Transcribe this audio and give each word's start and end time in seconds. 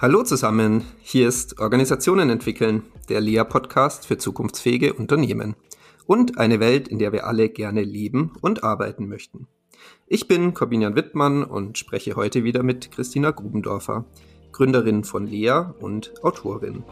Hallo 0.00 0.22
zusammen, 0.22 0.84
hier 1.00 1.26
ist 1.26 1.58
Organisationen 1.58 2.30
entwickeln, 2.30 2.84
der 3.08 3.20
LEA-Podcast 3.20 4.06
für 4.06 4.16
zukunftsfähige 4.16 4.94
Unternehmen 4.94 5.56
und 6.06 6.38
eine 6.38 6.60
Welt, 6.60 6.86
in 6.86 7.00
der 7.00 7.10
wir 7.10 7.26
alle 7.26 7.48
gerne 7.48 7.82
leben 7.82 8.30
und 8.40 8.62
arbeiten 8.62 9.08
möchten. 9.08 9.48
Ich 10.06 10.28
bin 10.28 10.54
Corbinian 10.54 10.94
Wittmann 10.94 11.42
und 11.42 11.78
spreche 11.78 12.14
heute 12.14 12.44
wieder 12.44 12.62
mit 12.62 12.92
Christina 12.92 13.32
Grubendorfer, 13.32 14.04
Gründerin 14.52 15.02
von 15.02 15.26
LEA 15.26 15.74
und 15.80 16.22
Autorin. 16.22 16.84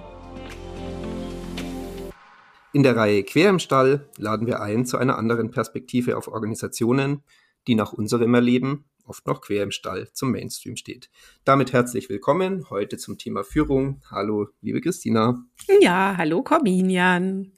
In 2.73 2.83
der 2.83 2.97
Reihe 2.97 3.23
Quer 3.23 3.51
im 3.51 3.61
Stall 3.61 4.09
laden 4.17 4.49
wir 4.49 4.61
ein 4.63 4.85
zu 4.85 4.99
einer 4.99 5.17
anderen 5.17 5.53
Perspektive 5.53 6.17
auf 6.17 6.27
Organisationen, 6.27 7.23
die 7.69 7.77
nach 7.77 7.93
unserem 7.93 8.35
Erleben 8.35 8.85
oft 9.07 9.27
noch 9.27 9.41
quer 9.41 9.63
im 9.63 9.71
Stall 9.71 10.09
zum 10.13 10.33
Mainstream 10.33 10.77
steht. 10.77 11.09
Damit 11.45 11.73
herzlich 11.73 12.09
willkommen 12.09 12.69
heute 12.71 12.99
zum 12.99 13.19
Thema 13.19 13.45
Führung. 13.45 14.03
Hallo, 14.11 14.49
liebe 14.61 14.81
Christina. 14.81 15.45
Ja, 15.81 16.15
hallo 16.17 16.43
Corbinian. 16.43 17.53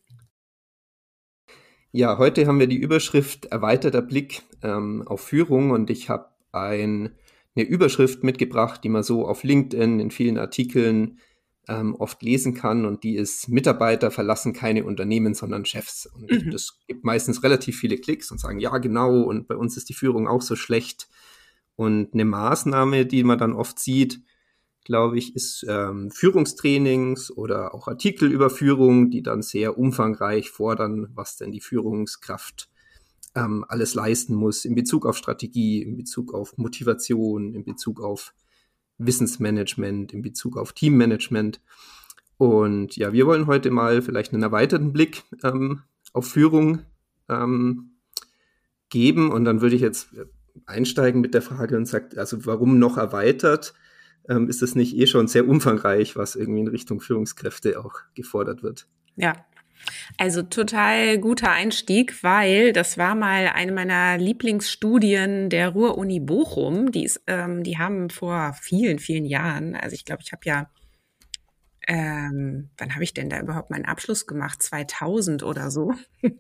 Ja, 1.91 2.19
heute 2.19 2.47
haben 2.47 2.61
wir 2.61 2.67
die 2.67 2.77
Überschrift 2.77 3.47
erweiterter 3.47 4.03
Blick 4.03 4.43
ähm, 4.63 5.03
auf 5.07 5.23
Führung 5.23 5.71
und 5.71 5.89
ich 5.91 6.11
habe 6.11 6.29
ein, 6.53 7.15
eine 7.57 7.65
Überschrift 7.65 8.23
mitgebracht, 8.23 8.85
die 8.85 8.91
man 8.91 9.03
so 9.03 9.27
auf 9.27 9.43
LinkedIn 9.43 9.99
in 9.99 10.11
vielen 10.11 10.39
Artikeln 10.39 11.19
ähm, 11.67 11.95
oft 11.95 12.23
lesen 12.23 12.55
kann 12.55 12.85
und 12.85 13.05
die 13.05 13.17
ist 13.17 13.49
Mitarbeiter 13.49 14.11
verlassen 14.11 14.53
keine 14.53 14.85
Unternehmen, 14.85 15.35
sondern 15.35 15.65
Chefs. 15.65 16.07
Und 16.07 16.31
mhm. 16.31 16.51
das 16.51 16.79
gibt 16.87 17.05
meistens 17.05 17.43
relativ 17.43 17.79
viele 17.79 17.99
Klicks 17.99 18.31
und 18.31 18.39
sagen, 18.39 18.59
ja 18.59 18.77
genau, 18.79 19.23
und 19.23 19.49
bei 19.49 19.57
uns 19.57 19.77
ist 19.77 19.89
die 19.89 19.95
Führung 19.95 20.29
auch 20.29 20.43
so 20.43 20.57
schlecht. 20.57 21.09
Und 21.79 22.13
eine 22.13 22.25
Maßnahme, 22.25 23.07
die 23.07 23.23
man 23.23 23.39
dann 23.39 23.53
oft 23.53 23.79
sieht, 23.79 24.21
glaube 24.83 25.17
ich, 25.17 25.37
ist 25.37 25.65
ähm, 25.69 26.11
Führungstrainings 26.11 27.31
oder 27.31 27.73
auch 27.73 27.87
Artikel 27.87 28.33
über 28.33 28.51
Führung, 28.51 29.11
die 29.11 29.23
dann 29.23 29.43
sehr 29.43 29.79
umfangreich 29.79 30.51
fordern, 30.51 31.07
was 31.15 31.37
denn 31.37 31.53
die 31.53 31.61
Führungskraft 31.61 32.69
ähm, 33.37 33.65
alles 33.69 33.95
leisten 33.95 34.35
muss 34.35 34.65
in 34.65 34.75
Bezug 34.75 35.07
auf 35.07 35.17
Strategie, 35.17 35.81
in 35.81 35.97
Bezug 35.97 36.35
auf 36.35 36.59
Motivation, 36.59 37.55
in 37.55 37.65
Bezug 37.65 38.01
auf 38.01 38.35
Wissensmanagement, 38.97 40.13
in 40.13 40.23
Bezug 40.23 40.57
auf 40.57 40.73
Teammanagement. 40.73 41.61
Und 42.39 42.97
ja, 42.97 43.13
wir 43.13 43.25
wollen 43.25 43.47
heute 43.47 43.71
mal 43.71 44.03
vielleicht 44.03 44.33
einen 44.33 44.43
erweiterten 44.43 44.93
Blick 44.93 45.23
ähm, 45.45 45.83
auf 46.13 46.27
Führung 46.27 46.81
ähm, 47.29 47.93
geben. 48.89 49.31
Und 49.31 49.45
dann 49.45 49.61
würde 49.61 49.77
ich 49.77 49.83
jetzt 49.83 50.09
einsteigen 50.67 51.21
mit 51.21 51.35
der 51.35 51.43
Frage 51.43 51.77
und 51.77 51.87
sagt, 51.87 52.17
also 52.19 52.45
warum 52.47 52.79
noch 52.79 52.97
erweitert? 52.97 53.75
Ähm, 54.29 54.49
ist 54.49 54.63
das 54.63 54.75
nicht 54.75 54.97
eh 54.97 55.07
schon 55.07 55.29
sehr 55.29 55.49
umfangreich, 55.49 56.17
was 56.17 56.37
irgendwie 56.37 56.61
in 56.61 56.69
Richtung 56.69 57.01
Führungskräfte 57.01 57.81
auch 57.81 57.95
gefordert 58.15 58.63
wird? 58.63 58.87
Ja, 59.17 59.33
also 60.17 60.43
total 60.43 61.19
guter 61.19 61.51
Einstieg, 61.51 62.23
weil 62.23 62.73
das 62.73 62.99
war 62.99 63.15
mal 63.15 63.49
eine 63.49 63.73
meiner 63.73 64.19
Lieblingsstudien 64.19 65.51
der 65.51 65.71
Ruhr-Uni 65.71 66.21
Bochum. 66.21 66.91
Die, 66.91 67.05
ist, 67.05 67.23
ähm, 67.27 67.63
die 67.63 67.79
haben 67.79 68.11
vor 68.11 68.55
vielen, 68.61 68.99
vielen 68.99 69.25
Jahren, 69.25 69.75
also 69.75 69.95
ich 69.95 70.05
glaube, 70.05 70.23
ich 70.25 70.33
habe 70.33 70.43
ja 70.45 70.71
ähm, 71.91 72.69
wann 72.77 72.93
habe 72.93 73.03
ich 73.03 73.15
denn 73.15 73.31
da 73.31 73.41
überhaupt 73.41 73.71
meinen 73.71 73.87
Abschluss 73.87 74.27
gemacht? 74.27 74.63
2000 74.63 75.43
oder 75.43 75.71
so. 75.71 75.95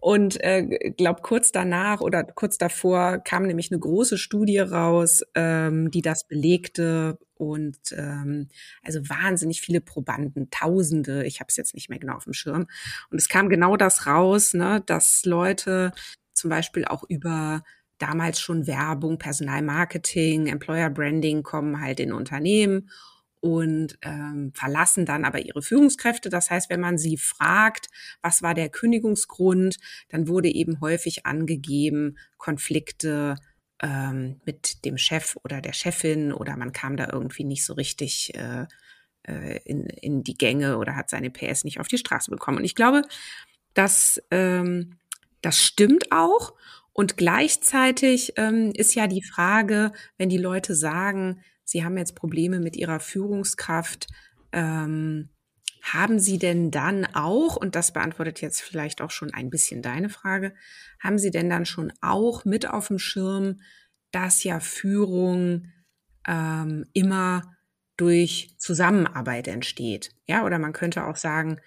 und 0.00 0.42
äh, 0.42 0.90
glaube 0.90 1.22
kurz 1.22 1.52
danach 1.52 2.00
oder 2.00 2.24
kurz 2.24 2.58
davor 2.58 3.18
kam 3.18 3.44
nämlich 3.44 3.70
eine 3.70 3.78
große 3.78 4.18
Studie 4.18 4.58
raus, 4.58 5.22
ähm, 5.36 5.92
die 5.92 6.02
das 6.02 6.26
belegte 6.26 7.20
und 7.34 7.78
ähm, 7.92 8.48
also 8.82 9.08
wahnsinnig 9.08 9.60
viele 9.60 9.80
Probanden, 9.80 10.50
Tausende. 10.50 11.24
Ich 11.24 11.38
habe 11.38 11.46
es 11.50 11.56
jetzt 11.56 11.74
nicht 11.74 11.88
mehr 11.88 12.00
genau 12.00 12.16
auf 12.16 12.24
dem 12.24 12.32
Schirm. 12.32 12.66
Und 13.10 13.18
es 13.18 13.28
kam 13.28 13.48
genau 13.48 13.76
das 13.76 14.08
raus, 14.08 14.54
ne, 14.54 14.82
dass 14.86 15.24
Leute 15.24 15.92
zum 16.32 16.50
Beispiel 16.50 16.84
auch 16.84 17.04
über 17.08 17.62
damals 17.98 18.40
schon 18.40 18.66
Werbung, 18.66 19.18
Personalmarketing, 19.18 20.48
Employer 20.48 20.90
Branding 20.90 21.44
kommen 21.44 21.80
halt 21.80 22.00
in 22.00 22.12
Unternehmen 22.12 22.90
und 23.44 23.98
ähm, 24.00 24.52
verlassen 24.54 25.04
dann 25.04 25.26
aber 25.26 25.38
ihre 25.38 25.60
Führungskräfte. 25.60 26.30
Das 26.30 26.48
heißt, 26.48 26.70
wenn 26.70 26.80
man 26.80 26.96
sie 26.96 27.18
fragt, 27.18 27.90
was 28.22 28.40
war 28.40 28.54
der 28.54 28.70
Kündigungsgrund, 28.70 29.76
dann 30.08 30.28
wurde 30.28 30.48
eben 30.48 30.80
häufig 30.80 31.26
angegeben, 31.26 32.16
Konflikte 32.38 33.36
ähm, 33.82 34.40
mit 34.46 34.86
dem 34.86 34.96
Chef 34.96 35.36
oder 35.44 35.60
der 35.60 35.74
Chefin 35.74 36.32
oder 36.32 36.56
man 36.56 36.72
kam 36.72 36.96
da 36.96 37.10
irgendwie 37.12 37.44
nicht 37.44 37.66
so 37.66 37.74
richtig 37.74 38.34
äh, 38.34 38.64
äh 39.24 39.60
in, 39.66 39.88
in 39.90 40.24
die 40.24 40.38
Gänge 40.38 40.78
oder 40.78 40.96
hat 40.96 41.10
seine 41.10 41.28
PS 41.28 41.64
nicht 41.64 41.80
auf 41.80 41.88
die 41.88 41.98
Straße 41.98 42.30
bekommen. 42.30 42.56
Und 42.56 42.64
ich 42.64 42.74
glaube, 42.74 43.02
dass 43.74 44.22
ähm, 44.30 44.96
das 45.42 45.62
stimmt 45.62 46.12
auch. 46.12 46.54
Und 46.94 47.18
gleichzeitig 47.18 48.32
ähm, 48.36 48.72
ist 48.74 48.94
ja 48.94 49.06
die 49.06 49.22
Frage, 49.22 49.92
wenn 50.16 50.30
die 50.30 50.38
Leute 50.38 50.74
sagen, 50.74 51.42
Sie 51.64 51.84
haben 51.84 51.96
jetzt 51.98 52.14
Probleme 52.14 52.60
mit 52.60 52.76
Ihrer 52.76 53.00
Führungskraft. 53.00 54.06
Ähm, 54.52 55.30
haben 55.82 56.18
Sie 56.18 56.38
denn 56.38 56.70
dann 56.70 57.04
auch, 57.14 57.56
und 57.56 57.74
das 57.74 57.92
beantwortet 57.92 58.40
jetzt 58.40 58.62
vielleicht 58.62 59.02
auch 59.02 59.10
schon 59.10 59.34
ein 59.34 59.50
bisschen 59.50 59.82
deine 59.82 60.08
Frage, 60.08 60.54
haben 60.98 61.18
Sie 61.18 61.30
denn 61.30 61.50
dann 61.50 61.66
schon 61.66 61.92
auch 62.00 62.46
mit 62.46 62.68
auf 62.68 62.88
dem 62.88 62.98
Schirm, 62.98 63.60
dass 64.10 64.44
ja 64.44 64.60
Führung 64.60 65.66
ähm, 66.26 66.86
immer 66.94 67.54
durch 67.98 68.56
Zusammenarbeit 68.58 69.46
entsteht? 69.46 70.14
Ja, 70.26 70.44
oder 70.44 70.58
man 70.58 70.72
könnte 70.72 71.04
auch 71.04 71.16
sagen, 71.16 71.60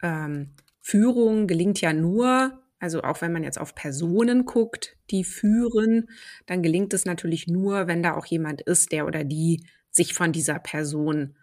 ähm, 0.00 0.54
Führung 0.80 1.48
gelingt 1.48 1.80
ja 1.80 1.92
nur, 1.92 2.62
also 2.78 3.02
auch 3.02 3.20
wenn 3.20 3.32
man 3.32 3.42
jetzt 3.42 3.58
auf 3.60 3.74
Personen 3.74 4.44
guckt, 4.44 4.96
die 5.10 5.24
führen, 5.24 6.08
dann 6.46 6.62
gelingt 6.62 6.92
es 6.92 7.04
natürlich 7.04 7.46
nur, 7.46 7.86
wenn 7.86 8.02
da 8.02 8.14
auch 8.14 8.26
jemand 8.26 8.60
ist, 8.62 8.92
der 8.92 9.06
oder 9.06 9.24
die 9.24 9.66
sich 9.90 10.14
von 10.14 10.32
dieser 10.32 10.58
Person 10.58 11.36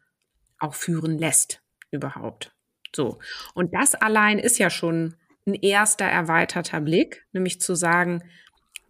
auch 0.59 0.75
führen 0.75 1.17
lässt 1.17 1.61
überhaupt. 1.91 2.55
So. 2.95 3.19
Und 3.55 3.73
das 3.73 3.95
allein 3.95 4.37
ist 4.39 4.59
ja 4.59 4.69
schon 4.69 5.15
ein 5.45 5.55
erster 5.55 6.05
erweiterter 6.05 6.79
Blick, 6.81 7.25
nämlich 7.33 7.59
zu 7.59 7.75
sagen, 7.75 8.23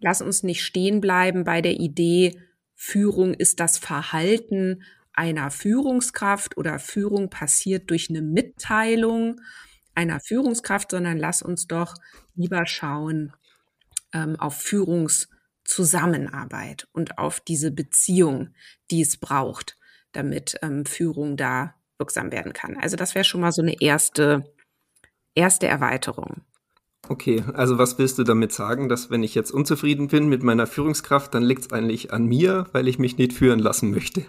lass 0.00 0.20
uns 0.20 0.42
nicht 0.42 0.62
stehen 0.62 1.00
bleiben 1.00 1.44
bei 1.44 1.62
der 1.62 1.80
Idee, 1.80 2.38
Führung 2.74 3.34
ist 3.34 3.60
das 3.60 3.78
Verhalten 3.78 4.82
einer 5.14 5.50
Führungskraft 5.50 6.56
oder 6.56 6.78
Führung 6.78 7.30
passiert 7.30 7.88
durch 7.90 8.10
eine 8.10 8.20
Mitteilung, 8.20 9.40
einer 9.94 10.20
Führungskraft, 10.20 10.90
sondern 10.90 11.18
lass 11.18 11.40
uns 11.40 11.66
doch 11.66 11.94
lieber 12.34 12.66
schauen 12.66 13.32
ähm, 14.12 14.36
auf 14.38 14.60
Führungszusammenarbeit 14.60 16.88
und 16.92 17.16
auf 17.18 17.40
diese 17.40 17.70
Beziehung, 17.70 18.54
die 18.90 19.00
es 19.02 19.16
braucht, 19.16 19.78
damit 20.12 20.56
ähm, 20.62 20.84
Führung 20.86 21.36
da 21.36 21.74
wirksam 21.98 22.32
werden 22.32 22.52
kann. 22.52 22.76
Also 22.76 22.96
das 22.96 23.14
wäre 23.14 23.24
schon 23.24 23.40
mal 23.40 23.52
so 23.52 23.62
eine 23.62 23.80
erste, 23.80 24.52
erste 25.34 25.66
Erweiterung. 25.66 26.42
Okay, 27.08 27.42
also 27.52 27.76
was 27.76 27.98
willst 27.98 28.16
du 28.18 28.24
damit 28.24 28.52
sagen, 28.52 28.88
dass 28.88 29.10
wenn 29.10 29.22
ich 29.22 29.34
jetzt 29.34 29.50
unzufrieden 29.50 30.08
bin 30.08 30.28
mit 30.28 30.42
meiner 30.42 30.66
Führungskraft, 30.66 31.34
dann 31.34 31.42
liegt 31.42 31.66
es 31.66 31.72
eigentlich 31.72 32.12
an 32.12 32.24
mir, 32.24 32.66
weil 32.72 32.88
ich 32.88 32.98
mich 32.98 33.18
nicht 33.18 33.34
führen 33.34 33.58
lassen 33.58 33.90
möchte? 33.90 34.24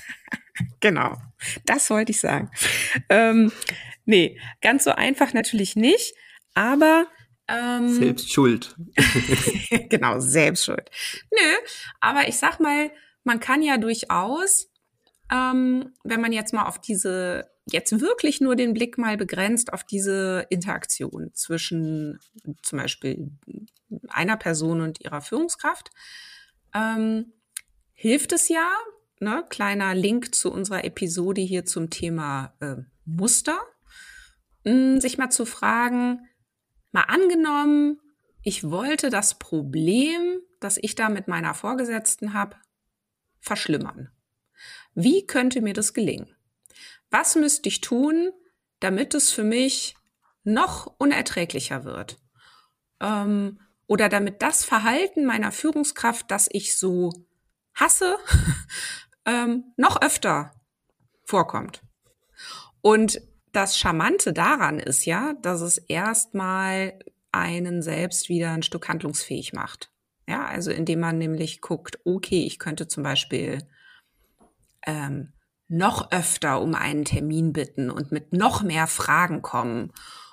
genau, 0.80 1.18
das 1.66 1.90
wollte 1.90 2.12
ich 2.12 2.20
sagen. 2.20 2.50
Ähm, 3.10 3.52
Nee, 4.10 4.40
ganz 4.60 4.82
so 4.82 4.90
einfach 4.90 5.34
natürlich 5.34 5.76
nicht, 5.76 6.16
aber 6.54 7.06
ähm, 7.50 7.88
selbst 7.88 8.32
schuld. 8.32 8.76
genau, 9.88 10.20
selbst 10.20 10.64
schuld. 10.64 10.90
Nö, 11.30 11.56
aber 12.00 12.28
ich 12.28 12.36
sag 12.36 12.60
mal, 12.60 12.90
man 13.24 13.40
kann 13.40 13.62
ja 13.62 13.76
durchaus, 13.76 14.70
ähm, 15.32 15.92
wenn 16.04 16.20
man 16.20 16.32
jetzt 16.32 16.54
mal 16.54 16.66
auf 16.66 16.80
diese, 16.80 17.50
jetzt 17.66 18.00
wirklich 18.00 18.40
nur 18.40 18.56
den 18.56 18.72
Blick 18.72 18.98
mal 18.98 19.16
begrenzt 19.16 19.72
auf 19.72 19.84
diese 19.84 20.46
Interaktion 20.48 21.30
zwischen 21.34 22.20
zum 22.62 22.78
Beispiel 22.78 23.30
einer 24.08 24.36
Person 24.36 24.80
und 24.80 25.00
ihrer 25.00 25.20
Führungskraft, 25.20 25.90
ähm, 26.74 27.32
hilft 27.92 28.32
es 28.32 28.48
ja, 28.48 28.70
ne, 29.18 29.44
kleiner 29.48 29.94
Link 29.94 30.34
zu 30.34 30.52
unserer 30.52 30.84
Episode 30.84 31.40
hier 31.40 31.64
zum 31.64 31.90
Thema 31.90 32.54
äh, 32.60 32.76
Muster, 33.04 33.58
hm, 34.64 35.00
sich 35.00 35.18
mal 35.18 35.30
zu 35.30 35.44
fragen, 35.44 36.26
mal 36.92 37.02
angenommen, 37.02 38.00
ich 38.42 38.70
wollte 38.70 39.10
das 39.10 39.38
Problem, 39.38 40.40
das 40.60 40.78
ich 40.80 40.94
da 40.94 41.08
mit 41.08 41.28
meiner 41.28 41.54
Vorgesetzten 41.54 42.32
habe, 42.32 42.56
verschlimmern. 43.40 44.10
Wie 44.94 45.26
könnte 45.26 45.60
mir 45.60 45.74
das 45.74 45.94
gelingen? 45.94 46.34
Was 47.10 47.34
müsste 47.36 47.68
ich 47.68 47.80
tun, 47.80 48.32
damit 48.80 49.14
es 49.14 49.30
für 49.30 49.44
mich 49.44 49.96
noch 50.44 50.94
unerträglicher 50.98 51.84
wird? 51.84 52.18
Ähm, 53.00 53.60
oder 53.86 54.08
damit 54.08 54.42
das 54.42 54.64
Verhalten 54.64 55.24
meiner 55.24 55.52
Führungskraft, 55.52 56.30
das 56.30 56.48
ich 56.50 56.78
so 56.78 57.12
hasse, 57.74 58.16
ähm, 59.26 59.72
noch 59.76 60.00
öfter 60.00 60.52
vorkommt. 61.24 61.82
Und 62.82 63.20
das 63.52 63.78
Charmante 63.78 64.32
daran 64.32 64.78
ist 64.78 65.04
ja, 65.04 65.34
dass 65.42 65.60
es 65.60 65.78
erstmal 65.78 66.98
einen 67.32 67.82
selbst 67.82 68.28
wieder 68.28 68.50
ein 68.52 68.62
Stück 68.62 68.88
handlungsfähig 68.88 69.52
macht. 69.52 69.90
Ja, 70.28 70.44
also 70.44 70.70
indem 70.70 71.00
man 71.00 71.18
nämlich 71.18 71.60
guckt, 71.60 71.98
okay, 72.04 72.44
ich 72.44 72.58
könnte 72.58 72.86
zum 72.86 73.02
Beispiel 73.02 73.66
ähm, 74.86 75.32
noch 75.68 76.10
öfter 76.12 76.60
um 76.60 76.74
einen 76.74 77.04
Termin 77.04 77.52
bitten 77.52 77.90
und 77.90 78.12
mit 78.12 78.32
noch 78.32 78.62
mehr 78.62 78.86
Fragen 78.86 79.42
kommen. 79.42 79.92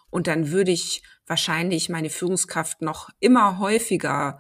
Und 0.10 0.28
dann 0.28 0.52
würde 0.52 0.72
ich 0.72 1.04
wahrscheinlich 1.26 1.90
meine 1.90 2.10
Führungskraft 2.10 2.82
noch 2.82 3.10
immer 3.20 3.60
häufiger 3.60 4.40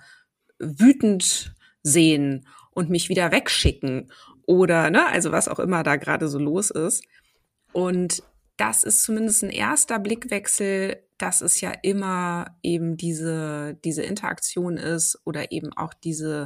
wütend 0.59 1.56
sehen 1.83 2.47
und 2.71 2.89
mich 2.89 3.09
wieder 3.09 3.31
wegschicken 3.31 4.12
oder, 4.45 4.89
ne, 4.89 5.07
also 5.07 5.31
was 5.31 5.47
auch 5.47 5.59
immer 5.59 5.83
da 5.83 5.97
gerade 5.97 6.27
so 6.27 6.39
los 6.39 6.69
ist. 6.69 7.03
Und 7.73 8.23
das 8.57 8.83
ist 8.83 9.04
zumindest 9.04 9.44
ein 9.44 9.50
erster 9.50 10.00
Blickwechsel, 10.00 11.04
dass 11.18 11.42
es 11.42 11.62
ja 11.62 11.71
immer 11.83 12.57
eben 12.63 12.98
diese, 12.98 13.80
diese 13.83 14.04
Interaktion 14.04 14.77
ist 14.77 15.19
oder 15.25 15.51
eben 15.51 15.74
auch 15.74 15.94
diese, 15.94 16.45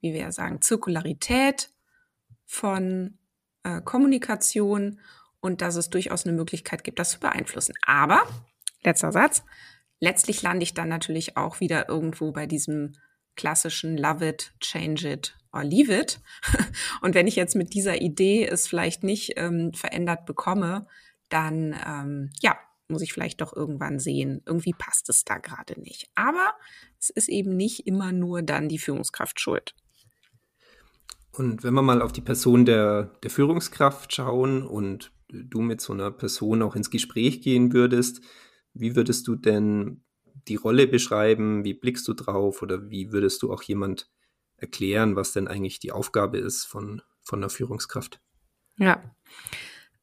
wie 0.00 0.12
wir 0.12 0.20
ja 0.20 0.32
sagen, 0.32 0.62
Zirkularität 0.62 1.70
von 2.44 3.18
äh, 3.64 3.80
Kommunikation 3.82 5.00
und 5.40 5.60
dass 5.60 5.76
es 5.76 5.90
durchaus 5.90 6.26
eine 6.26 6.36
Möglichkeit 6.36 6.84
gibt, 6.84 6.98
das 6.98 7.10
zu 7.10 7.20
beeinflussen. 7.20 7.74
Aber, 7.84 8.22
letzter 8.82 9.12
Satz, 9.12 9.42
letztlich 10.00 10.42
lande 10.42 10.62
ich 10.62 10.74
dann 10.74 10.88
natürlich 10.88 11.36
auch 11.36 11.60
wieder 11.60 11.88
irgendwo 11.88 12.32
bei 12.32 12.46
diesem 12.46 12.94
klassischen 13.34 13.98
Love 13.98 14.28
it, 14.28 14.52
change 14.60 15.10
it 15.10 15.36
or 15.52 15.62
leave 15.62 15.94
it. 15.94 16.20
Und 17.02 17.14
wenn 17.14 17.26
ich 17.26 17.36
jetzt 17.36 17.54
mit 17.54 17.74
dieser 17.74 18.00
Idee 18.00 18.46
es 18.46 18.66
vielleicht 18.66 19.02
nicht 19.02 19.34
ähm, 19.36 19.72
verändert 19.74 20.24
bekomme, 20.24 20.86
dann 21.28 21.74
ähm, 21.86 22.30
ja, 22.40 22.56
muss 22.88 23.02
ich 23.02 23.12
vielleicht 23.12 23.40
doch 23.40 23.54
irgendwann 23.54 23.98
sehen, 23.98 24.42
irgendwie 24.46 24.74
passt 24.76 25.08
es 25.08 25.24
da 25.24 25.38
gerade 25.38 25.80
nicht. 25.80 26.08
Aber 26.14 26.54
es 27.00 27.10
ist 27.10 27.28
eben 27.28 27.56
nicht 27.56 27.86
immer 27.86 28.12
nur 28.12 28.42
dann 28.42 28.68
die 28.68 28.78
Führungskraft 28.78 29.40
schuld. 29.40 29.74
Und 31.32 31.64
wenn 31.64 31.74
wir 31.74 31.82
mal 31.82 32.00
auf 32.00 32.12
die 32.12 32.22
Person 32.22 32.64
der, 32.64 33.14
der 33.22 33.30
Führungskraft 33.30 34.14
schauen 34.14 34.66
und 34.66 35.12
du 35.28 35.60
mit 35.60 35.80
so 35.80 35.92
einer 35.92 36.10
Person 36.10 36.62
auch 36.62 36.76
ins 36.76 36.90
Gespräch 36.90 37.42
gehen 37.42 37.72
würdest, 37.72 38.22
wie 38.72 38.96
würdest 38.96 39.26
du 39.26 39.36
denn 39.36 40.02
die 40.48 40.56
Rolle 40.56 40.86
beschreiben? 40.86 41.64
Wie 41.64 41.74
blickst 41.74 42.06
du 42.08 42.14
drauf? 42.14 42.62
Oder 42.62 42.90
wie 42.90 43.12
würdest 43.12 43.42
du 43.42 43.52
auch 43.52 43.62
jemand 43.62 44.10
erklären, 44.56 45.16
was 45.16 45.32
denn 45.32 45.48
eigentlich 45.48 45.78
die 45.78 45.92
Aufgabe 45.92 46.38
ist 46.38 46.64
von, 46.64 47.02
von 47.22 47.40
einer 47.40 47.50
Führungskraft? 47.50 48.20
Ja. 48.78 49.02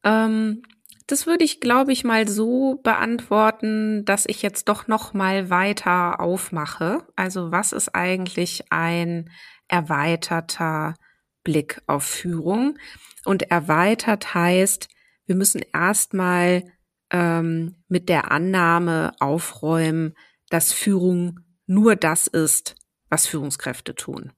Ähm, 0.03 0.63
das 1.07 1.27
würde 1.27 1.43
ich, 1.43 1.59
glaube 1.59 1.91
ich, 1.91 2.03
mal 2.03 2.27
so 2.27 2.79
beantworten, 2.83 4.05
dass 4.05 4.25
ich 4.27 4.41
jetzt 4.41 4.69
doch 4.69 4.87
noch 4.87 5.13
mal 5.13 5.49
weiter 5.49 6.19
aufmache. 6.19 7.05
Also 7.15 7.51
was 7.51 7.73
ist 7.73 7.93
eigentlich 7.93 8.71
ein 8.71 9.29
erweiterter 9.67 10.95
Blick 11.43 11.81
auf 11.87 12.03
Führung? 12.03 12.77
Und 13.25 13.43
erweitert 13.51 14.33
heißt, 14.33 14.87
wir 15.25 15.35
müssen 15.35 15.61
erstmal 15.73 16.63
ähm, 17.09 17.75
mit 17.87 18.09
der 18.09 18.31
Annahme 18.31 19.13
aufräumen, 19.19 20.15
dass 20.49 20.73
Führung 20.73 21.39
nur 21.65 21.95
das 21.95 22.27
ist, 22.27 22.75
was 23.09 23.27
Führungskräfte 23.27 23.95
tun. 23.95 24.31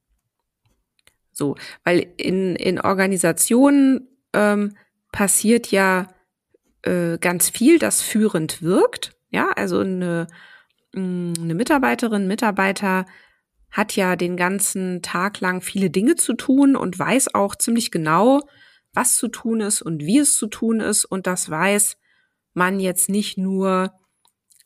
So, 1.31 1.55
weil 1.83 2.13
in, 2.17 2.55
in 2.55 2.79
Organisationen 2.79 4.07
ähm, 4.33 4.75
passiert 5.11 5.71
ja 5.71 6.07
äh, 6.85 7.17
ganz 7.19 7.49
viel, 7.49 7.79
das 7.79 8.01
führend 8.01 8.61
wirkt. 8.61 9.15
Ja, 9.29 9.51
also 9.55 9.79
eine, 9.79 10.27
mm, 10.93 11.33
eine 11.39 11.55
Mitarbeiterin, 11.55 12.27
Mitarbeiter 12.27 13.05
hat 13.71 13.95
ja 13.95 14.15
den 14.15 14.37
ganzen 14.37 15.01
Tag 15.01 15.41
lang 15.41 15.61
viele 15.61 15.89
Dinge 15.89 16.15
zu 16.15 16.33
tun 16.33 16.75
und 16.75 16.97
weiß 16.97 17.35
auch 17.35 17.55
ziemlich 17.55 17.91
genau, 17.91 18.41
was 18.93 19.17
zu 19.17 19.27
tun 19.27 19.59
ist 19.59 19.81
und 19.81 20.01
wie 20.03 20.19
es 20.19 20.37
zu 20.37 20.47
tun 20.47 20.79
ist. 20.79 21.03
Und 21.03 21.27
das 21.27 21.49
weiß 21.49 21.97
man 22.53 22.79
jetzt 22.79 23.09
nicht 23.09 23.37
nur, 23.37 23.93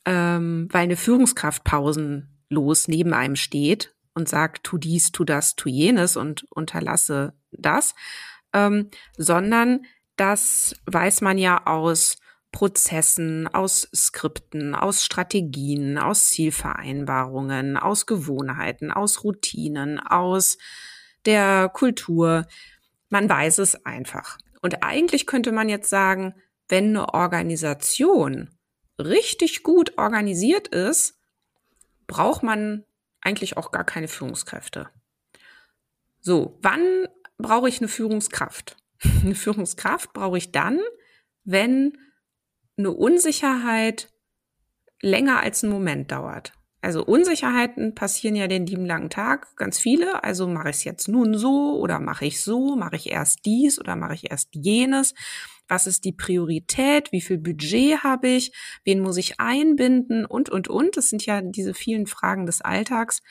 ähm, 0.06 0.68
weil 0.72 0.84
eine 0.84 0.98
Führungskraft 0.98 1.64
pausenlos 1.64 2.88
neben 2.88 3.14
einem 3.14 3.36
steht 3.36 3.96
und 4.14 4.30
sagt, 4.30 4.64
tu 4.64 4.78
dies, 4.78 5.12
tu 5.12 5.24
das, 5.24 5.56
tu 5.56 5.70
jenes 5.70 6.16
und 6.16 6.46
unterlasse 6.52 7.34
das, 7.52 7.96
ähm, 8.54 8.90
sondern 9.18 9.86
das 10.20 10.76
weiß 10.86 11.22
man 11.22 11.38
ja 11.38 11.66
aus 11.66 12.18
Prozessen, 12.52 13.48
aus 13.48 13.88
Skripten, 13.96 14.76
aus 14.76 15.06
Strategien, 15.06 15.98
aus 15.98 16.30
Zielvereinbarungen, 16.32 17.78
aus 17.78 18.06
Gewohnheiten, 18.06 18.92
aus 18.92 19.24
Routinen, 19.24 20.00
aus 20.00 20.58
der 21.26 21.70
Kultur. 21.70 22.48
Man 23.10 23.30
weiß 23.30 23.60
es 23.60 23.86
einfach. 23.86 24.38
Und 24.62 24.84
eigentlich 24.84 25.26
könnte 25.26 25.52
man 25.52 25.70
jetzt 25.70 25.90
sagen, 25.90 26.36
wenn 26.68 26.90
eine 26.90 27.14
Organisation 27.14 28.50
richtig 28.98 29.64
gut 29.64 29.98
organisiert 29.98 30.68
ist, 30.68 31.18
braucht 32.08 32.44
man 32.44 32.84
eigentlich 33.22 33.58
auch 33.58 33.72
gar 33.72 33.86
keine 33.86 34.08
Führungskräfte. 34.08 34.90
So, 36.20 36.58
wann 36.62 37.08
brauche 37.38 37.70
ich 37.70 37.80
eine 37.80 37.88
Führungskraft? 37.88 38.76
Eine 39.24 39.36
Führungskraft 39.36 40.14
brauche 40.14 40.38
ich 40.38 40.52
dann, 40.52 40.80
wenn 41.44 41.98
eine 42.78 42.92
Unsicherheit 42.92 44.10
länger 45.02 45.42
als 45.42 45.64
einen 45.64 45.74
Moment 45.74 46.12
dauert. 46.12 46.54
Also 46.82 47.06
Unsicherheiten 47.06 47.94
passieren 47.94 48.36
ja 48.36 48.48
den 48.48 48.66
lieben 48.66 48.86
langen 48.86 49.10
Tag, 49.10 49.56
ganz 49.58 49.80
viele. 49.80 50.24
Also 50.24 50.48
mache 50.48 50.70
ich 50.70 50.78
es 50.78 50.84
jetzt 50.86 51.10
nun 51.10 51.38
so 51.38 51.78
oder 51.78 52.00
mache 52.00 52.26
ich 52.26 52.42
so, 52.42 52.78
mache 52.78 52.96
ich 52.96 53.10
erst 53.10 53.46
dies 53.46 53.80
oder 53.80 53.98
mache 53.98 54.14
ich 54.14 54.32
erst 54.32 54.50
jenes. 54.54 55.14
Was 55.68 55.88
ist 55.88 56.06
die 56.06 56.14
Priorität? 56.14 57.12
Wie 57.12 57.22
viel 57.22 57.38
Budget 57.38 58.04
habe 58.04 58.30
ich? 58.30 58.54
Wen 58.86 59.02
muss 59.02 59.18
ich 59.18 59.42
einbinden? 59.42 60.26
Und, 60.26 60.50
und, 60.50 60.70
und. 60.70 60.96
Das 60.96 61.10
sind 61.10 61.26
ja 61.26 61.42
diese 61.42 61.74
vielen 61.74 62.08
Fragen 62.08 62.46
des 62.46 62.62
Alltags. 62.62 63.22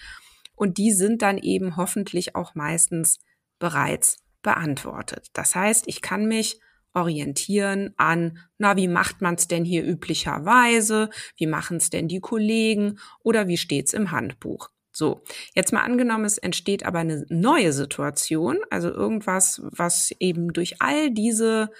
Und 0.55 0.77
die 0.77 0.93
sind 0.93 1.23
dann 1.23 1.39
eben 1.39 1.77
hoffentlich 1.77 2.37
auch 2.37 2.55
meistens 2.55 3.19
bereits 3.59 4.19
beantwortet. 4.49 5.29
Das 5.35 5.55
heißt, 5.55 5.89
ich 5.89 6.01
kann 6.01 6.27
mich 6.27 6.59
orientieren 6.95 7.93
an, 7.99 8.39
na, 8.57 8.79
wie 8.79 8.89
macht 8.89 9.21
man 9.21 9.35
es 9.35 9.47
denn 9.47 9.63
hier 9.63 9.85
üblicherweise? 9.85 11.11
Wie 11.37 11.47
machen 11.47 11.77
es 11.77 11.91
denn 11.91 12.09
die 12.09 12.21
Kollegen? 12.21 12.99
Oder 13.23 13.47
wie 13.47 13.59
steht's 13.59 13.93
im 13.93 14.11
Handbuch? 14.11 14.71
So, 14.91 15.23
jetzt 15.55 15.75
mal 15.75 15.83
angenommen, 15.83 16.25
es 16.25 16.39
entsteht 16.39 16.87
aber 16.87 17.01
eine 17.01 17.27
neue 17.29 17.75
Situation, 17.75 18.57
also 18.71 18.89
irgendwas, 18.89 19.61
was 19.65 20.13
eben 20.19 20.55
durch 20.55 20.81
all 20.81 21.11
diese 21.11 21.71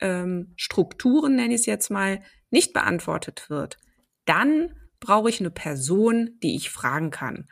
ähm, 0.00 0.54
Strukturen, 0.56 1.36
nenne 1.36 1.52
ich 1.52 1.60
es 1.60 1.66
jetzt 1.66 1.90
mal, 1.90 2.22
nicht 2.50 2.72
beantwortet 2.72 3.50
wird. 3.50 3.76
Dann 4.24 4.70
brauche 4.98 5.28
ich 5.28 5.40
eine 5.40 5.50
Person, 5.50 6.38
die 6.42 6.56
ich 6.56 6.70
fragen 6.70 7.10
kann. 7.10 7.48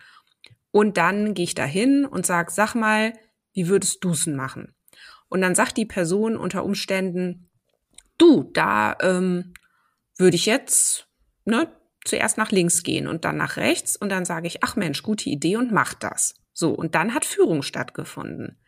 Und 0.70 0.96
dann 0.96 1.34
gehe 1.34 1.44
ich 1.44 1.54
dahin 1.54 2.06
und 2.06 2.24
sage, 2.24 2.50
sag 2.50 2.74
mal, 2.74 3.12
wie 3.52 3.68
würdest 3.68 4.02
du 4.04 4.10
es 4.10 4.26
machen? 4.26 4.74
Und 5.28 5.40
dann 5.40 5.54
sagt 5.54 5.76
die 5.76 5.86
Person 5.86 6.36
unter 6.36 6.64
Umständen, 6.64 7.50
du, 8.18 8.50
da 8.52 8.96
ähm, 9.00 9.54
würde 10.16 10.36
ich 10.36 10.46
jetzt 10.46 11.08
ne, 11.44 11.68
zuerst 12.04 12.38
nach 12.38 12.50
links 12.50 12.82
gehen 12.82 13.06
und 13.06 13.24
dann 13.24 13.36
nach 13.36 13.56
rechts 13.56 13.96
und 13.96 14.10
dann 14.10 14.24
sage 14.24 14.46
ich, 14.46 14.62
ach 14.62 14.76
Mensch, 14.76 15.02
gute 15.02 15.30
Idee 15.30 15.56
und 15.56 15.72
mach 15.72 15.94
das. 15.94 16.34
So, 16.52 16.70
und 16.70 16.94
dann 16.94 17.14
hat 17.14 17.24
Führung 17.24 17.62
stattgefunden. 17.62 18.58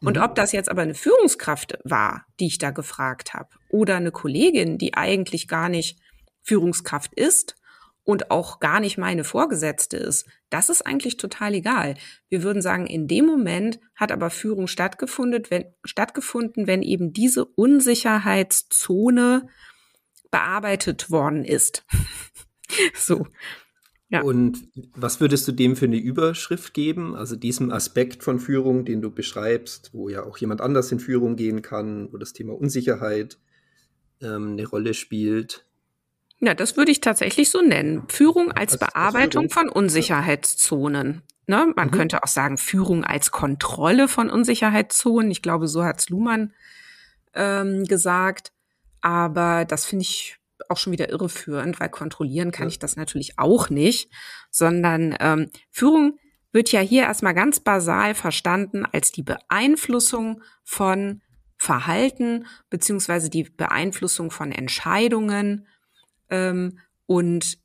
Und 0.00 0.16
mhm. 0.16 0.22
ob 0.22 0.34
das 0.34 0.52
jetzt 0.52 0.70
aber 0.70 0.82
eine 0.82 0.94
Führungskraft 0.94 1.78
war, 1.84 2.26
die 2.40 2.46
ich 2.46 2.58
da 2.58 2.70
gefragt 2.70 3.34
habe, 3.34 3.50
oder 3.68 3.96
eine 3.96 4.10
Kollegin, 4.10 4.78
die 4.78 4.94
eigentlich 4.94 5.48
gar 5.48 5.68
nicht 5.68 5.98
Führungskraft 6.42 7.12
ist 7.14 7.56
und 8.06 8.30
auch 8.30 8.60
gar 8.60 8.80
nicht 8.80 8.96
meine 8.98 9.24
Vorgesetzte 9.24 9.96
ist, 9.96 10.28
das 10.48 10.68
ist 10.70 10.86
eigentlich 10.86 11.16
total 11.16 11.54
egal. 11.54 11.96
Wir 12.28 12.44
würden 12.44 12.62
sagen, 12.62 12.86
in 12.86 13.08
dem 13.08 13.26
Moment 13.26 13.80
hat 13.96 14.12
aber 14.12 14.30
Führung 14.30 14.68
stattgefunden, 14.68 15.42
wenn, 15.50 15.64
stattgefunden, 15.84 16.68
wenn 16.68 16.82
eben 16.82 17.12
diese 17.12 17.44
Unsicherheitszone 17.44 19.48
bearbeitet 20.30 21.10
worden 21.10 21.44
ist. 21.44 21.84
so. 22.94 23.26
Ja. 24.08 24.22
Und 24.22 24.68
was 24.94 25.20
würdest 25.20 25.48
du 25.48 25.52
dem 25.52 25.74
für 25.74 25.86
eine 25.86 25.98
Überschrift 25.98 26.74
geben? 26.74 27.16
Also 27.16 27.34
diesem 27.34 27.72
Aspekt 27.72 28.22
von 28.22 28.38
Führung, 28.38 28.84
den 28.84 29.02
du 29.02 29.10
beschreibst, 29.10 29.90
wo 29.92 30.08
ja 30.08 30.22
auch 30.22 30.38
jemand 30.38 30.60
anders 30.60 30.92
in 30.92 31.00
Führung 31.00 31.34
gehen 31.34 31.60
kann, 31.60 32.12
wo 32.12 32.18
das 32.18 32.32
Thema 32.32 32.54
Unsicherheit 32.54 33.40
ähm, 34.20 34.52
eine 34.52 34.68
Rolle 34.68 34.94
spielt. 34.94 35.65
Ja, 36.40 36.54
das 36.54 36.76
würde 36.76 36.92
ich 36.92 37.00
tatsächlich 37.00 37.50
so 37.50 37.62
nennen. 37.62 38.04
Führung 38.08 38.52
als 38.52 38.72
was, 38.72 38.80
Bearbeitung 38.80 39.46
was 39.46 39.54
von 39.54 39.68
Unsicherheitszonen. 39.68 41.22
Ne? 41.46 41.72
Man 41.74 41.88
mhm. 41.88 41.92
könnte 41.92 42.22
auch 42.22 42.28
sagen, 42.28 42.58
Führung 42.58 43.04
als 43.04 43.30
Kontrolle 43.30 44.08
von 44.08 44.28
Unsicherheitszonen. 44.28 45.30
Ich 45.30 45.42
glaube, 45.42 45.68
so 45.68 45.84
hat 45.84 46.08
Luhmann 46.10 46.52
ähm, 47.34 47.84
gesagt. 47.84 48.52
Aber 49.00 49.64
das 49.64 49.86
finde 49.86 50.02
ich 50.02 50.36
auch 50.68 50.78
schon 50.78 50.92
wieder 50.92 51.08
irreführend, 51.10 51.78
weil 51.80 51.88
kontrollieren 51.88 52.50
kann 52.50 52.64
ja. 52.64 52.70
ich 52.70 52.78
das 52.78 52.96
natürlich 52.96 53.38
auch 53.38 53.70
nicht, 53.70 54.10
sondern 54.50 55.16
ähm, 55.20 55.50
Führung 55.70 56.18
wird 56.52 56.72
ja 56.72 56.80
hier 56.80 57.02
erstmal 57.02 57.34
ganz 57.34 57.60
basal 57.60 58.14
verstanden 58.14 58.86
als 58.90 59.12
die 59.12 59.22
Beeinflussung 59.22 60.42
von 60.64 61.20
Verhalten 61.58 62.46
beziehungsweise 62.70 63.30
die 63.30 63.44
Beeinflussung 63.44 64.30
von 64.30 64.52
Entscheidungen. 64.52 65.66
Ähm, 66.30 66.78
und 67.06 67.58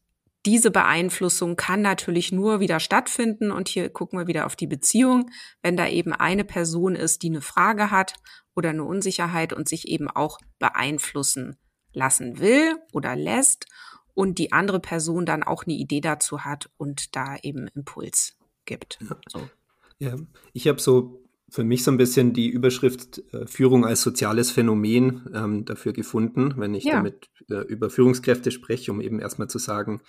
diese 0.45 0.71
Beeinflussung 0.71 1.55
kann 1.55 1.81
natürlich 1.81 2.31
nur 2.31 2.59
wieder 2.59 2.79
stattfinden. 2.79 3.51
Und 3.51 3.69
hier 3.69 3.89
gucken 3.89 4.17
wir 4.19 4.27
wieder 4.27 4.45
auf 4.45 4.55
die 4.55 4.67
Beziehung. 4.67 5.29
Wenn 5.61 5.77
da 5.77 5.87
eben 5.87 6.13
eine 6.13 6.43
Person 6.43 6.95
ist, 6.95 7.23
die 7.23 7.29
eine 7.29 7.41
Frage 7.41 7.91
hat 7.91 8.15
oder 8.55 8.69
eine 8.69 8.83
Unsicherheit 8.83 9.53
und 9.53 9.69
sich 9.69 9.87
eben 9.87 10.09
auch 10.09 10.39
beeinflussen 10.59 11.57
lassen 11.93 12.39
will 12.39 12.75
oder 12.91 13.15
lässt 13.15 13.67
und 14.13 14.39
die 14.39 14.51
andere 14.51 14.79
Person 14.79 15.25
dann 15.25 15.43
auch 15.43 15.65
eine 15.65 15.73
Idee 15.73 16.01
dazu 16.01 16.43
hat 16.43 16.69
und 16.77 17.15
da 17.15 17.37
eben 17.41 17.67
Impuls 17.67 18.35
gibt. 18.65 18.99
Ja, 19.01 19.17
so. 19.27 19.49
ja. 19.99 20.15
ich 20.53 20.67
habe 20.67 20.79
so 20.79 21.23
für 21.51 21.65
mich 21.65 21.83
so 21.83 21.91
ein 21.91 21.97
bisschen 21.97 22.31
die 22.31 22.47
Überschrift 22.47 23.21
äh, 23.33 23.45
Führung 23.45 23.85
als 23.85 24.01
soziales 24.01 24.51
Phänomen 24.51 25.29
ähm, 25.33 25.65
dafür 25.65 25.91
gefunden, 25.91 26.53
wenn 26.55 26.73
ich 26.73 26.85
ja. 26.85 26.93
damit 26.93 27.29
äh, 27.49 27.65
über 27.67 27.89
Führungskräfte 27.89 28.51
spreche, 28.51 28.89
um 28.89 29.01
eben 29.01 29.19
erstmal 29.19 29.49
zu 29.49 29.59
sagen, 29.59 30.01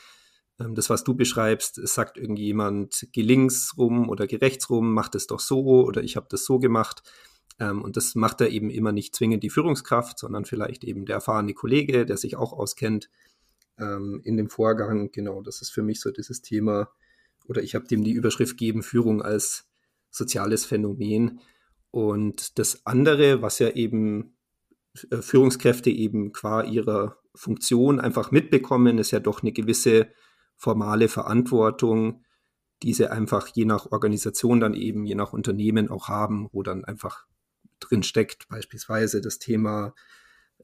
ähm, 0.61 0.77
das, 0.77 0.89
was 0.89 1.03
du 1.03 1.15
beschreibst, 1.17 1.79
es 1.79 1.95
sagt 1.95 2.17
irgendjemand, 2.17 3.09
geh 3.11 3.23
links 3.23 3.75
rum 3.77 4.09
oder 4.09 4.29
geh 4.29 4.37
rechts 4.37 4.71
rum, 4.71 4.95
mach 4.95 5.09
das 5.09 5.27
doch 5.27 5.41
so 5.41 5.85
oder 5.85 6.05
ich 6.05 6.15
habe 6.15 6.29
das 6.31 6.45
so 6.45 6.61
gemacht. 6.61 7.03
Ähm, 7.59 7.83
und 7.83 7.97
das 7.97 8.15
macht 8.15 8.41
er 8.41 8.51
eben 8.51 8.71
immer 8.71 8.93
nicht 8.93 9.17
zwingend 9.17 9.43
die 9.43 9.51
Führungskraft, 9.51 10.21
sondern 10.21 10.45
vielleicht 10.45 10.85
eben 10.85 11.07
der 11.07 11.17
erfahrene 11.17 11.55
Kollege, 11.55 12.07
der 12.07 12.19
sich 12.19 12.37
auch 12.37 12.53
auskennt 12.53 13.11
ähm, 13.81 14.21
in 14.23 14.37
dem 14.37 14.49
Vorgang. 14.49 15.11
Genau, 15.11 15.43
das 15.43 15.61
ist 15.61 15.71
für 15.71 15.83
mich 15.83 16.01
so 16.01 16.13
dieses 16.13 16.41
Thema, 16.41 16.89
oder 17.49 17.65
ich 17.65 17.75
habe 17.75 17.89
dem 17.89 18.05
die 18.05 18.13
Überschrift 18.13 18.53
gegeben, 18.53 18.85
Führung 18.85 19.23
als 19.23 19.67
soziales 20.13 20.65
Phänomen. 20.65 21.41
Und 21.91 22.59
das 22.59 22.87
andere, 22.87 23.43
was 23.43 23.59
ja 23.59 23.71
eben 23.71 24.37
äh, 25.11 25.17
Führungskräfte 25.17 25.91
eben 25.91 26.33
qua 26.33 26.63
ihrer 26.63 27.17
Funktion 27.35 27.99
einfach 27.99 28.31
mitbekommen, 28.31 28.99
ist 28.99 29.11
ja 29.11 29.19
doch 29.19 29.43
eine 29.43 29.53
gewisse 29.53 30.09
formale 30.57 31.09
Verantwortung, 31.09 32.25
die 32.83 32.93
sie 32.93 33.11
einfach 33.11 33.49
je 33.49 33.65
nach 33.65 33.91
Organisation 33.91 34.61
dann 34.61 34.75
eben, 34.75 35.05
je 35.07 35.15
nach 35.15 35.33
Unternehmen 35.33 35.89
auch 35.89 36.09
haben, 36.09 36.49
wo 36.53 36.63
dann 36.63 36.85
einfach 36.85 37.27
drin 37.81 38.03
steckt, 38.03 38.49
beispielsweise 38.49 39.21
das 39.21 39.39
Thema 39.39 39.95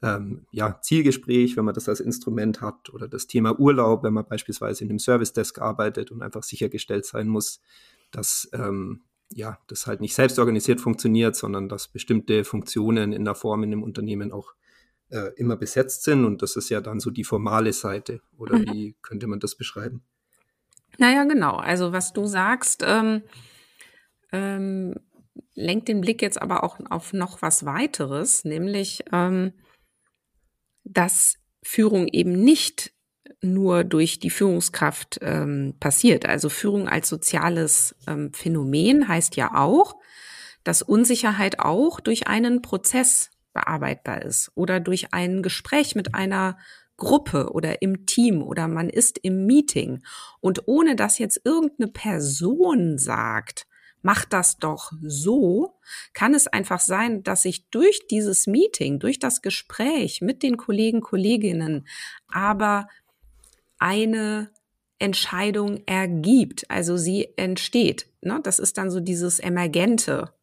ähm, 0.01 0.45
ja, 0.51 0.79
Zielgespräch, 0.81 1.57
wenn 1.57 1.65
man 1.65 1.73
das 1.73 1.89
als 1.89 1.99
Instrument 1.99 2.61
hat, 2.61 2.89
oder 2.91 3.07
das 3.07 3.27
Thema 3.27 3.59
Urlaub, 3.59 4.03
wenn 4.03 4.13
man 4.13 4.27
beispielsweise 4.27 4.83
in 4.83 4.89
einem 4.89 4.99
Service 4.99 5.33
Desk 5.33 5.59
arbeitet 5.59 6.11
und 6.11 6.21
einfach 6.21 6.43
sichergestellt 6.43 7.05
sein 7.05 7.27
muss, 7.27 7.61
dass 8.11 8.49
ähm, 8.53 9.01
ja, 9.31 9.59
das 9.67 9.87
halt 9.87 10.01
nicht 10.01 10.15
selbst 10.15 10.39
organisiert 10.39 10.81
funktioniert, 10.81 11.35
sondern 11.35 11.69
dass 11.69 11.87
bestimmte 11.87 12.43
Funktionen 12.43 13.13
in 13.13 13.25
der 13.25 13.35
Form 13.35 13.63
in 13.63 13.71
dem 13.71 13.83
Unternehmen 13.83 14.31
auch 14.31 14.53
äh, 15.09 15.33
immer 15.35 15.55
besetzt 15.55 16.03
sind. 16.03 16.25
Und 16.25 16.41
das 16.41 16.55
ist 16.55 16.69
ja 16.69 16.81
dann 16.81 16.99
so 16.99 17.11
die 17.11 17.23
formale 17.23 17.73
Seite. 17.73 18.21
Oder 18.37 18.57
mhm. 18.57 18.65
wie 18.71 18.95
könnte 19.01 19.27
man 19.27 19.39
das 19.39 19.55
beschreiben? 19.55 20.03
Naja, 20.97 21.23
genau. 21.25 21.55
Also 21.55 21.93
was 21.93 22.13
du 22.13 22.25
sagst, 22.25 22.83
ähm, 22.85 23.21
ähm, 24.31 24.95
lenkt 25.53 25.87
den 25.87 26.01
Blick 26.01 26.21
jetzt 26.21 26.41
aber 26.41 26.63
auch 26.63 26.79
auf 26.89 27.13
noch 27.13 27.41
was 27.41 27.65
weiteres, 27.65 28.43
nämlich 28.45 29.03
ähm, 29.11 29.53
dass 30.83 31.35
Führung 31.61 32.07
eben 32.07 32.31
nicht 32.31 32.93
nur 33.41 33.83
durch 33.83 34.19
die 34.19 34.29
Führungskraft 34.29 35.19
ähm, 35.21 35.75
passiert. 35.79 36.25
Also 36.25 36.49
Führung 36.49 36.87
als 36.87 37.09
soziales 37.09 37.95
ähm, 38.07 38.33
Phänomen 38.33 39.07
heißt 39.07 39.35
ja 39.35 39.55
auch, 39.55 39.95
dass 40.63 40.81
Unsicherheit 40.81 41.59
auch 41.59 41.99
durch 41.99 42.27
einen 42.27 42.61
Prozess 42.61 43.31
bearbeitbar 43.53 44.21
ist 44.23 44.51
oder 44.55 44.79
durch 44.79 45.13
ein 45.13 45.41
Gespräch 45.41 45.95
mit 45.95 46.13
einer 46.15 46.57
Gruppe 46.97 47.51
oder 47.51 47.81
im 47.81 48.05
Team 48.05 48.43
oder 48.43 48.67
man 48.67 48.89
ist 48.89 49.17
im 49.19 49.45
Meeting 49.45 50.03
und 50.41 50.67
ohne 50.67 50.95
dass 50.95 51.17
jetzt 51.17 51.41
irgendeine 51.45 51.91
Person 51.91 52.97
sagt, 52.97 53.65
mach 54.01 54.25
das 54.25 54.57
doch 54.57 54.91
so, 55.01 55.79
kann 56.13 56.33
es 56.33 56.47
einfach 56.47 56.79
sein, 56.79 57.23
dass 57.23 57.43
sich 57.43 57.69
durch 57.69 58.07
dieses 58.07 58.47
Meeting, 58.47 58.99
durch 58.99 59.19
das 59.19 59.41
Gespräch 59.41 60.21
mit 60.21 60.43
den 60.43 60.57
Kollegen, 60.57 61.01
Kolleginnen, 61.01 61.87
aber 62.27 62.87
eine 63.79 64.49
Entscheidung 64.99 65.81
ergibt, 65.85 66.69
also 66.69 66.97
sie 66.97 67.29
entsteht. 67.37 68.07
Ne? 68.21 68.39
Das 68.43 68.59
ist 68.59 68.77
dann 68.77 68.91
so 68.91 68.99
dieses 68.99 69.39
Emergente 69.39 70.33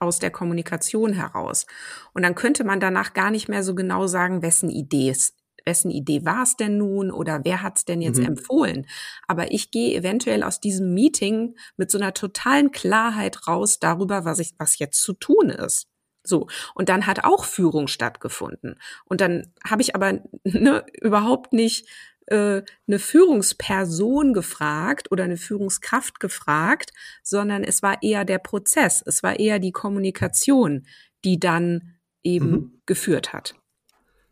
aus 0.00 0.18
der 0.18 0.30
Kommunikation 0.30 1.12
heraus. 1.12 1.66
Und 2.12 2.22
dann 2.22 2.34
könnte 2.34 2.64
man 2.64 2.80
danach 2.80 3.12
gar 3.12 3.30
nicht 3.30 3.48
mehr 3.48 3.62
so 3.62 3.74
genau 3.74 4.06
sagen, 4.06 4.42
wessen 4.42 4.70
Idee 4.70 5.10
es 5.10 5.34
wessen 5.64 5.90
Idee 5.90 6.24
war 6.24 6.42
es 6.42 6.56
denn 6.56 6.78
nun 6.78 7.10
oder 7.10 7.44
wer 7.44 7.62
hat 7.62 7.78
es 7.78 7.84
denn 7.84 8.00
jetzt 8.00 8.18
mhm. 8.18 8.26
empfohlen? 8.26 8.86
Aber 9.26 9.52
ich 9.52 9.70
gehe 9.70 9.96
eventuell 9.96 10.42
aus 10.42 10.60
diesem 10.60 10.94
Meeting 10.94 11.56
mit 11.76 11.90
so 11.90 11.98
einer 11.98 12.14
totalen 12.14 12.70
Klarheit 12.70 13.46
raus 13.46 13.78
darüber, 13.78 14.24
was 14.24 14.38
ich, 14.38 14.54
was 14.58 14.78
jetzt 14.78 15.00
zu 15.02 15.12
tun 15.12 15.50
ist. 15.50 15.88
So. 16.22 16.48
Und 16.74 16.88
dann 16.88 17.06
hat 17.06 17.24
auch 17.24 17.44
Führung 17.44 17.88
stattgefunden. 17.88 18.78
Und 19.06 19.20
dann 19.20 19.52
habe 19.64 19.82
ich 19.82 19.94
aber 19.94 20.20
ne, 20.44 20.84
überhaupt 21.00 21.52
nicht 21.52 21.86
äh, 22.30 22.62
eine 22.86 22.98
Führungsperson 22.98 24.32
gefragt 24.32 25.10
oder 25.10 25.24
eine 25.24 25.36
Führungskraft 25.36 26.20
gefragt, 26.20 26.92
sondern 27.22 27.64
es 27.64 27.82
war 27.82 28.02
eher 28.02 28.24
der 28.24 28.38
Prozess, 28.38 29.02
es 29.04 29.22
war 29.22 29.38
eher 29.38 29.58
die 29.58 29.72
Kommunikation, 29.72 30.86
die 31.24 31.38
dann 31.40 31.96
eben 32.22 32.50
mhm. 32.50 32.82
geführt 32.86 33.32
hat. 33.32 33.54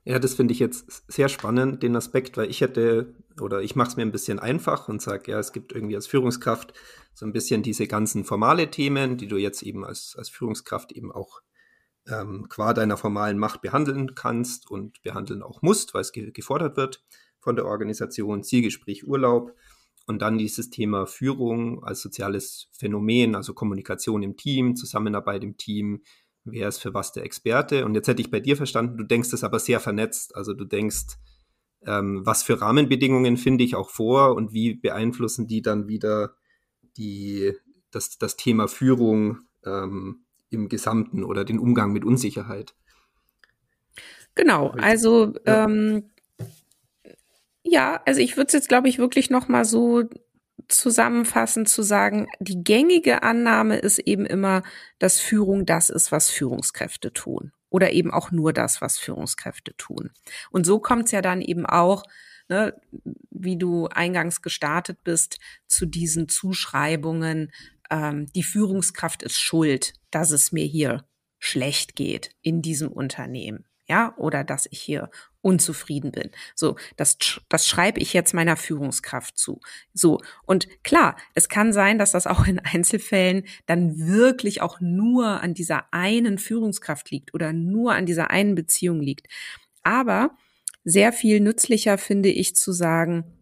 Ja, 0.04 0.18
das 0.18 0.34
finde 0.34 0.54
ich 0.54 0.60
jetzt 0.60 1.02
sehr 1.12 1.28
spannend, 1.28 1.82
den 1.82 1.96
Aspekt, 1.96 2.36
weil 2.36 2.48
ich 2.48 2.60
hätte, 2.60 3.14
oder 3.40 3.60
ich 3.60 3.76
mache 3.76 3.88
es 3.88 3.96
mir 3.96 4.02
ein 4.02 4.12
bisschen 4.12 4.38
einfach 4.38 4.88
und 4.88 5.02
sage, 5.02 5.32
ja, 5.32 5.38
es 5.38 5.52
gibt 5.52 5.72
irgendwie 5.72 5.96
als 5.96 6.06
Führungskraft 6.06 6.72
so 7.14 7.26
ein 7.26 7.32
bisschen 7.32 7.62
diese 7.62 7.86
ganzen 7.86 8.24
formale 8.24 8.70
Themen, 8.70 9.18
die 9.18 9.26
du 9.26 9.36
jetzt 9.36 9.62
eben 9.62 9.84
als, 9.84 10.14
als 10.16 10.30
Führungskraft 10.30 10.92
eben 10.92 11.12
auch 11.12 11.40
ähm, 12.06 12.46
qua 12.48 12.72
deiner 12.72 12.96
formalen 12.96 13.38
Macht 13.38 13.60
behandeln 13.60 14.14
kannst 14.14 14.70
und 14.70 15.02
behandeln 15.02 15.42
auch 15.42 15.62
musst, 15.62 15.94
weil 15.94 16.02
es 16.02 16.12
ge 16.12 16.30
gefordert 16.30 16.76
wird 16.76 17.02
der 17.56 17.66
Organisation, 17.66 18.42
Zielgespräch, 18.42 19.06
Urlaub 19.06 19.54
und 20.06 20.22
dann 20.22 20.38
dieses 20.38 20.70
Thema 20.70 21.06
Führung 21.06 21.84
als 21.84 22.00
soziales 22.00 22.68
Phänomen, 22.72 23.34
also 23.34 23.52
Kommunikation 23.52 24.22
im 24.22 24.36
Team, 24.36 24.74
Zusammenarbeit 24.74 25.44
im 25.44 25.56
Team, 25.56 26.02
wer 26.44 26.68
ist 26.68 26.78
für 26.78 26.94
was 26.94 27.12
der 27.12 27.24
Experte. 27.24 27.84
Und 27.84 27.94
jetzt 27.94 28.08
hätte 28.08 28.22
ich 28.22 28.30
bei 28.30 28.40
dir 28.40 28.56
verstanden, 28.56 28.96
du 28.96 29.04
denkst 29.04 29.32
es 29.32 29.44
aber 29.44 29.58
sehr 29.58 29.80
vernetzt. 29.80 30.34
Also 30.34 30.54
du 30.54 30.64
denkst, 30.64 31.18
ähm, 31.86 32.24
was 32.24 32.42
für 32.42 32.60
Rahmenbedingungen 32.60 33.36
finde 33.36 33.64
ich 33.64 33.74
auch 33.74 33.90
vor 33.90 34.34
und 34.34 34.52
wie 34.52 34.74
beeinflussen 34.74 35.46
die 35.46 35.62
dann 35.62 35.88
wieder 35.88 36.34
die, 36.96 37.52
das, 37.90 38.18
das 38.18 38.36
Thema 38.36 38.66
Führung 38.66 39.40
ähm, 39.64 40.24
im 40.50 40.68
Gesamten 40.68 41.22
oder 41.24 41.44
den 41.44 41.58
Umgang 41.58 41.92
mit 41.92 42.04
Unsicherheit. 42.04 42.74
Genau, 44.34 44.68
also 44.70 45.34
ja, 45.46 45.64
ähm, 45.64 46.10
ja 47.70 48.00
also 48.06 48.20
ich 48.20 48.37
würde 48.37 48.48
es 48.48 48.52
jetzt, 48.52 48.68
glaube 48.68 48.88
ich, 48.88 48.98
wirklich 48.98 49.30
noch 49.30 49.48
mal 49.48 49.64
so 49.64 50.04
zusammenfassend 50.68 51.68
zu 51.68 51.82
sagen, 51.82 52.26
die 52.40 52.62
gängige 52.62 53.22
Annahme 53.22 53.76
ist 53.76 53.98
eben 53.98 54.26
immer, 54.26 54.62
dass 54.98 55.20
Führung 55.20 55.66
das 55.66 55.88
ist, 55.88 56.12
was 56.12 56.30
Führungskräfte 56.30 57.12
tun. 57.12 57.52
Oder 57.70 57.92
eben 57.92 58.10
auch 58.10 58.30
nur 58.30 58.52
das, 58.52 58.80
was 58.80 58.98
Führungskräfte 58.98 59.76
tun. 59.76 60.10
Und 60.50 60.64
so 60.64 60.78
kommt 60.78 61.06
es 61.06 61.12
ja 61.12 61.20
dann 61.20 61.42
eben 61.42 61.66
auch, 61.66 62.02
ne, 62.48 62.75
wie 63.30 63.56
du 63.56 63.88
eingangs 63.88 64.42
gestartet 64.42 65.04
bist, 65.04 65.38
zu 65.66 65.87
diesen 65.87 66.28
Zuschreibungen, 66.28 67.52
ähm, 67.90 68.26
die 68.34 68.42
Führungskraft 68.42 69.22
ist 69.22 69.38
schuld, 69.38 69.92
dass 70.10 70.30
es 70.30 70.50
mir 70.50 70.64
hier 70.64 71.04
schlecht 71.38 71.94
geht 71.94 72.30
in 72.42 72.62
diesem 72.62 72.88
Unternehmen 72.88 73.68
ja, 73.88 74.14
oder 74.16 74.44
dass 74.44 74.66
ich 74.70 74.80
hier 74.80 75.10
unzufrieden 75.40 76.12
bin. 76.12 76.30
So, 76.54 76.76
das, 76.97 77.18
das 77.49 77.66
schreibe 77.66 78.00
ich 78.00 78.12
jetzt 78.12 78.35
meiner 78.35 78.57
Führungskraft 78.57 79.38
zu. 79.38 79.61
So, 79.95 80.21
und 80.45 80.68
klar, 80.83 81.16
es 81.35 81.49
kann 81.49 81.73
sein, 81.73 81.99
dass 81.99 82.12
das 82.12 82.26
auch 82.26 82.47
in 82.47 82.59
Einzelfällen 82.64 83.45
dann 83.66 84.07
wirklich 84.07 84.62
auch 84.62 84.80
nur 84.80 85.40
an 85.40 85.54
dieser 85.54 85.92
einen 85.92 86.38
Führungskraft 86.38 87.11
liegt 87.11 87.35
oder 87.35 87.52
nur 87.52 87.95
an 87.95 88.07
dieser 88.07 88.30
einen 88.30 88.54
Beziehung 88.54 89.00
liegt. 89.00 89.26
Aber 89.83 90.37
sehr 90.85 91.12
viel 91.12 91.40
nützlicher 91.40 91.99
finde 91.99 92.30
ich 92.30 92.57
zu 92.57 92.73
sagen, 92.73 93.38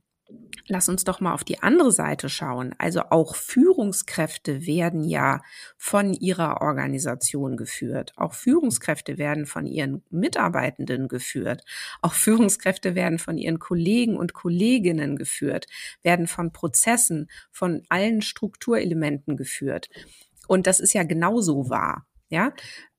Lass 0.68 0.88
uns 0.88 1.04
doch 1.04 1.20
mal 1.20 1.32
auf 1.32 1.44
die 1.44 1.62
andere 1.62 1.92
Seite 1.92 2.28
schauen. 2.28 2.74
Also 2.78 3.02
auch 3.10 3.36
Führungskräfte 3.36 4.66
werden 4.66 5.04
ja 5.04 5.40
von 5.76 6.12
ihrer 6.12 6.60
Organisation 6.60 7.56
geführt. 7.56 8.12
Auch 8.16 8.34
Führungskräfte 8.34 9.16
werden 9.18 9.46
von 9.46 9.66
ihren 9.66 10.02
Mitarbeitenden 10.10 11.06
geführt. 11.06 11.62
Auch 12.02 12.14
Führungskräfte 12.14 12.96
werden 12.96 13.20
von 13.20 13.38
ihren 13.38 13.60
Kollegen 13.60 14.16
und 14.16 14.32
Kolleginnen 14.32 15.16
geführt, 15.16 15.66
werden 16.02 16.26
von 16.26 16.52
Prozessen, 16.52 17.28
von 17.52 17.84
allen 17.88 18.20
Strukturelementen 18.20 19.36
geführt. 19.36 19.88
Und 20.48 20.66
das 20.66 20.80
ist 20.80 20.94
ja 20.94 21.04
genauso 21.04 21.70
wahr. 21.70 22.06
Ja, 22.28 22.52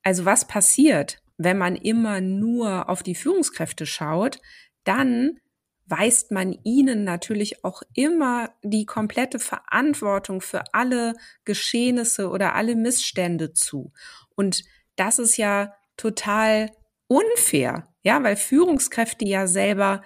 also 0.04 0.24
was 0.24 0.48
passiert, 0.48 1.22
wenn 1.38 1.58
man 1.58 1.76
immer 1.76 2.22
nur 2.22 2.88
auf 2.90 3.04
die 3.04 3.16
Führungskräfte 3.16 3.86
schaut? 3.86 4.40
Dann 4.86 5.42
weist 5.90 6.32
man 6.32 6.58
ihnen 6.64 7.04
natürlich 7.04 7.64
auch 7.64 7.82
immer 7.94 8.52
die 8.64 8.86
komplette 8.86 9.40
Verantwortung 9.40 10.42
für 10.42 10.74
alle 10.74 11.14
Geschehnisse 11.46 12.30
oder 12.30 12.56
alle 12.56 12.76
Missstände 12.76 13.54
zu. 13.54 13.92
Und 14.36 14.64
das 14.96 15.20
ist 15.20 15.38
ja 15.38 15.74
total 15.96 16.72
unfair, 17.08 17.88
ja, 18.04 18.22
weil 18.24 18.36
Führungskräfte 18.36 19.26
ja 19.26 19.48
selber 19.48 20.02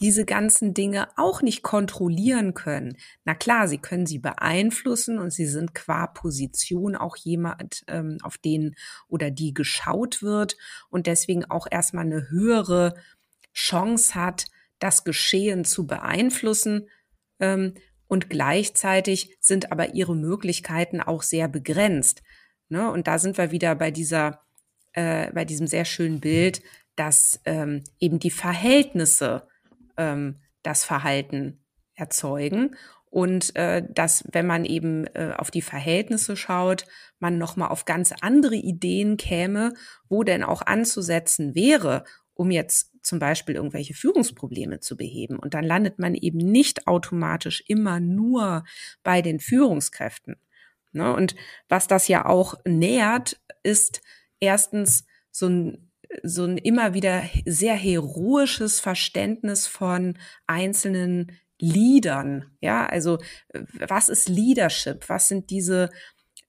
diese 0.00 0.24
ganzen 0.24 0.74
Dinge 0.74 1.08
auch 1.16 1.42
nicht 1.42 1.62
kontrollieren 1.62 2.54
können. 2.54 2.96
Na 3.24 3.34
klar, 3.34 3.68
sie 3.68 3.78
können 3.78 4.06
sie 4.06 4.18
beeinflussen 4.18 5.18
und 5.18 5.32
sie 5.32 5.46
sind 5.46 5.74
qua 5.74 6.06
Position 6.06 6.94
auch 6.94 7.16
jemand, 7.16 7.84
ähm, 7.88 8.18
auf 8.22 8.38
den 8.38 8.76
oder 9.08 9.30
die 9.30 9.54
geschaut 9.54 10.22
wird 10.22 10.56
und 10.90 11.06
deswegen 11.06 11.44
auch 11.46 11.66
erstmal 11.70 12.04
eine 12.04 12.30
höhere 12.30 12.94
Chance 13.54 14.14
hat, 14.14 14.46
das 14.78 15.04
Geschehen 15.04 15.64
zu 15.64 15.86
beeinflussen. 15.86 16.88
Ähm, 17.40 17.74
und 18.06 18.30
gleichzeitig 18.30 19.36
sind 19.40 19.70
aber 19.70 19.94
ihre 19.94 20.16
Möglichkeiten 20.16 21.00
auch 21.00 21.22
sehr 21.22 21.48
begrenzt. 21.48 22.22
Ne? 22.68 22.90
Und 22.90 23.06
da 23.06 23.18
sind 23.18 23.36
wir 23.38 23.50
wieder 23.50 23.74
bei 23.74 23.90
dieser, 23.90 24.42
äh, 24.92 25.30
bei 25.32 25.44
diesem 25.44 25.66
sehr 25.66 25.84
schönen 25.84 26.20
Bild, 26.20 26.62
dass 26.96 27.40
ähm, 27.44 27.84
eben 28.00 28.18
die 28.18 28.30
Verhältnisse 28.30 29.46
ähm, 29.96 30.40
das 30.62 30.84
Verhalten 30.84 31.64
erzeugen 31.94 32.76
und 33.10 33.56
äh, 33.56 33.82
dass, 33.88 34.24
wenn 34.32 34.46
man 34.46 34.64
eben 34.64 35.06
äh, 35.14 35.32
auf 35.36 35.50
die 35.50 35.62
Verhältnisse 35.62 36.36
schaut, 36.36 36.84
man 37.18 37.38
noch 37.38 37.56
mal 37.56 37.68
auf 37.68 37.84
ganz 37.84 38.12
andere 38.20 38.54
Ideen 38.54 39.16
käme, 39.16 39.72
wo 40.08 40.22
denn 40.22 40.42
auch 40.42 40.62
anzusetzen 40.62 41.54
wäre, 41.54 42.04
um 42.38 42.52
jetzt 42.52 42.92
zum 43.02 43.18
Beispiel 43.18 43.56
irgendwelche 43.56 43.94
Führungsprobleme 43.94 44.78
zu 44.78 44.96
beheben. 44.96 45.40
Und 45.40 45.54
dann 45.54 45.64
landet 45.64 45.98
man 45.98 46.14
eben 46.14 46.38
nicht 46.38 46.86
automatisch 46.86 47.64
immer 47.66 47.98
nur 47.98 48.64
bei 49.02 49.22
den 49.22 49.40
Führungskräften. 49.40 50.36
Ne? 50.92 51.12
Und 51.12 51.34
was 51.68 51.88
das 51.88 52.06
ja 52.06 52.26
auch 52.26 52.54
nährt, 52.64 53.40
ist 53.64 54.02
erstens 54.38 55.04
so 55.32 55.48
ein, 55.48 55.90
so 56.22 56.44
ein 56.44 56.58
immer 56.58 56.94
wieder 56.94 57.24
sehr 57.44 57.74
heroisches 57.74 58.78
Verständnis 58.78 59.66
von 59.66 60.16
einzelnen 60.46 61.32
Leadern. 61.58 62.56
Ja, 62.60 62.86
also 62.86 63.18
was 63.72 64.08
ist 64.08 64.28
Leadership? 64.28 65.08
Was 65.08 65.26
sind 65.26 65.50
diese 65.50 65.90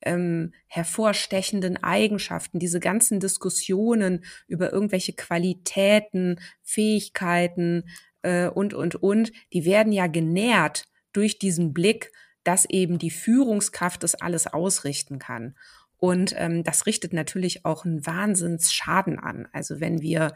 ähm, 0.01 0.53
hervorstechenden 0.68 1.84
Eigenschaften, 1.84 2.60
diese 2.60 2.79
ganzen 2.79 3.20
Diskussionen 3.20 4.24
über 4.48 4.72
irgendwelche 4.72 5.13
Qualitäten, 5.13 6.39
Fähigkeiten 6.62 7.89
äh, 8.22 8.48
und, 8.48 8.74
und, 8.74 8.96
und, 8.96 9.32
die 9.53 9.65
werden 9.65 9.91
ja 9.91 10.08
genährt 10.08 10.84
durch 11.13 11.39
diesen 11.39 11.74
Blick, 11.74 12.12
dass 12.44 12.65
eben 12.65 12.98
die 13.00 13.12
Führungskraft 13.12 14.04
das 14.04 14.15
alles 14.15 14.47
ausrichten 14.47 15.19
kann. 15.19 15.56
Und 15.97 16.34
ähm, 16.38 16.63
das 16.63 16.86
richtet 16.86 17.12
natürlich 17.12 17.65
auch 17.65 17.84
einen 17.84 18.06
Wahnsinnsschaden 18.06 19.19
an. 19.19 19.47
Also 19.52 19.82
wenn 19.82 20.02
wir 20.02 20.34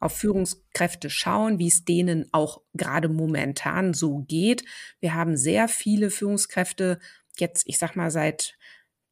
auf 0.00 0.16
Führungskräfte 0.16 1.08
schauen, 1.08 1.58
wie 1.58 1.68
es 1.68 1.84
denen 1.84 2.26
auch 2.32 2.60
gerade 2.74 3.08
momentan 3.08 3.94
so 3.94 4.18
geht. 4.28 4.64
Wir 5.00 5.14
haben 5.14 5.36
sehr 5.36 5.66
viele 5.66 6.10
Führungskräfte 6.10 6.98
jetzt, 7.38 7.66
ich 7.66 7.78
sag 7.78 7.96
mal, 7.96 8.10
seit 8.10 8.56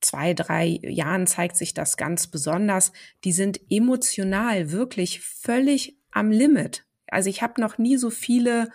zwei, 0.03 0.35
drei 0.35 0.79
Jahren 0.83 1.27
zeigt 1.27 1.57
sich 1.57 1.75
das 1.75 1.97
ganz 1.97 2.27
besonders. 2.27 2.93
Die 3.25 3.33
sind 3.33 3.61
emotional 3.71 4.71
wirklich 4.71 5.21
völlig 5.21 5.97
am 6.11 6.31
Limit. 6.31 6.85
Also 7.07 7.31
ich 7.31 7.43
habe 7.43 7.61
noch 7.61 7.79
nie 7.79 7.97
so 7.97 8.11
viele 8.11 8.71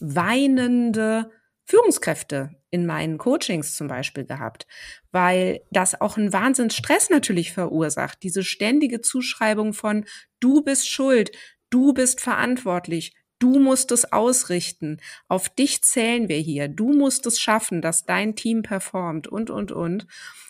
weinende 0.00 1.30
Führungskräfte 1.64 2.50
in 2.70 2.86
meinen 2.86 3.18
Coachings 3.18 3.76
zum 3.76 3.88
Beispiel 3.88 4.24
gehabt, 4.24 4.66
weil 5.12 5.60
das 5.70 6.00
auch 6.00 6.16
einen 6.16 6.32
Wahnsinnsstress 6.32 7.10
natürlich 7.10 7.52
verursacht. 7.52 8.22
Diese 8.22 8.42
ständige 8.42 9.00
Zuschreibung 9.00 9.74
von 9.74 10.06
du 10.40 10.62
bist 10.62 10.88
schuld, 10.88 11.30
du 11.70 11.92
bist 11.92 12.20
verantwortlich, 12.20 13.14
du 13.38 13.58
musst 13.58 13.92
es 13.92 14.12
ausrichten, 14.12 14.98
auf 15.28 15.48
dich 15.48 15.82
zählen 15.82 16.28
wir 16.28 16.38
hier, 16.38 16.68
du 16.68 16.92
musst 16.92 17.26
es 17.26 17.38
schaffen, 17.38 17.82
dass 17.82 18.04
dein 18.04 18.34
Team 18.34 18.62
performt 18.62 19.28
und, 19.28 19.50
und, 19.50 19.72
und. 19.72 20.06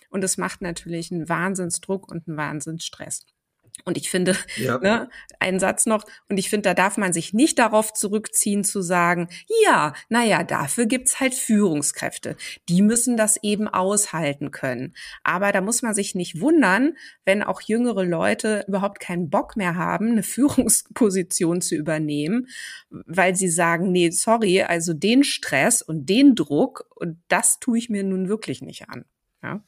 Und 0.09 0.25
es 0.25 0.39
macht 0.39 0.63
natürlich 0.63 1.13
einen 1.13 1.29
Wahnsinnsdruck 1.29 2.11
und 2.11 2.29
einen 2.29 2.37
Wahnsinnsstress. 2.37 3.27
Und 3.85 3.97
ich 3.97 4.11
finde, 4.11 4.37
ja. 4.57 4.79
ne, 4.79 5.09
einen 5.39 5.61
Satz 5.61 5.87
noch, 5.87 6.05
und 6.29 6.39
ich 6.39 6.51
finde, 6.51 6.69
da 6.69 6.75
darf 6.75 6.97
man 6.97 7.13
sich 7.13 7.33
nicht 7.33 7.59
darauf 7.59 7.93
zurückziehen 7.93 8.65
zu 8.65 8.83
sagen, 8.83 9.29
ja, 9.65 9.95
naja, 10.09 10.43
dafür 10.43 10.87
gibt's 10.87 11.21
halt 11.21 11.35
Führungskräfte. 11.35 12.37
Die 12.69 12.83
müssen 12.83 13.17
das 13.17 13.39
eben 13.43 13.69
aushalten 13.69 14.51
können. 14.51 14.95
Aber 15.23 15.53
da 15.53 15.61
muss 15.61 15.83
man 15.83 15.95
sich 15.95 16.15
nicht 16.15 16.41
wundern, 16.41 16.97
wenn 17.25 17.43
auch 17.43 17.61
jüngere 17.61 18.05
Leute 18.05 18.65
überhaupt 18.69 19.01
keinen 19.01 19.31
Bock 19.31 19.57
mehr 19.57 19.77
haben, 19.77 20.13
eine 20.13 20.23
Führungsposition 20.39 21.61
zu 21.61 21.75
übernehmen, 21.75 22.49
weil 22.91 23.37
sie 23.37 23.49
sagen, 23.49 23.93
nee, 23.93 24.11
sorry, 24.11 24.63
also 24.63 24.93
den 24.93 25.25
Stress 25.25 25.83
und 25.83 26.07
den 26.07 26.35
Druck, 26.35 26.87
und 26.95 27.19
das 27.29 27.61
tue 27.61 27.79
ich 27.79 27.89
mir 27.89 28.03
nun 28.03 28.29
wirklich 28.29 28.61
nicht 28.61 28.89
an. 28.89 29.05
Ja. 29.43 29.63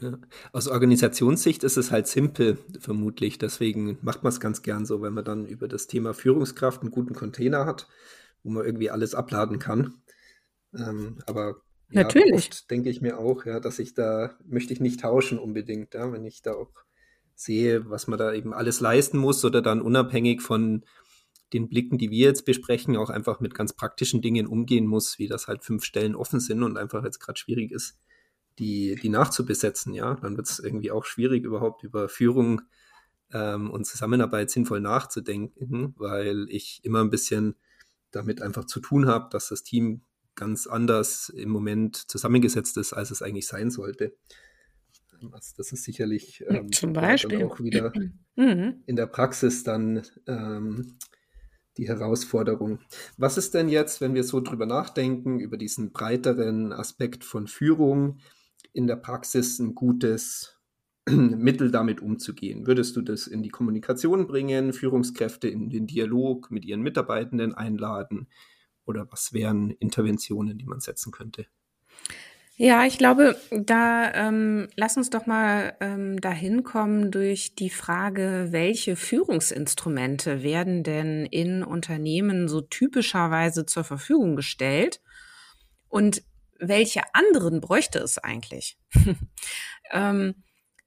Ja. 0.00 0.18
Aus 0.52 0.68
Organisationssicht 0.68 1.62
ist 1.64 1.76
es 1.76 1.90
halt 1.90 2.06
simpel, 2.06 2.58
vermutlich. 2.78 3.38
Deswegen 3.38 3.98
macht 4.02 4.22
man 4.22 4.32
es 4.32 4.40
ganz 4.40 4.62
gern 4.62 4.86
so, 4.86 5.02
wenn 5.02 5.12
man 5.12 5.24
dann 5.24 5.46
über 5.46 5.68
das 5.68 5.86
Thema 5.86 6.14
Führungskraft 6.14 6.82
einen 6.82 6.90
guten 6.90 7.14
Container 7.14 7.66
hat, 7.66 7.88
wo 8.42 8.50
man 8.50 8.64
irgendwie 8.64 8.90
alles 8.90 9.14
abladen 9.14 9.58
kann. 9.58 9.94
Ähm, 10.74 11.18
aber 11.26 11.56
ja, 11.90 12.02
natürlich 12.02 12.66
denke 12.68 12.88
ich 12.88 13.00
mir 13.00 13.18
auch, 13.18 13.44
ja, 13.44 13.60
dass 13.60 13.78
ich 13.78 13.94
da 13.94 14.36
möchte 14.46 14.72
ich 14.72 14.80
nicht 14.80 15.00
tauschen 15.00 15.38
unbedingt, 15.38 15.94
ja, 15.94 16.12
wenn 16.12 16.24
ich 16.24 16.42
da 16.42 16.52
auch 16.52 16.72
sehe, 17.34 17.88
was 17.90 18.06
man 18.06 18.18
da 18.18 18.32
eben 18.32 18.54
alles 18.54 18.80
leisten 18.80 19.18
muss 19.18 19.44
oder 19.44 19.62
dann 19.62 19.82
unabhängig 19.82 20.42
von 20.42 20.84
den 21.52 21.68
Blicken, 21.68 21.98
die 21.98 22.10
wir 22.10 22.28
jetzt 22.28 22.44
besprechen, 22.44 22.96
auch 22.96 23.10
einfach 23.10 23.40
mit 23.40 23.54
ganz 23.54 23.72
praktischen 23.72 24.22
Dingen 24.22 24.46
umgehen 24.46 24.86
muss, 24.86 25.18
wie 25.18 25.26
das 25.26 25.48
halt 25.48 25.64
fünf 25.64 25.84
Stellen 25.84 26.14
offen 26.14 26.38
sind 26.38 26.62
und 26.62 26.76
einfach 26.76 27.02
jetzt 27.02 27.18
gerade 27.18 27.38
schwierig 27.38 27.72
ist 27.72 27.98
die, 28.60 28.94
die 28.94 29.08
nachzubesetzen, 29.08 29.94
ja, 29.94 30.14
dann 30.16 30.36
wird 30.36 30.48
es 30.48 30.58
irgendwie 30.58 30.90
auch 30.90 31.06
schwierig, 31.06 31.44
überhaupt 31.44 31.82
über 31.82 32.08
Führung 32.08 32.60
ähm, 33.32 33.70
und 33.70 33.86
Zusammenarbeit 33.86 34.50
sinnvoll 34.50 34.80
nachzudenken, 34.80 35.94
weil 35.96 36.46
ich 36.50 36.80
immer 36.84 37.00
ein 37.00 37.10
bisschen 37.10 37.56
damit 38.10 38.42
einfach 38.42 38.66
zu 38.66 38.80
tun 38.80 39.06
habe, 39.06 39.30
dass 39.30 39.48
das 39.48 39.62
Team 39.62 40.02
ganz 40.34 40.66
anders 40.66 41.30
im 41.30 41.48
Moment 41.48 41.96
zusammengesetzt 42.10 42.76
ist, 42.76 42.92
als 42.92 43.10
es 43.10 43.22
eigentlich 43.22 43.46
sein 43.46 43.70
sollte. 43.70 44.14
Also 45.32 45.54
das 45.56 45.72
ist 45.72 45.84
sicherlich 45.84 46.44
ähm, 46.48 46.70
Zum 46.72 46.92
Beispiel. 46.92 47.44
auch 47.44 47.60
wieder 47.60 47.92
mhm. 48.36 48.82
in 48.84 48.96
der 48.96 49.06
Praxis 49.06 49.64
dann 49.64 50.02
ähm, 50.26 50.98
die 51.78 51.88
Herausforderung. 51.88 52.80
Was 53.16 53.38
ist 53.38 53.54
denn 53.54 53.70
jetzt, 53.70 54.02
wenn 54.02 54.14
wir 54.14 54.24
so 54.24 54.40
drüber 54.40 54.66
nachdenken, 54.66 55.40
über 55.40 55.56
diesen 55.56 55.92
breiteren 55.92 56.72
Aspekt 56.72 57.24
von 57.24 57.46
Führung? 57.46 58.18
In 58.72 58.86
der 58.86 58.96
Praxis 58.96 59.58
ein 59.58 59.74
gutes 59.74 60.58
Mittel 61.08 61.70
damit 61.70 62.00
umzugehen? 62.00 62.66
Würdest 62.66 62.96
du 62.96 63.02
das 63.02 63.26
in 63.26 63.42
die 63.42 63.48
Kommunikation 63.48 64.26
bringen, 64.26 64.72
Führungskräfte 64.72 65.48
in 65.48 65.70
den 65.70 65.86
Dialog 65.86 66.50
mit 66.50 66.64
ihren 66.64 66.82
Mitarbeitenden 66.82 67.54
einladen? 67.54 68.28
Oder 68.84 69.06
was 69.10 69.32
wären 69.32 69.70
Interventionen, 69.70 70.58
die 70.58 70.66
man 70.66 70.80
setzen 70.80 71.12
könnte? 71.12 71.46
Ja, 72.62 72.84
ich 72.84 72.98
glaube, 72.98 73.36
da 73.50 74.12
ähm, 74.12 74.68
lass 74.76 74.98
uns 74.98 75.08
doch 75.08 75.24
mal 75.24 75.74
ähm, 75.80 76.20
dahin 76.20 76.62
kommen 76.62 77.10
durch 77.10 77.54
die 77.54 77.70
Frage, 77.70 78.48
welche 78.50 78.96
Führungsinstrumente 78.96 80.42
werden 80.42 80.82
denn 80.82 81.24
in 81.24 81.62
Unternehmen 81.62 82.48
so 82.48 82.60
typischerweise 82.60 83.64
zur 83.64 83.84
Verfügung 83.84 84.36
gestellt? 84.36 85.00
Und 85.88 86.22
welche 86.60 87.02
anderen 87.14 87.60
bräuchte 87.60 87.98
es 87.98 88.18
eigentlich? 88.18 88.78
ähm, 89.92 90.34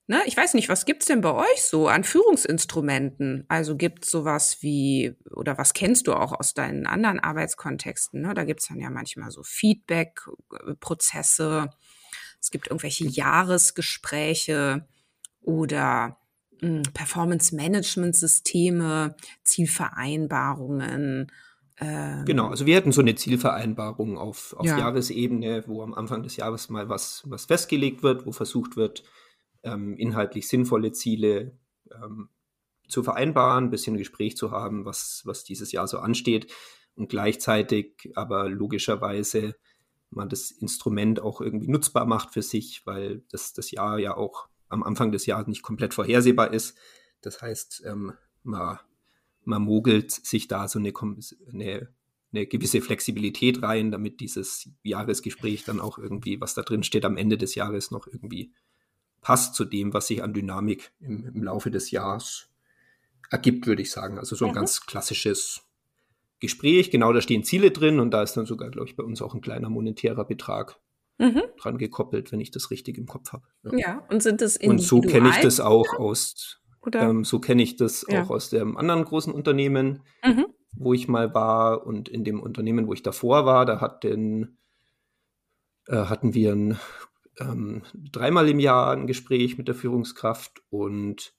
Ne? 0.05 0.21
Ich 0.25 0.36
weiß 0.36 0.53
nicht, 0.55 0.67
was 0.67 0.83
gibt's 0.86 1.05
denn 1.05 1.21
bei 1.21 1.33
euch 1.33 1.62
so 1.62 1.88
an 1.88 2.03
Führungsinstrumenten? 2.03 3.45
Also 3.47 3.77
gibt's 3.77 4.12
sowas 4.12 4.57
wie, 4.59 5.15
oder 5.33 5.57
was 5.57 5.71
kennst 5.73 6.07
du 6.07 6.13
auch 6.13 6.38
aus 6.38 6.53
deinen 6.53 6.86
anderen 6.86 7.21
Arbeitskontexten? 7.21 8.21
Ne? 8.21 8.33
Da 8.33 8.43
gibt's 8.43 8.67
dann 8.67 8.81
ja 8.81 8.89
manchmal 8.89 9.31
so 9.31 9.43
Feedback-Prozesse, 9.43 11.69
es 12.41 12.51
gibt 12.51 12.67
irgendwelche 12.67 13.05
Jahresgespräche 13.05 14.86
oder 15.39 16.17
hm, 16.59 16.83
Performance-Management-Systeme, 16.93 19.15
Zielvereinbarungen. 19.45 21.31
Ähm, 21.84 22.26
genau, 22.26 22.48
also 22.48 22.65
wir 22.65 22.76
hätten 22.76 22.91
so 22.91 23.02
eine 23.02 23.15
Zielvereinbarung 23.15 24.17
auf, 24.17 24.56
auf 24.58 24.65
ja. 24.65 24.78
Jahresebene, 24.78 25.63
wo 25.67 25.84
am 25.84 25.93
Anfang 25.93 26.24
des 26.24 26.38
Jahres 26.38 26.69
mal 26.69 26.88
was, 26.88 27.24
was 27.26 27.46
festgelegt 27.46 28.04
wird, 28.04 28.26
wo 28.26 28.32
versucht 28.32 28.78
wird, 28.78 29.04
ähm, 29.63 29.98
inhaltlich 29.98 30.48
sinnvolle 30.48 30.93
Ziele 30.93 31.58
ähm, 31.91 32.30
zu 32.88 33.04
vereinbaren, 33.04 33.65
ein 33.65 33.69
bisschen 33.69 33.98
Gespräch 33.98 34.38
zu 34.38 34.52
haben, 34.52 34.86
was, 34.86 35.24
was 35.26 35.43
dieses 35.43 35.72
Jahr 35.72 35.88
so 35.88 36.00
ansteht 36.00 36.54
und 36.96 37.10
gleichzeitig 37.10 38.12
aber 38.15 38.48
logischerweise 38.50 39.56
man 40.10 40.30
das 40.30 40.52
Instrument 40.52 41.22
auch 41.22 41.41
irgendwie 41.41 41.67
nutzbar 41.67 42.06
macht 42.06 42.32
für 42.34 42.43
sich, 42.43 42.86
weil 42.86 43.24
das, 43.32 43.54
das 43.54 43.72
Jahr 43.72 44.00
ja 44.00 44.15
auch 44.15 44.48
am 44.69 44.84
Anfang 44.84 45.12
des 45.12 45.26
Jahres 45.26 45.48
nicht 45.48 45.63
komplett 45.63 45.93
vorhersehbar 45.93 46.54
ist. 46.54 46.78
Das 47.22 47.41
heißt, 47.41 47.84
ähm, 47.86 48.13
man, 48.43 48.80
man 49.45 49.63
mogelt 49.63 50.12
sich 50.12 50.47
da 50.47 50.67
so 50.67 50.79
eine, 50.79 50.93
eine, 51.51 51.89
eine 52.32 52.47
gewisse 52.47 52.82
Flexibilität 52.82 53.62
rein, 53.62 53.91
damit 53.91 54.19
dieses 54.19 54.69
Jahresgespräch 54.84 55.63
dann 55.65 55.79
auch 55.79 55.97
irgendwie, 55.97 56.41
was 56.41 56.53
da 56.53 56.62
drin 56.62 56.84
steht, 56.84 57.06
am 57.06 57.17
Ende 57.17 57.38
des 57.38 57.56
Jahres 57.56 57.91
noch 57.91 58.08
irgendwie 58.08 58.53
passt 59.21 59.56
zu 59.56 59.65
dem, 59.65 59.93
was 59.93 60.08
sich 60.08 60.21
an 60.21 60.34
Dynamik 60.34 60.91
im, 60.99 61.25
im 61.25 61.43
Laufe 61.43 61.71
des 61.71 61.91
Jahres 61.91 62.49
ergibt, 63.32 63.65
würde 63.65 63.82
ich 63.82 63.91
sagen. 63.91 64.19
Also 64.19 64.36
so 64.36 64.45
ein 64.45 64.51
mhm. 64.51 64.56
ganz 64.56 64.86
klassisches 64.86 65.63
Gespräch. 66.39 66.91
Genau, 66.91 67.13
da 67.13 67.21
stehen 67.21 67.43
Ziele 67.43 67.71
drin 67.71 67.99
und 67.99 68.12
da 68.12 68.21
ist 68.21 68.36
dann 68.36 68.45
sogar, 68.45 68.69
glaube 68.69 68.88
ich, 68.88 68.95
bei 68.95 69.03
uns 69.03 69.21
auch 69.21 69.34
ein 69.34 69.41
kleiner 69.41 69.69
monetärer 69.69 70.25
Betrag 70.25 70.79
mhm. 71.17 71.41
dran 71.58 71.77
gekoppelt, 71.77 72.32
wenn 72.32 72.41
ich 72.41 72.51
das 72.51 72.69
richtig 72.69 72.97
im 72.97 73.08
Kopf 73.08 73.32
habe. 73.32 73.47
Ja. 73.63 73.77
ja. 73.77 74.08
und 74.10 74.21
sind 74.21 74.41
das 74.41 74.58
Und 74.58 74.79
so 74.79 75.01
kenne 75.01 75.29
ich 75.29 75.38
das 75.38 75.60
auch 75.60 75.93
aus, 75.93 76.62
ähm, 76.93 77.24
so 77.24 77.39
kenne 77.39 77.63
ich 77.63 77.76
das 77.76 78.06
ja. 78.10 78.24
auch 78.24 78.30
aus 78.30 78.50
dem 78.50 78.78
anderen 78.78 79.06
großen 79.06 79.34
Unternehmen, 79.34 80.02
mhm. 80.24 80.48
wo 80.74 80.93
ich 80.93 81.08
mal 81.08 81.34
war 81.34 81.86
und 81.86 82.10
in 82.10 82.24
dem 82.24 82.41
Unternehmen, 82.41 82.88
wo 82.88 82.93
ich 82.93 83.04
davor 83.04 83.46
war, 83.46 83.65
da 83.65 83.82
hat 83.82 84.04
den, 84.04 84.58
äh, 85.88 85.96
hatten 85.96 86.34
wir 86.34 86.54
ein 86.54 86.80
ähm, 87.39 87.84
dreimal 87.96 88.50
im 88.50 88.60
Jahr 88.60 88.91
ein 88.91 89.08
Gespräch 89.08 89.58
mit 89.58 89.67
der 89.67 89.76
Führungskraft 89.76 90.62
und 90.69 91.34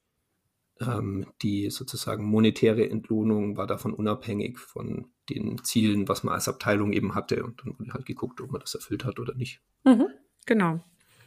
ähm, 0.80 1.26
die 1.42 1.70
sozusagen 1.70 2.24
monetäre 2.24 2.88
Entlohnung 2.88 3.56
war 3.56 3.66
davon 3.66 3.94
unabhängig 3.94 4.58
von 4.58 5.06
den 5.30 5.62
Zielen, 5.62 6.08
was 6.08 6.24
man 6.24 6.34
als 6.34 6.48
Abteilung 6.48 6.92
eben 6.92 7.14
hatte. 7.14 7.44
Und 7.44 7.60
dann 7.60 7.78
wurde 7.78 7.92
halt 7.92 8.06
geguckt, 8.06 8.40
ob 8.40 8.50
man 8.50 8.60
das 8.60 8.74
erfüllt 8.74 9.04
hat 9.04 9.18
oder 9.18 9.34
nicht. 9.34 9.60
Mhm, 9.84 10.08
genau. 10.46 10.80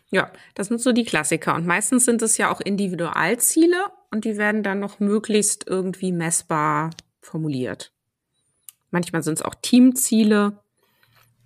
Ja, 0.09 0.31
das 0.53 0.67
sind 0.67 0.79
so 0.79 0.91
die 0.91 1.05
Klassiker. 1.05 1.55
Und 1.55 1.65
meistens 1.65 2.05
sind 2.05 2.21
es 2.21 2.37
ja 2.37 2.51
auch 2.51 2.61
Individualziele 2.61 3.77
und 4.11 4.25
die 4.25 4.37
werden 4.37 4.63
dann 4.63 4.79
noch 4.79 4.99
möglichst 4.99 5.67
irgendwie 5.67 6.11
messbar 6.11 6.91
formuliert. 7.21 7.91
Manchmal 8.91 9.23
sind 9.23 9.35
es 9.35 9.41
auch 9.41 9.55
Teamziele. 9.55 10.59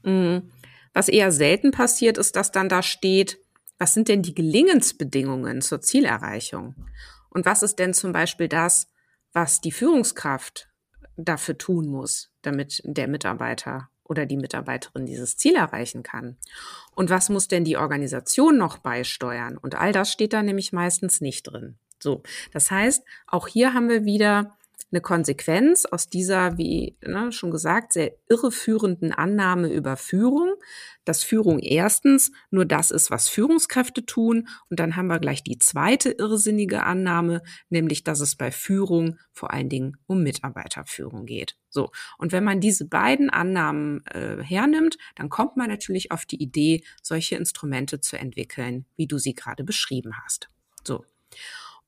Mhm. 0.04 0.52
Was 0.94 1.08
eher 1.08 1.32
selten 1.32 1.72
passiert, 1.72 2.18
ist, 2.18 2.36
dass 2.36 2.52
dann 2.52 2.70
da 2.70 2.84
steht, 2.84 3.40
was 3.78 3.94
sind 3.94 4.10
denn 4.10 4.22
die 4.22 4.36
Gelingensbedingungen 4.36 5.62
zur 5.62 5.82
Zielerreichung? 5.82 6.76
Und 7.30 7.46
was 7.46 7.64
ist 7.64 7.80
denn 7.80 7.94
zum 7.94 8.12
Beispiel 8.12 8.48
das, 8.48 8.88
was 9.34 9.62
die 9.62 9.72
Führungskraft 9.72 10.70
dafür 11.16 11.58
tun 11.58 11.88
muss, 11.88 12.32
damit 12.42 12.82
der 12.86 13.08
Mitarbeiter 13.08 13.90
oder 14.04 14.26
die 14.26 14.38
Mitarbeiterin 14.38 15.06
dieses 15.06 15.38
Ziel 15.38 15.56
erreichen 15.56 16.04
kann? 16.04 16.38
Und 16.94 17.10
was 17.10 17.30
muss 17.30 17.48
denn 17.48 17.64
die 17.64 17.78
Organisation 17.78 18.58
noch 18.58 18.78
beisteuern? 18.78 19.58
Und 19.58 19.76
all 19.76 19.94
das 19.94 20.12
steht 20.12 20.34
da 20.34 20.44
nämlich 20.44 20.74
meistens 20.74 21.22
nicht 21.22 21.44
drin. 21.44 21.78
So, 22.02 22.24
das 22.52 22.72
heißt, 22.72 23.04
auch 23.28 23.48
hier 23.48 23.74
haben 23.74 23.90
wir 23.90 24.06
wieder 24.06 24.58
eine 24.92 25.02
Konsequenz 25.02 25.86
aus 25.86 26.08
dieser, 26.10 26.58
wie 26.58 26.98
ne, 27.02 27.32
schon 27.32 27.52
gesagt, 27.52 27.94
sehr 27.94 28.14
irreführenden 28.28 29.14
Annahme 29.14 29.72
über 29.72 29.96
Führung, 29.96 30.54
dass 31.06 31.24
Führung 31.24 31.60
erstens 31.60 32.32
nur 32.50 32.66
das 32.66 32.92
ist, 32.92 33.10
was 33.10 33.30
Führungskräfte 33.30 34.06
tun. 34.06 34.48
Und 34.70 34.80
dann 34.80 34.96
haben 34.96 35.08
wir 35.08 35.20
gleich 35.20 35.44
die 35.44 35.58
zweite 35.58 36.12
irrsinnige 36.12 36.84
Annahme, 36.84 37.42
nämlich, 37.70 38.04
dass 38.04 38.20
es 38.20 38.36
bei 38.36 38.52
Führung 38.52 39.18
vor 39.32 39.52
allen 39.52 39.70
Dingen 39.70 39.98
um 40.08 40.24
Mitarbeiterführung 40.24 41.26
geht. 41.26 41.56
So. 41.70 41.92
Und 42.18 42.34
wenn 42.34 42.44
man 42.44 42.60
diese 42.60 42.86
beiden 42.86 43.30
Annahmen 43.30 44.06
äh, 44.08 44.44
hernimmt, 44.44 44.98
dann 45.16 45.30
kommt 45.30 45.56
man 45.56 45.70
natürlich 45.70 46.12
auf 46.12 46.26
die 46.26 46.42
Idee, 46.42 46.84
solche 47.02 47.38
Instrumente 47.38 48.02
zu 48.02 48.18
entwickeln, 48.18 48.86
wie 48.98 49.08
du 49.08 49.18
sie 49.18 49.36
gerade 49.36 49.64
beschrieben 49.64 50.12
hast. 50.26 50.50
So. 50.84 51.06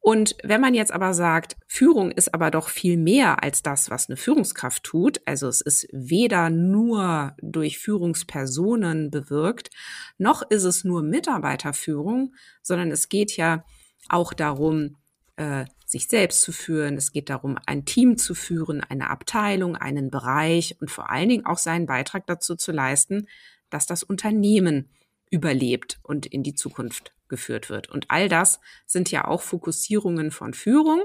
Und 0.06 0.36
wenn 0.44 0.60
man 0.60 0.74
jetzt 0.74 0.92
aber 0.92 1.14
sagt, 1.14 1.56
Führung 1.66 2.12
ist 2.12 2.34
aber 2.34 2.52
doch 2.52 2.68
viel 2.68 2.98
mehr 2.98 3.42
als 3.42 3.64
das, 3.64 3.90
was 3.90 4.10
eine 4.10 4.18
Führungskraft 4.18 4.84
tut, 4.84 5.22
also 5.26 5.48
es 5.48 5.62
ist 5.62 5.88
weder 5.94 6.50
nur 6.50 7.38
durch 7.42 7.80
Führungspersonen 7.80 9.12
bewirkt, 9.12 9.70
noch 10.18 10.42
ist 10.42 10.66
es 10.66 10.84
nur 10.84 11.04
Mitarbeiterführung, 11.04 12.34
sondern 12.62 12.92
es 12.92 13.08
geht 13.08 13.38
ja 13.38 13.64
auch 14.10 14.34
darum, 14.34 14.98
äh, 15.38 15.64
sich 15.86 16.10
selbst 16.10 16.42
zu 16.42 16.52
führen. 16.52 16.98
Es 16.98 17.14
geht 17.14 17.30
darum, 17.30 17.58
ein 17.66 17.86
Team 17.86 18.18
zu 18.18 18.36
führen, 18.36 18.82
eine 18.82 19.10
Abteilung, 19.10 19.78
einen 19.78 20.12
Bereich 20.12 20.76
und 20.82 20.92
vor 20.92 21.12
allen 21.12 21.30
Dingen 21.30 21.46
auch 21.46 21.58
seinen 21.58 21.86
Beitrag 21.86 22.28
dazu 22.28 22.58
zu 22.58 22.74
leisten, 22.74 23.30
dass 23.70 23.86
das 23.86 24.04
Unternehmen 24.04 24.90
überlebt 25.34 26.00
und 26.04 26.28
in 26.28 26.44
die 26.44 26.54
Zukunft 26.54 27.12
geführt 27.28 27.72
wird. 27.72 27.90
Und 27.90 28.06
all 28.10 28.30
das 28.30 28.60
sind 28.86 29.10
ja 29.10 29.28
auch 29.28 29.42
Fokussierungen 29.42 30.30
von 30.30 30.54
Führung. 30.54 31.02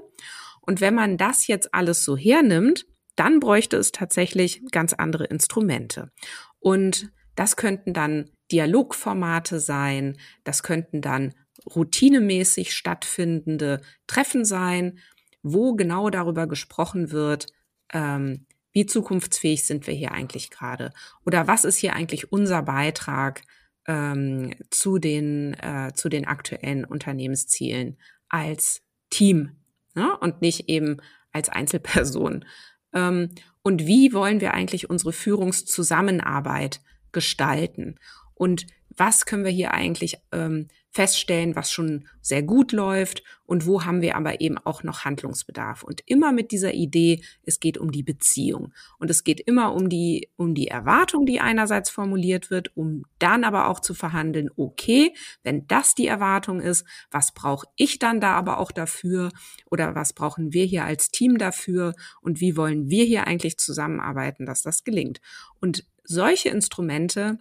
Und 0.61 0.83
wenn 0.83 0.95
man 0.95 1.17
das 1.17 1.47
jetzt 1.47 1.73
alles 1.73 2.05
so 2.05 2.15
hernimmt, 2.15 2.85
dann 3.17 3.41
bräuchte 3.41 3.79
es 3.79 3.91
tatsächlich 3.91 4.63
ganz 4.71 4.93
andere 4.93 5.25
Instrumente. 5.25 6.13
Und 6.59 7.11
das 7.37 7.57
könnten 7.57 7.95
dann 7.95 8.31
Dialogformate 8.53 9.61
sein, 9.61 10.19
das 10.45 10.63
könnten 10.63 11.01
dann 11.01 11.35
routinemäßig 11.75 12.75
stattfindende 12.75 13.81
Treffen 14.07 14.45
sein, 14.45 14.99
wo 15.43 15.75
genau 15.75 16.11
darüber 16.11 16.47
gesprochen 16.47 17.13
wird, 17.13 17.47
ähm, 17.95 18.47
wie 18.73 18.85
zukunftsfähig 18.85 19.65
sind 19.65 19.87
wir 19.87 19.95
hier 19.95 20.13
eigentlich 20.13 20.51
gerade 20.51 20.93
oder 21.25 21.47
was 21.47 21.65
ist 21.65 21.79
hier 21.79 21.95
eigentlich 21.95 22.31
unser 22.31 22.63
Beitrag 22.63 23.43
ähm, 23.89 24.55
zu, 24.71 24.99
den, 24.99 25.55
äh, 25.55 25.93
zu 25.95 26.09
den 26.09 26.27
aktuellen 26.27 26.85
Unternehmenszielen 26.85 27.97
als 28.29 28.83
Team 29.11 29.57
ne? 29.95 30.17
und 30.19 30.43
nicht 30.43 30.69
eben 30.69 30.99
als 31.33 31.49
Einzelperson. 31.49 32.45
Ähm, 32.93 33.31
und 33.63 33.87
wie 33.87 34.13
wollen 34.13 34.41
wir 34.41 34.55
eigentlich 34.55 34.89
unsere 34.89 35.13
Führungszusammenarbeit 35.13 36.81
gestalten? 37.13 37.99
Und 38.35 38.67
was 38.97 39.27
können 39.27 39.45
wir 39.45 39.51
hier 39.51 39.73
eigentlich 39.73 40.19
ähm, 40.33 40.69
feststellen, 40.91 41.55
was 41.55 41.71
schon 41.71 42.09
sehr 42.21 42.43
gut 42.43 42.73
läuft 42.73 43.23
und 43.45 43.67
wo 43.67 43.85
haben 43.85 44.03
wir 44.03 44.17
aber 44.17 44.41
eben 44.41 44.59
auch 44.59 44.83
noch 44.83 45.05
Handlungsbedarf. 45.05 45.83
Und 45.83 46.03
immer 46.07 46.33
mit 46.33 46.51
dieser 46.51 46.75
Idee, 46.75 47.23
es 47.45 47.61
geht 47.61 47.79
um 47.79 47.93
die 47.93 48.03
Beziehung. 48.03 48.73
Und 48.99 49.11
es 49.11 49.25
geht 49.25 49.41
immer 49.41 49.75
um 49.75 49.89
die, 49.89 50.29
um 50.37 50.55
die 50.55 50.69
Erwartung, 50.69 51.25
die 51.27 51.41
einerseits 51.41 51.91
formuliert 51.91 52.51
wird, 52.51 52.77
um 52.77 53.05
dann 53.19 53.45
aber 53.45 53.69
auch 53.69 53.81
zu 53.81 53.95
verhandeln, 53.95 54.51
okay, 54.57 55.15
wenn 55.43 55.67
das 55.67 55.95
die 55.95 56.07
Erwartung 56.07 56.61
ist, 56.61 56.85
was 57.11 57.33
brauche 57.33 57.67
ich 57.77 57.99
dann 57.99 58.21
da 58.21 58.33
aber 58.33 58.59
auch 58.59 58.73
dafür 58.73 59.31
oder 59.71 59.95
was 59.95 60.13
brauchen 60.13 60.53
wir 60.53 60.65
hier 60.65 60.85
als 60.85 61.11
Team 61.11 61.39
dafür 61.39 61.95
und 62.21 62.41
wie 62.41 62.57
wollen 62.57 62.89
wir 62.91 63.05
hier 63.05 63.27
eigentlich 63.27 63.59
zusammenarbeiten, 63.59 64.47
dass 64.47 64.63
das 64.63 64.85
gelingt. 64.85 65.21
Und 65.61 65.85
solche 66.05 66.49
Instrumente 66.49 67.39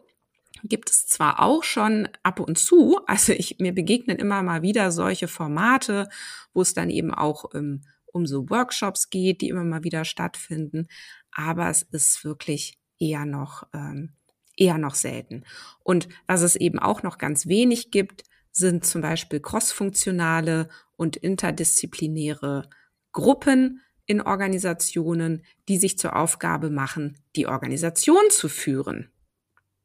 gibt 0.64 0.90
es 0.90 1.08
zwar 1.08 1.42
auch 1.42 1.64
schon 1.64 2.08
ab 2.24 2.40
und 2.40 2.58
zu, 2.58 3.00
also 3.08 3.34
ich, 3.34 3.58
mir 3.60 3.74
begegnen 3.74 4.18
immer 4.18 4.44
mal 4.44 4.62
wieder 4.62 4.92
solche 4.92 5.28
Formate, 5.28 6.10
wo 6.54 6.62
es 6.62 6.74
dann 6.74 6.90
eben 6.90 7.14
auch 7.14 7.54
ähm, 7.54 7.84
um 8.06 8.26
so 8.26 8.50
Workshops 8.50 9.10
geht, 9.10 9.42
die 9.42 9.50
immer 9.50 9.64
mal 9.64 9.84
wieder 9.84 10.06
stattfinden, 10.06 10.88
aber 11.32 11.70
es 11.70 11.84
ist 11.84 12.24
wirklich 12.24 12.80
eher 13.00 13.26
noch, 13.26 13.64
ähm, 13.74 14.14
eher 14.56 14.78
noch 14.78 14.96
selten. 14.96 15.44
Und 15.84 16.08
was 16.26 16.42
es 16.42 16.56
eben 16.56 16.80
auch 16.80 17.04
noch 17.04 17.18
ganz 17.18 17.48
wenig 17.48 17.92
gibt, 17.92 18.24
sind 18.52 18.86
zum 18.86 19.02
Beispiel 19.02 19.40
crossfunktionale 19.40 20.68
und 20.96 21.16
interdisziplinäre 21.16 22.70
Gruppen 23.12 23.82
in 24.08 24.22
Organisationen, 24.22 25.44
die 25.68 25.78
sich 25.78 26.00
zur 26.00 26.16
Aufgabe 26.16 26.70
machen, 26.70 27.18
die 27.36 27.46
Organisation 27.46 28.24
zu 28.32 28.50
führen. 28.50 29.12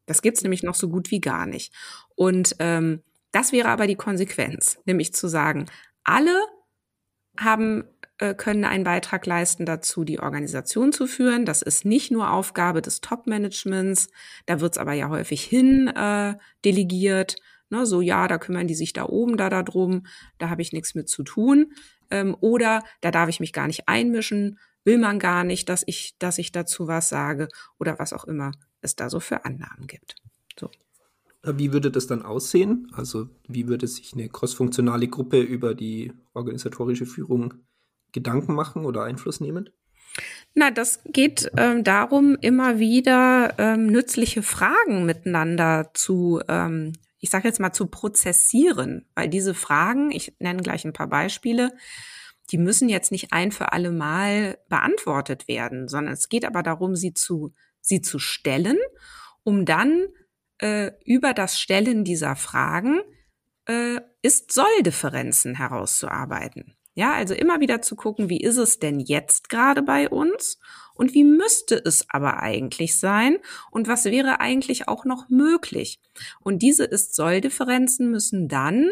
Das 0.07 0.23
gibt's 0.23 0.43
nämlich 0.43 0.63
noch 0.63 0.75
so 0.75 0.89
gut 0.89 1.11
wie 1.11 1.21
gar 1.21 1.47
nicht. 1.47 1.73
Und 2.17 2.57
ähm, 2.59 3.03
Das 3.33 3.53
wäre 3.53 3.69
aber 3.69 3.87
die 3.87 3.97
Konsequenz, 3.97 4.79
nämlich 4.85 5.15
zu 5.15 5.29
sagen, 5.29 5.67
alle 6.05 6.37
haben 7.39 7.85
äh, 8.19 8.35
können 8.35 8.65
einen 8.65 8.85
Beitrag 8.85 9.27
leisten 9.27 9.65
dazu, 9.67 10.05
die 10.05 10.21
Organisation 10.21 10.93
zu 10.93 11.07
führen. 11.07 11.45
Das 11.47 11.63
ist 11.63 11.85
nicht 11.85 12.11
nur 12.11 12.31
Aufgabe 12.31 12.83
des 12.83 13.01
Top-Managements, 13.01 14.09
da 14.47 14.61
wird 14.61 14.75
es 14.75 14.79
aber 14.79 14.93
ja 14.93 15.09
häufig 15.09 15.43
hin 15.45 15.89
äh, 15.89 16.35
delegiert. 16.65 17.37
Ne, 17.71 17.87
so 17.87 18.03
ja, 18.03 18.29
da 18.29 18.37
kümmern 18.39 18.67
die 18.67 18.75
sich 18.75 18.93
da 18.93 19.07
oben 19.07 19.39
da 19.39 19.49
darum, 19.49 20.07
da 20.39 20.51
habe 20.51 20.61
ich 20.61 20.73
nichts 20.73 20.95
mit 20.95 21.09
zu 21.09 21.23
tun. 21.23 21.73
Ähm, 22.11 22.37
oder 22.41 22.83
da 23.01 23.11
darf 23.11 23.31
ich 23.31 23.41
mich 23.41 23.55
gar 23.55 23.67
nicht 23.67 23.89
einmischen, 23.89 24.59
will 24.85 24.99
man 24.99 25.19
gar 25.19 25.43
nicht, 25.45 25.69
dass 25.71 25.83
ich, 25.87 26.15
dass 26.19 26.37
ich 26.39 26.53
dazu 26.53 26.87
was 26.87 27.09
sage 27.09 27.49
oder 27.79 27.99
was 27.99 28.13
auch 28.13 28.25
immer 28.25 28.53
es 28.83 28.97
da 28.97 29.09
so 29.09 29.21
für 29.21 29.45
Annahmen 29.45 29.87
gibt. 29.87 30.17
So. 30.59 30.71
Wie 31.45 31.73
würde 31.73 31.91
das 31.91 32.07
dann 32.07 32.23
aussehen? 32.23 32.93
Also 32.93 33.29
wie 33.49 33.67
würde 33.67 33.87
sich 33.87 34.13
eine 34.13 34.29
crossfunktionale 34.29 35.09
Gruppe 35.09 35.41
über 35.41 35.75
die 35.75 36.13
organisatorische 36.35 37.07
Führung 37.07 37.55
Gedanken 38.13 38.55
machen 38.55 38.85
oder 38.85 39.05
Einfluss 39.05 39.41
nehmen? 39.41 39.71
Na, 40.55 40.71
das 40.71 41.01
geht 41.07 41.51
ähm, 41.57 41.83
darum, 41.83 42.37
immer 42.41 42.79
wieder 42.79 43.55
ähm, 43.59 43.87
nützliche 43.87 44.43
Fragen 44.43 45.07
miteinander 45.07 45.91
zu, 45.95 46.41
ähm, 46.47 46.93
ich 47.19 47.31
sage 47.31 47.49
jetzt 47.49 47.59
mal, 47.59 47.73
zu 47.73 47.87
prozessieren, 47.87 49.07
weil 49.15 49.29
diese 49.29 49.55
Fragen, 49.55 50.11
ich 50.11 50.35
nenne 50.39 50.63
gleich 50.63 50.85
ein 50.85 50.93
paar 50.93 51.07
Beispiele, 51.07 51.73
die 52.51 52.59
müssen 52.59 52.91
jetzt 52.91 53.13
nicht 53.13 53.33
ein 53.33 53.51
für 53.51 53.73
alle 53.73 53.91
Mal 53.91 54.59
beantwortet 54.69 55.49
werden, 55.49 55.89
sondern 55.89 56.13
es 56.13 56.29
geht 56.29 56.45
aber 56.45 56.63
darum, 56.63 56.97
sie 56.97 57.15
zu, 57.15 57.55
sie 57.83 58.01
zu 58.01 58.19
stellen, 58.19 58.79
um 59.45 59.67
dann 59.67 60.07
äh, 60.59 60.93
über 61.05 61.35
das 61.35 61.61
Stellen 61.61 62.05
dieser 62.05 62.37
Fragen 62.37 63.01
äh, 63.67 64.01
Ist-Soll-Differenzen 64.23 65.57
herauszuarbeiten. 65.57 66.75
Ja, 66.95 67.15
also 67.15 67.33
immer 67.35 67.61
wieder 67.61 67.81
zu 67.81 67.97
gucken, 67.97 68.29
wie 68.29 68.41
ist 68.41 68.59
es 68.59 68.79
denn 68.79 69.01
jetzt 69.01 69.49
gerade 69.49 69.83
bei 69.83 70.11
uns 70.11 70.59
und 70.95 71.15
wie 71.15 71.25
müsste 71.25 71.75
es 71.75 72.05
aber 72.11 72.41
eigentlich 72.43 72.99
sein 72.99 73.39
und 73.71 73.89
was 73.89 74.05
wäre 74.05 74.41
eigentlich 74.41 74.89
auch 74.89 75.07
noch 75.07 75.31
möglich. 75.31 76.01
Und 76.41 76.61
diese 76.61 76.85
Ist-Soll-Differenzen 76.85 78.11
müssen 78.11 78.47
dann 78.47 78.91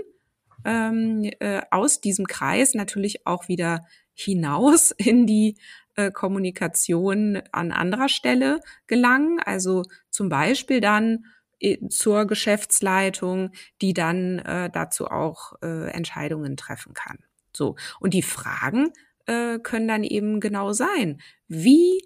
ähm, 0.65 1.31
äh, 1.41 1.61
aus 1.71 2.01
diesem 2.01 2.27
Kreis 2.27 2.75
natürlich 2.75 3.27
auch 3.27 3.49
wieder 3.49 3.87
hinaus 4.15 4.93
in 4.97 5.27
die 5.27 5.59
äh, 6.01 6.11
Kommunikation 6.11 7.43
an 7.53 7.73
anderer 7.73 8.09
Stelle 8.09 8.61
gelangen. 8.87 9.41
Also 9.45 9.85
zum 10.11 10.29
Beispiel 10.29 10.81
dann 10.81 11.25
äh, 11.61 11.89
zur 11.89 12.27
Geschäftsleitung, 12.27 13.51
die 13.83 13.93
dann 13.93 14.39
äh, 14.41 14.71
dazu 14.71 15.07
auch 15.07 15.55
äh, 15.63 15.91
Entscheidungen 15.91 16.57
treffen 16.57 16.95
kann. 16.95 17.19
So. 17.53 17.77
Und 18.01 18.15
die 18.15 18.23
Fragen 18.23 18.93
äh, 19.27 19.59
können 19.59 19.89
dann 19.89 20.05
eben 20.05 20.41
genau 20.41 20.73
sein. 20.73 21.21
Wie, 21.49 22.03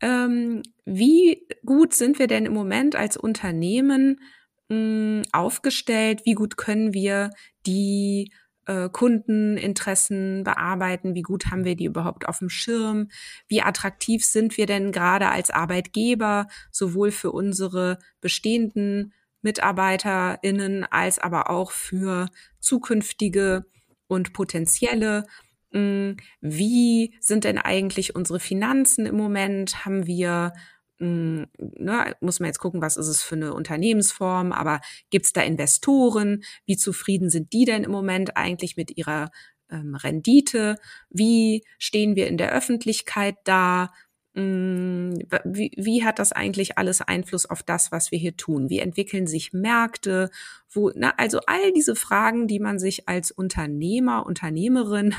ähm, 0.00 0.62
wie 0.84 1.46
gut 1.64 1.94
sind 1.94 2.18
wir 2.18 2.26
denn 2.26 2.46
im 2.46 2.54
Moment 2.54 2.96
als 2.96 3.16
Unternehmen 3.16 4.20
mh, 4.68 4.76
hm, 4.76 5.22
aufgestellt? 5.32 6.22
Wie 6.24 6.34
gut 6.34 6.56
können 6.56 6.92
wir 6.94 7.30
die 7.66 8.32
äh, 8.68 8.88
Kundeninteressen 8.88 10.44
bearbeiten? 10.44 11.14
Wie 11.14 11.22
gut 11.22 11.46
haben 11.46 11.64
wir 11.64 11.74
die 11.74 11.86
überhaupt 11.86 12.28
auf 12.28 12.38
dem 12.38 12.48
Schirm? 12.48 13.08
Wie 13.48 13.62
attraktiv 13.62 14.24
sind 14.24 14.56
wir 14.56 14.66
denn 14.66 14.92
gerade 14.92 15.28
als 15.28 15.50
Arbeitgeber, 15.50 16.46
sowohl 16.70 17.10
für 17.10 17.32
unsere 17.32 17.98
bestehenden 18.20 19.12
MitarbeiterInnen 19.42 20.84
als 20.84 21.18
aber 21.18 21.50
auch 21.50 21.70
für 21.70 22.28
zukünftige 22.60 23.64
und 24.08 24.32
potenzielle. 24.32 25.24
Hm, 25.72 26.16
wie 26.40 27.14
sind 27.20 27.44
denn 27.44 27.58
eigentlich 27.58 28.14
unsere 28.14 28.40
Finanzen 28.40 29.06
im 29.06 29.16
Moment? 29.16 29.84
Haben 29.84 30.06
wir, 30.06 30.52
ne, 30.98 32.16
muss 32.20 32.40
man 32.40 32.48
jetzt 32.48 32.58
gucken, 32.58 32.82
was 32.82 32.96
ist 32.96 33.08
es 33.08 33.22
für 33.22 33.36
eine 33.36 33.54
Unternehmensform, 33.54 34.52
aber 34.52 34.80
gibt 35.10 35.26
es 35.26 35.32
da 35.32 35.42
Investoren? 35.42 36.42
Wie 36.66 36.76
zufrieden 36.76 37.30
sind 37.30 37.52
die 37.52 37.64
denn 37.64 37.84
im 37.84 37.90
Moment 37.90 38.36
eigentlich 38.36 38.76
mit 38.76 38.96
ihrer 38.96 39.30
ähm, 39.70 39.94
Rendite? 39.94 40.76
Wie 41.10 41.64
stehen 41.78 42.16
wir 42.16 42.26
in 42.26 42.36
der 42.36 42.52
Öffentlichkeit 42.52 43.36
da? 43.44 43.90
Hm, 44.34 45.18
wie, 45.44 45.72
wie 45.76 46.04
hat 46.04 46.18
das 46.18 46.32
eigentlich 46.32 46.78
alles 46.78 47.00
Einfluss 47.00 47.46
auf 47.46 47.62
das, 47.62 47.90
was 47.90 48.12
wir 48.12 48.18
hier 48.18 48.36
tun? 48.36 48.70
Wie 48.70 48.78
entwickeln 48.78 49.26
sich 49.26 49.52
Märkte? 49.52 50.30
Wo, 50.70 50.92
na, 50.94 51.14
also 51.16 51.40
all 51.46 51.72
diese 51.72 51.96
Fragen, 51.96 52.46
die 52.46 52.60
man 52.60 52.78
sich 52.78 53.08
als 53.08 53.30
Unternehmer, 53.30 54.26
Unternehmerin 54.26 55.14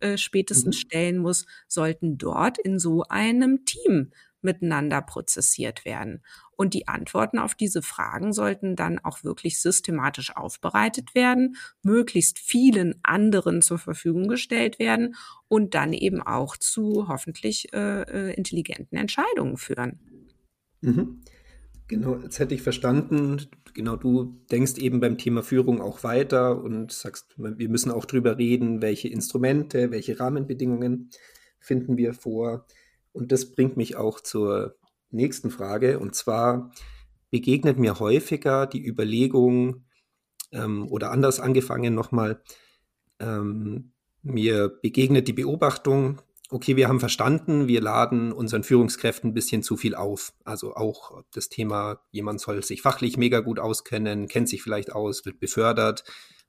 äh, 0.00 0.16
spätestens 0.16 0.76
mhm. 0.76 0.80
stellen 0.80 1.18
muss, 1.18 1.46
sollten 1.68 2.18
dort 2.18 2.58
in 2.58 2.78
so 2.78 3.02
einem 3.08 3.64
Team 3.64 4.12
miteinander 4.42 5.02
prozessiert 5.02 5.84
werden. 5.84 6.22
Und 6.56 6.74
die 6.74 6.88
Antworten 6.88 7.38
auf 7.38 7.54
diese 7.54 7.82
Fragen 7.82 8.32
sollten 8.32 8.76
dann 8.76 8.98
auch 8.98 9.24
wirklich 9.24 9.60
systematisch 9.60 10.36
aufbereitet 10.36 11.14
werden, 11.14 11.56
möglichst 11.82 12.38
vielen 12.38 12.94
anderen 13.02 13.62
zur 13.62 13.78
Verfügung 13.78 14.28
gestellt 14.28 14.78
werden 14.78 15.14
und 15.48 15.74
dann 15.74 15.92
eben 15.92 16.20
auch 16.22 16.56
zu 16.56 17.08
hoffentlich 17.08 17.72
äh, 17.72 18.02
äh 18.02 18.34
intelligenten 18.34 18.96
Entscheidungen 18.96 19.56
führen. 19.56 19.98
Mhm. 20.80 21.22
Genau, 21.90 22.18
jetzt 22.22 22.38
hätte 22.38 22.54
ich 22.54 22.62
verstanden, 22.62 23.48
genau, 23.74 23.96
du 23.96 24.36
denkst 24.50 24.78
eben 24.78 25.00
beim 25.00 25.18
Thema 25.18 25.42
Führung 25.42 25.80
auch 25.80 26.04
weiter 26.04 26.62
und 26.62 26.92
sagst, 26.92 27.34
wir 27.36 27.68
müssen 27.68 27.90
auch 27.90 28.04
drüber 28.04 28.38
reden, 28.38 28.80
welche 28.80 29.08
Instrumente, 29.08 29.90
welche 29.90 30.20
Rahmenbedingungen 30.20 31.10
finden 31.58 31.96
wir 31.96 32.14
vor. 32.14 32.64
Und 33.12 33.32
das 33.32 33.52
bringt 33.52 33.76
mich 33.76 33.96
auch 33.96 34.20
zur 34.20 34.76
nächsten 35.10 35.50
Frage. 35.50 35.98
Und 35.98 36.14
zwar 36.14 36.70
begegnet 37.30 37.78
mir 37.78 38.00
häufiger 38.00 38.66
die 38.66 38.84
Überlegung 38.84 39.84
ähm, 40.52 40.88
oder 40.88 41.10
anders 41.10 41.40
angefangen 41.40 41.94
nochmal, 41.94 42.42
ähm, 43.18 43.92
mir 44.22 44.68
begegnet 44.68 45.28
die 45.28 45.32
Beobachtung, 45.32 46.20
okay, 46.50 46.76
wir 46.76 46.88
haben 46.88 47.00
verstanden, 47.00 47.68
wir 47.68 47.80
laden 47.80 48.32
unseren 48.32 48.64
Führungskräften 48.64 49.30
ein 49.30 49.34
bisschen 49.34 49.62
zu 49.62 49.76
viel 49.76 49.94
auf. 49.94 50.32
Also 50.44 50.74
auch 50.74 51.22
das 51.32 51.48
Thema, 51.48 52.00
jemand 52.10 52.40
soll 52.40 52.62
sich 52.62 52.82
fachlich 52.82 53.16
mega 53.16 53.40
gut 53.40 53.58
auskennen, 53.58 54.28
kennt 54.28 54.48
sich 54.48 54.62
vielleicht 54.62 54.92
aus, 54.92 55.24
wird 55.24 55.38
befördert 55.38 56.04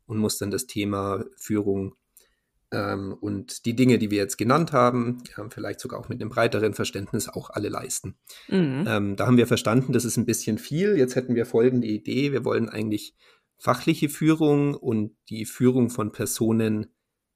und 0.08 0.18
muss 0.18 0.38
dann 0.38 0.52
das 0.52 0.66
Thema 0.66 1.24
Führung 1.38 1.96
ähm, 2.72 3.14
und 3.20 3.66
die 3.66 3.76
Dinge, 3.76 3.98
die 3.98 4.12
wir 4.12 4.18
jetzt 4.18 4.38
genannt 4.38 4.72
haben, 4.72 5.24
ja, 5.36 5.46
vielleicht 5.50 5.80
sogar 5.80 6.00
auch 6.00 6.10
mit 6.10 6.22
einem 6.22 6.30
breiteren 6.30 6.74
Verständnis 6.74 7.28
auch 7.28 7.50
alle 7.50 7.70
leisten. 7.70 8.16
Mhm. 8.48 8.86
Ähm, 8.88 9.16
da 9.16 9.28
haben 9.28 9.38
wir 9.38 9.48
verstanden, 9.48 9.94
das 9.94 10.06
ist 10.06 10.18
ein 10.18 10.26
bisschen 10.26 10.58
viel. 10.58 10.98
Jetzt 10.98 11.16
hätten 11.16 11.36
wir 11.36 11.46
folgende 11.46 11.88
Idee. 11.88 12.32
Wir 12.32 12.46
wollen 12.46 12.70
eigentlich 12.70 13.16
fachliche 13.58 14.10
Führung 14.10 14.74
und 14.74 15.16
die 15.30 15.46
Führung 15.46 15.90
von 15.90 16.12
Personen 16.12 16.88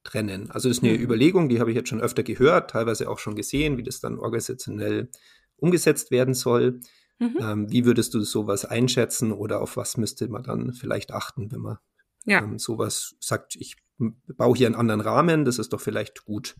trennen. 0.03 0.49
Also 0.51 0.69
das 0.69 0.77
ist 0.77 0.83
eine 0.83 0.97
mhm. 0.97 1.03
Überlegung, 1.03 1.49
die 1.49 1.59
habe 1.59 1.71
ich 1.71 1.75
jetzt 1.75 1.89
schon 1.89 2.01
öfter 2.01 2.23
gehört, 2.23 2.71
teilweise 2.71 3.09
auch 3.09 3.19
schon 3.19 3.35
gesehen, 3.35 3.77
wie 3.77 3.83
das 3.83 3.99
dann 3.99 4.19
organisationell 4.19 5.09
umgesetzt 5.57 6.11
werden 6.11 6.33
soll. 6.33 6.79
Mhm. 7.19 7.37
Ähm, 7.39 7.71
wie 7.71 7.85
würdest 7.85 8.13
du 8.13 8.21
sowas 8.21 8.65
einschätzen 8.65 9.31
oder 9.31 9.61
auf 9.61 9.77
was 9.77 9.97
müsste 9.97 10.27
man 10.27 10.43
dann 10.43 10.73
vielleicht 10.73 11.11
achten, 11.11 11.51
wenn 11.51 11.61
man 11.61 11.77
ja. 12.25 12.43
ähm, 12.43 12.59
sowas 12.59 13.15
sagt, 13.19 13.55
ich 13.55 13.77
baue 13.97 14.55
hier 14.55 14.67
einen 14.67 14.75
anderen 14.75 15.01
Rahmen, 15.01 15.45
das 15.45 15.59
ist 15.59 15.73
doch 15.73 15.81
vielleicht 15.81 16.25
gut. 16.25 16.55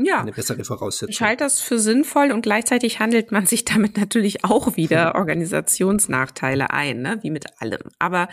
Ja. 0.00 0.20
Eine 0.20 0.32
bessere 0.32 0.64
Voraussetzung. 0.64 1.10
Ich 1.10 1.22
halte 1.22 1.42
das 1.42 1.60
für 1.60 1.80
sinnvoll 1.80 2.30
und 2.30 2.42
gleichzeitig 2.42 3.00
handelt 3.00 3.32
man 3.32 3.46
sich 3.46 3.64
damit 3.64 3.96
natürlich 3.96 4.44
auch 4.44 4.76
wieder 4.76 5.14
Organisationsnachteile 5.16 6.70
ein, 6.70 7.02
ne? 7.02 7.18
wie 7.22 7.30
mit 7.30 7.60
allem. 7.60 7.82
Aber 7.98 8.28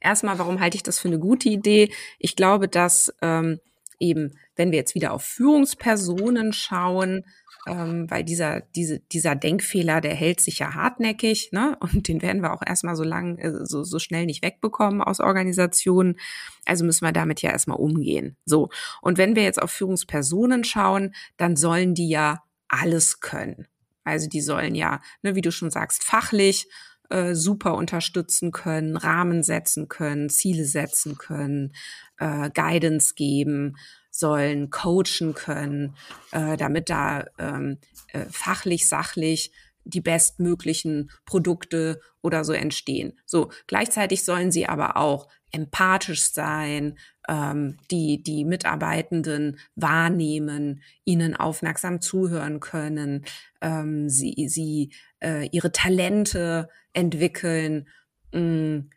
erstmal, 0.00 0.38
warum 0.38 0.60
halte 0.60 0.76
ich 0.76 0.82
das 0.82 0.98
für 0.98 1.08
eine 1.08 1.18
gute 1.18 1.50
Idee? 1.50 1.92
Ich 2.18 2.36
glaube, 2.36 2.68
dass 2.68 3.14
ähm, 3.20 3.60
eben, 3.98 4.38
wenn 4.56 4.70
wir 4.70 4.78
jetzt 4.78 4.94
wieder 4.94 5.12
auf 5.12 5.22
Führungspersonen 5.22 6.54
schauen, 6.54 7.24
ähm, 7.66 8.10
weil 8.10 8.24
dieser, 8.24 8.62
diese, 8.74 9.00
dieser 9.00 9.34
Denkfehler, 9.34 10.00
der 10.00 10.14
hält 10.14 10.40
sich 10.40 10.58
ja 10.60 10.74
hartnäckig, 10.74 11.50
ne? 11.52 11.76
Und 11.80 12.08
den 12.08 12.22
werden 12.22 12.42
wir 12.42 12.52
auch 12.52 12.62
erstmal 12.66 12.96
so 12.96 13.04
lang, 13.04 13.38
äh, 13.38 13.64
so, 13.64 13.84
so 13.84 13.98
schnell 13.98 14.26
nicht 14.26 14.42
wegbekommen 14.42 15.02
aus 15.02 15.20
Organisationen. 15.20 16.18
Also 16.64 16.84
müssen 16.84 17.04
wir 17.04 17.12
damit 17.12 17.42
ja 17.42 17.50
erstmal 17.50 17.78
umgehen. 17.78 18.36
So. 18.44 18.70
Und 19.02 19.18
wenn 19.18 19.36
wir 19.36 19.42
jetzt 19.42 19.60
auf 19.60 19.70
Führungspersonen 19.70 20.64
schauen, 20.64 21.14
dann 21.36 21.56
sollen 21.56 21.94
die 21.94 22.08
ja 22.08 22.42
alles 22.68 23.20
können. 23.20 23.66
Also 24.04 24.28
die 24.28 24.40
sollen 24.40 24.74
ja, 24.74 25.00
ne, 25.22 25.34
wie 25.34 25.42
du 25.42 25.52
schon 25.52 25.70
sagst, 25.70 26.02
fachlich 26.04 26.68
äh, 27.10 27.34
super 27.34 27.74
unterstützen 27.74 28.52
können, 28.52 28.96
Rahmen 28.96 29.42
setzen 29.42 29.88
können, 29.88 30.30
Ziele 30.30 30.64
setzen 30.64 31.18
können, 31.18 31.74
äh, 32.18 32.50
Guidance 32.50 33.14
geben, 33.14 33.76
sollen 34.10 34.70
coachen 34.70 35.34
können, 35.34 35.96
äh, 36.32 36.56
damit 36.56 36.90
da 36.90 37.24
ähm, 37.38 37.78
äh, 38.12 38.26
fachlich, 38.30 38.88
sachlich 38.88 39.52
die 39.84 40.00
bestmöglichen 40.00 41.10
Produkte 41.24 42.00
oder 42.22 42.44
so 42.44 42.52
entstehen. 42.52 43.18
So, 43.24 43.50
gleichzeitig 43.66 44.24
sollen 44.24 44.50
sie 44.50 44.66
aber 44.66 44.96
auch 44.96 45.28
empathisch 45.52 46.22
sein, 46.22 46.98
ähm, 47.28 47.78
die, 47.90 48.22
die 48.22 48.44
Mitarbeitenden 48.44 49.58
wahrnehmen, 49.74 50.82
ihnen 51.04 51.34
aufmerksam 51.34 52.00
zuhören 52.00 52.60
können, 52.60 53.24
ähm, 53.60 54.08
sie, 54.08 54.48
sie 54.48 54.92
äh, 55.20 55.48
ihre 55.50 55.72
Talente 55.72 56.68
entwickeln, 56.92 57.88
mh, 58.32 58.40
mm, 58.40 58.90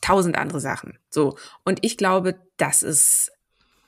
tausend 0.00 0.36
andere 0.36 0.60
Sachen. 0.60 0.98
So. 1.10 1.36
Und 1.64 1.84
ich 1.84 1.96
glaube, 1.96 2.36
das 2.56 2.82
ist, 2.82 3.32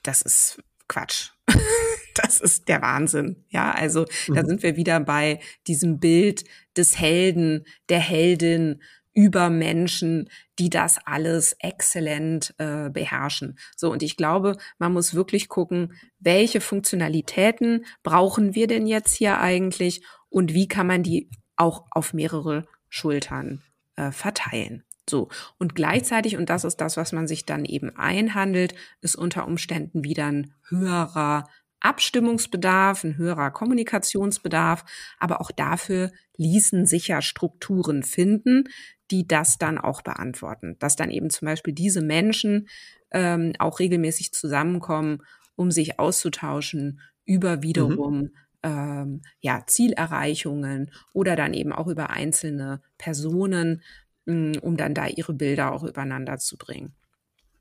das 0.03 0.23
ist 0.23 0.63
Quatsch. 0.89 1.31
das 2.15 2.41
ist 2.41 2.69
der 2.69 2.83
Wahnsinn. 2.83 3.45
Ja, 3.49 3.73
also 3.73 4.07
mhm. 4.27 4.35
da 4.35 4.45
sind 4.45 4.63
wir 4.63 4.77
wieder 4.77 5.01
bei 5.01 5.41
diesem 5.67 6.01
Bild 6.01 6.45
des 6.77 6.99
Helden, 6.99 7.65
der 7.89 8.01
Heldin 8.01 8.81
über 9.15 9.51
Menschen, 9.51 10.31
die 10.61 10.71
das 10.71 10.99
alles 11.05 11.57
exzellent 11.59 12.55
äh, 12.59 12.89
beherrschen. 12.89 13.59
So, 13.77 13.91
und 13.91 14.03
ich 14.03 14.17
glaube, 14.17 14.57
man 14.79 14.93
muss 14.93 15.15
wirklich 15.15 15.49
gucken, 15.49 15.95
welche 16.21 16.61
Funktionalitäten 16.61 17.85
brauchen 18.05 18.55
wir 18.55 18.69
denn 18.69 18.87
jetzt 18.87 19.15
hier 19.15 19.41
eigentlich 19.41 20.03
und 20.29 20.55
wie 20.55 20.69
kann 20.69 20.87
man 20.87 21.03
die 21.03 21.31
auch 21.57 21.87
auf 21.91 22.13
mehrere 22.13 22.65
Schultern 22.89 23.63
äh, 23.97 24.13
verteilen. 24.13 24.85
So. 25.09 25.29
Und 25.59 25.75
gleichzeitig, 25.75 26.37
und 26.37 26.51
das 26.51 26.65
ist 26.65 26.77
das, 26.77 26.97
was 26.97 27.13
man 27.13 27.27
sich 27.27 27.47
dann 27.47 27.65
eben 27.65 27.97
einhandelt, 27.97 28.75
ist 29.01 29.17
unter 29.17 29.47
Umständen 29.47 30.05
wieder 30.05 30.27
ein 30.27 30.55
höherer 30.69 31.49
Abstimmungsbedarf, 31.81 33.05
ein 33.05 33.17
höherer 33.17 33.51
Kommunikationsbedarf, 33.51 34.85
aber 35.19 35.41
auch 35.41 35.51
dafür 35.51 36.11
ließen 36.37 36.87
sich 36.87 37.09
ja 37.09 37.23
Strukturen 37.23 38.03
finden, 38.03 38.65
die 39.11 39.27
das 39.27 39.59
dann 39.59 39.79
auch 39.79 40.03
beantworten. 40.03 40.77
Dass 40.81 40.97
dann 40.97 41.11
eben 41.11 41.31
zum 41.31 41.47
Beispiel 41.47 41.73
diese 41.73 42.03
Menschen 42.03 42.69
ähm, 43.11 43.53
auch 43.59 43.79
regelmäßig 43.79 44.33
zusammenkommen, 44.33 45.23
um 45.55 45.71
sich 45.71 45.99
auszutauschen 45.99 47.01
über 47.25 47.63
wiederum 47.63 48.21
mhm. 48.21 48.33
ähm, 48.63 49.23
ja, 49.41 49.65
Zielerreichungen 49.67 50.91
oder 51.13 51.37
dann 51.37 51.55
eben 51.55 51.73
auch 51.73 51.87
über 51.87 52.11
einzelne 52.11 52.81
Personen, 52.97 53.83
um 54.29 54.77
dann 54.77 54.95
da 54.95 55.07
ihre 55.07 55.33
Bilder 55.33 55.73
auch 55.73 55.85
übereinander 55.85 56.39
zu 56.39 56.57
bringen. 56.57 56.95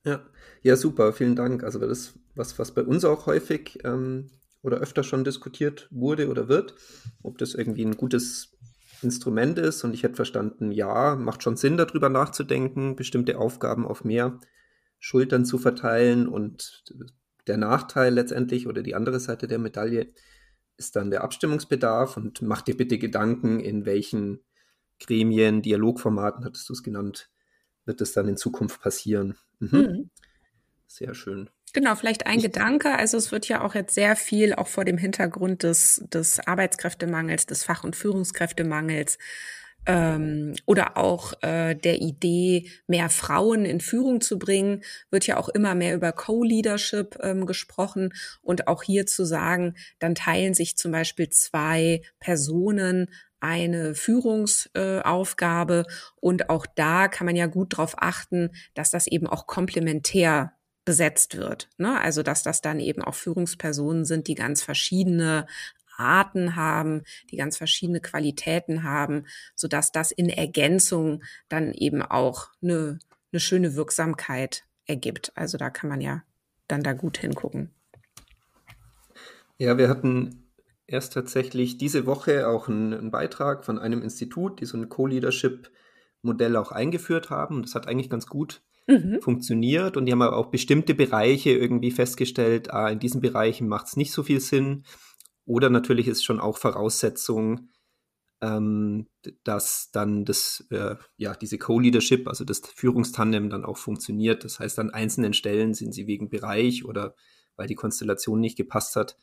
Ja, 0.05 0.25
ja, 0.61 0.75
super, 0.75 1.13
vielen 1.13 1.35
Dank. 1.35 1.63
Also 1.63 1.79
das 1.79 1.89
ist 1.89 2.19
was, 2.35 2.59
was 2.59 2.73
bei 2.73 2.83
uns 2.83 3.03
auch 3.05 3.25
häufig 3.25 3.79
ähm, 3.83 4.29
oder 4.61 4.77
öfter 4.77 5.03
schon 5.03 5.23
diskutiert 5.23 5.87
wurde 5.91 6.29
oder 6.29 6.47
wird, 6.47 6.75
ob 7.23 7.37
das 7.37 7.53
irgendwie 7.53 7.85
ein 7.85 7.97
gutes 7.97 8.57
Instrument 9.01 9.59
ist. 9.59 9.83
Und 9.83 9.93
ich 9.93 10.03
hätte 10.03 10.15
verstanden, 10.15 10.71
ja, 10.71 11.15
macht 11.15 11.43
schon 11.43 11.57
Sinn, 11.57 11.77
darüber 11.77 12.09
nachzudenken, 12.09 12.95
bestimmte 12.95 13.37
Aufgaben 13.37 13.85
auf 13.85 14.03
mehr 14.03 14.39
Schultern 14.99 15.45
zu 15.45 15.57
verteilen. 15.57 16.27
Und 16.27 16.85
der 17.47 17.57
Nachteil 17.57 18.13
letztendlich 18.13 18.67
oder 18.67 18.83
die 18.83 18.95
andere 18.95 19.19
Seite 19.19 19.47
der 19.47 19.59
Medaille 19.59 20.13
ist 20.77 20.95
dann 20.95 21.11
der 21.11 21.23
Abstimmungsbedarf. 21.23 22.17
Und 22.17 22.41
mach 22.41 22.61
dir 22.61 22.77
bitte 22.77 22.97
Gedanken, 22.97 23.59
in 23.59 23.85
welchen 23.85 24.39
Gremien, 24.99 25.61
Dialogformaten, 25.61 26.45
hattest 26.45 26.67
du 26.69 26.73
es 26.73 26.83
genannt, 26.83 27.29
wird 27.85 28.01
es 28.01 28.13
dann 28.13 28.27
in 28.27 28.37
Zukunft 28.37 28.81
passieren. 28.81 29.37
Mhm. 29.59 29.79
Mhm. 29.79 30.09
Sehr 30.87 31.13
schön. 31.13 31.49
Genau, 31.73 31.95
vielleicht 31.95 32.25
ein 32.25 32.37
ich 32.37 32.45
Gedanke. 32.45 32.95
Also 32.95 33.17
es 33.17 33.31
wird 33.31 33.47
ja 33.47 33.61
auch 33.61 33.75
jetzt 33.75 33.93
sehr 33.93 34.15
viel 34.15 34.53
auch 34.53 34.67
vor 34.67 34.85
dem 34.85 34.97
Hintergrund 34.97 35.63
des, 35.63 36.03
des 36.11 36.39
Arbeitskräftemangels, 36.39 37.45
des 37.45 37.63
Fach- 37.63 37.83
und 37.83 37.95
Führungskräftemangels 37.95 39.17
ähm, 39.87 40.53
oder 40.65 40.97
auch 40.97 41.33
äh, 41.41 41.75
der 41.75 42.01
Idee, 42.01 42.69
mehr 42.87 43.09
Frauen 43.09 43.65
in 43.65 43.79
Führung 43.79 44.21
zu 44.21 44.37
bringen, 44.37 44.83
wird 45.11 45.27
ja 45.27 45.37
auch 45.37 45.49
immer 45.49 45.75
mehr 45.75 45.95
über 45.95 46.11
Co-Leadership 46.11 47.17
ähm, 47.21 47.45
gesprochen. 47.45 48.13
Und 48.41 48.67
auch 48.67 48.83
hier 48.83 49.05
zu 49.05 49.25
sagen, 49.25 49.75
dann 49.99 50.13
teilen 50.13 50.53
sich 50.53 50.77
zum 50.77 50.91
Beispiel 50.91 51.29
zwei 51.29 52.01
Personen 52.19 53.09
eine 53.39 53.95
Führungsaufgabe 53.95 55.85
und 56.15 56.49
auch 56.49 56.65
da 56.65 57.07
kann 57.07 57.25
man 57.25 57.35
ja 57.35 57.45
gut 57.47 57.73
darauf 57.73 57.95
achten, 57.97 58.51
dass 58.73 58.89
das 58.89 59.07
eben 59.07 59.27
auch 59.27 59.47
komplementär 59.47 60.53
besetzt 60.85 61.37
wird. 61.37 61.69
Ne? 61.77 61.99
Also 61.99 62.23
dass 62.23 62.43
das 62.43 62.61
dann 62.61 62.79
eben 62.79 63.01
auch 63.01 63.15
Führungspersonen 63.15 64.05
sind, 64.05 64.27
die 64.27 64.35
ganz 64.35 64.63
verschiedene 64.63 65.45
Arten 65.97 66.55
haben, 66.55 67.03
die 67.31 67.37
ganz 67.37 67.57
verschiedene 67.57 67.99
Qualitäten 67.99 68.83
haben, 68.83 69.25
so 69.55 69.67
dass 69.67 69.91
das 69.91 70.11
in 70.11 70.29
Ergänzung 70.29 71.23
dann 71.49 71.73
eben 71.73 72.01
auch 72.01 72.49
eine, 72.61 72.99
eine 73.31 73.39
schöne 73.39 73.75
Wirksamkeit 73.75 74.63
ergibt. 74.85 75.31
Also 75.35 75.57
da 75.57 75.69
kann 75.69 75.89
man 75.89 76.01
ja 76.01 76.23
dann 76.67 76.83
da 76.83 76.93
gut 76.93 77.17
hingucken. 77.17 77.71
Ja, 79.57 79.77
wir 79.77 79.89
hatten 79.89 80.46
erst 80.87 81.13
tatsächlich 81.13 81.77
diese 81.77 82.05
Woche 82.05 82.47
auch 82.47 82.67
einen, 82.67 83.11
Beitrag 83.11 83.65
von 83.65 83.77
einem 83.77 84.01
Institut, 84.01 84.61
die 84.61 84.65
so 84.65 84.77
ein 84.77 84.89
Co-Leadership-Modell 84.89 86.55
auch 86.55 86.71
eingeführt 86.71 87.29
haben. 87.29 87.61
Das 87.61 87.75
hat 87.75 87.87
eigentlich 87.87 88.09
ganz 88.09 88.27
gut 88.27 88.61
mhm. 88.87 89.21
funktioniert 89.21 89.97
und 89.97 90.05
die 90.05 90.13
haben 90.13 90.21
aber 90.21 90.37
auch 90.37 90.47
bestimmte 90.47 90.95
Bereiche 90.95 91.51
irgendwie 91.51 91.91
festgestellt, 91.91 92.73
ah, 92.73 92.89
in 92.89 92.99
diesen 92.99 93.21
Bereichen 93.21 93.67
macht 93.67 93.87
es 93.87 93.97
nicht 93.97 94.13
so 94.13 94.23
viel 94.23 94.39
Sinn. 94.39 94.83
Oder 95.45 95.69
natürlich 95.69 96.07
ist 96.07 96.23
schon 96.23 96.39
auch 96.39 96.57
Voraussetzung, 96.57 97.69
ähm, 98.41 99.07
dass 99.43 99.89
dann 99.91 100.25
das, 100.25 100.65
äh, 100.69 100.95
ja, 101.17 101.35
diese 101.35 101.57
Co-Leadership, 101.57 102.27
also 102.27 102.43
das 102.43 102.59
Führungstandem 102.59 103.49
dann 103.49 103.65
auch 103.65 103.77
funktioniert. 103.77 104.43
Das 104.43 104.59
heißt, 104.59 104.79
an 104.79 104.91
einzelnen 104.91 105.33
Stellen 105.33 105.73
sind 105.73 105.93
sie 105.93 106.07
wegen 106.07 106.29
Bereich 106.29 106.85
oder 106.85 107.15
weil 107.55 107.67
die 107.67 107.75
Konstellation 107.75 108.39
nicht 108.39 108.57
gepasst 108.57 108.95
hat, 108.95 109.17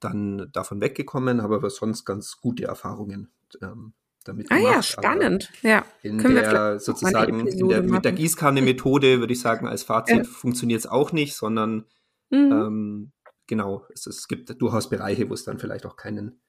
dann 0.00 0.50
davon 0.52 0.80
weggekommen, 0.80 1.40
aber 1.40 1.68
sonst 1.70 2.04
ganz 2.04 2.40
gute 2.40 2.64
Erfahrungen 2.64 3.30
ähm, 3.62 3.94
damit 4.24 4.48
gemacht. 4.48 4.64
Ah 4.64 4.72
ja, 4.74 4.82
spannend. 4.82 5.50
ja. 5.62 5.84
In 6.02 6.18
Können 6.18 6.36
der 6.36 6.78
sozusagen 6.78 7.46
in 7.46 7.68
der, 7.68 7.82
mit 7.82 8.04
der 8.04 8.12
Gießkanne-Methode 8.12 9.20
würde 9.20 9.32
ich 9.32 9.40
sagen, 9.40 9.66
als 9.66 9.82
Fazit 9.82 10.18
ja. 10.18 10.24
funktioniert 10.24 10.80
es 10.80 10.86
auch 10.86 11.12
nicht, 11.12 11.34
sondern 11.34 11.86
mhm. 12.30 12.52
ähm, 12.52 13.12
genau, 13.46 13.86
es, 13.92 14.06
es 14.06 14.28
gibt 14.28 14.60
durchaus 14.60 14.90
Bereiche, 14.90 15.28
wo 15.30 15.34
es 15.34 15.44
dann 15.44 15.58
vielleicht 15.58 15.86
auch 15.86 15.96
keinen 15.96 16.40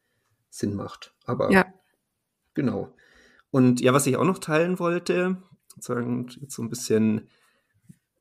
Sinn 0.50 0.76
macht. 0.76 1.14
Aber 1.26 1.52
ja. 1.52 1.66
genau. 2.54 2.94
Und 3.52 3.80
ja, 3.80 3.94
was 3.94 4.08
ich 4.08 4.18
auch 4.18 4.26
noch 4.26 4.40
teilen 4.40 4.80
wollte, 4.80 5.38
sozusagen 5.68 6.28
jetzt 6.42 6.56
so 6.56 6.64
ein 6.64 6.70
bisschen 6.70 7.30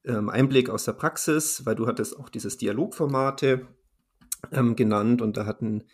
ähm, 0.05 0.29
Einblick 0.29 0.71
aus 0.71 0.85
der 0.85 0.93
Praxis, 0.93 1.67
weil 1.67 1.75
du 1.75 1.87
hattest 1.87 2.19
auch 2.19 2.29
dieses 2.29 2.57
Dialogformate 2.59 3.67
ähm, 4.53 4.77
genannt 4.77 5.23
und 5.23 5.37
da 5.37 5.47
hatten 5.47 5.85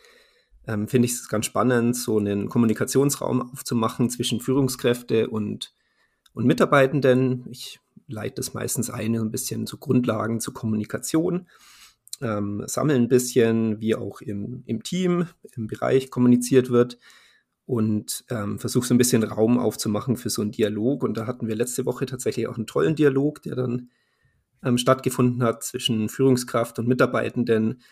ähm, 0.67 0.89
finde 0.89 1.07
ich 1.07 1.13
es 1.13 1.29
ganz 1.29 1.47
spannend, 1.47 1.97
so 1.97 2.19
einen 2.19 2.49
Kommunikationsraum 2.49 3.53
aufzumachen 3.53 4.11
zwischen 4.11 4.41
Führungskräfte 4.41 5.29
und, 5.29 5.75
und 6.35 6.47
Mitarbeitenden. 6.47 7.47
Ich 7.51 7.81
leite 8.07 8.37
das 8.37 8.55
meistens 8.55 8.91
ein, 8.91 9.17
ein 9.17 9.31
bisschen 9.31 9.67
zu 9.67 9.79
Grundlagen 9.79 10.41
zur 10.41 10.55
Kommunikation, 10.55 11.49
ähm, 12.21 12.63
sammeln 12.67 13.03
ein 13.03 13.09
bisschen, 13.09 13.81
wie 13.81 13.95
auch 13.95 14.21
im, 14.21 14.63
im 14.67 14.83
Team, 14.83 15.27
im 15.57 15.67
Bereich 15.67 16.11
kommuniziert 16.11 16.71
wird 16.71 16.99
und 17.65 18.25
ähm, 18.31 18.59
versuche 18.59 18.87
so 18.87 18.95
ein 18.95 18.99
bisschen 18.99 19.25
Raum 19.25 19.59
aufzumachen 19.59 20.17
für 20.17 20.31
so 20.31 20.43
einen 20.43 20.53
Dialog. 20.53 21.03
Und 21.03 21.17
da 21.17 21.27
hatten 21.27 21.49
wir 21.49 21.57
letzte 21.57 21.87
Woche 21.87 22.07
tatsächlich 22.07 22.47
auch 22.47 22.57
einen 22.57 22.67
tollen 22.67 22.95
Dialog, 22.95 23.43
der 23.43 23.57
dann 23.57 23.91
ähm, 24.63 24.79
stattgefunden 24.79 25.43
hat 25.43 25.65
zwischen 25.65 26.09
Führungskraft 26.09 26.79
und 26.79 26.87
Mitarbeitenden, 26.87 27.83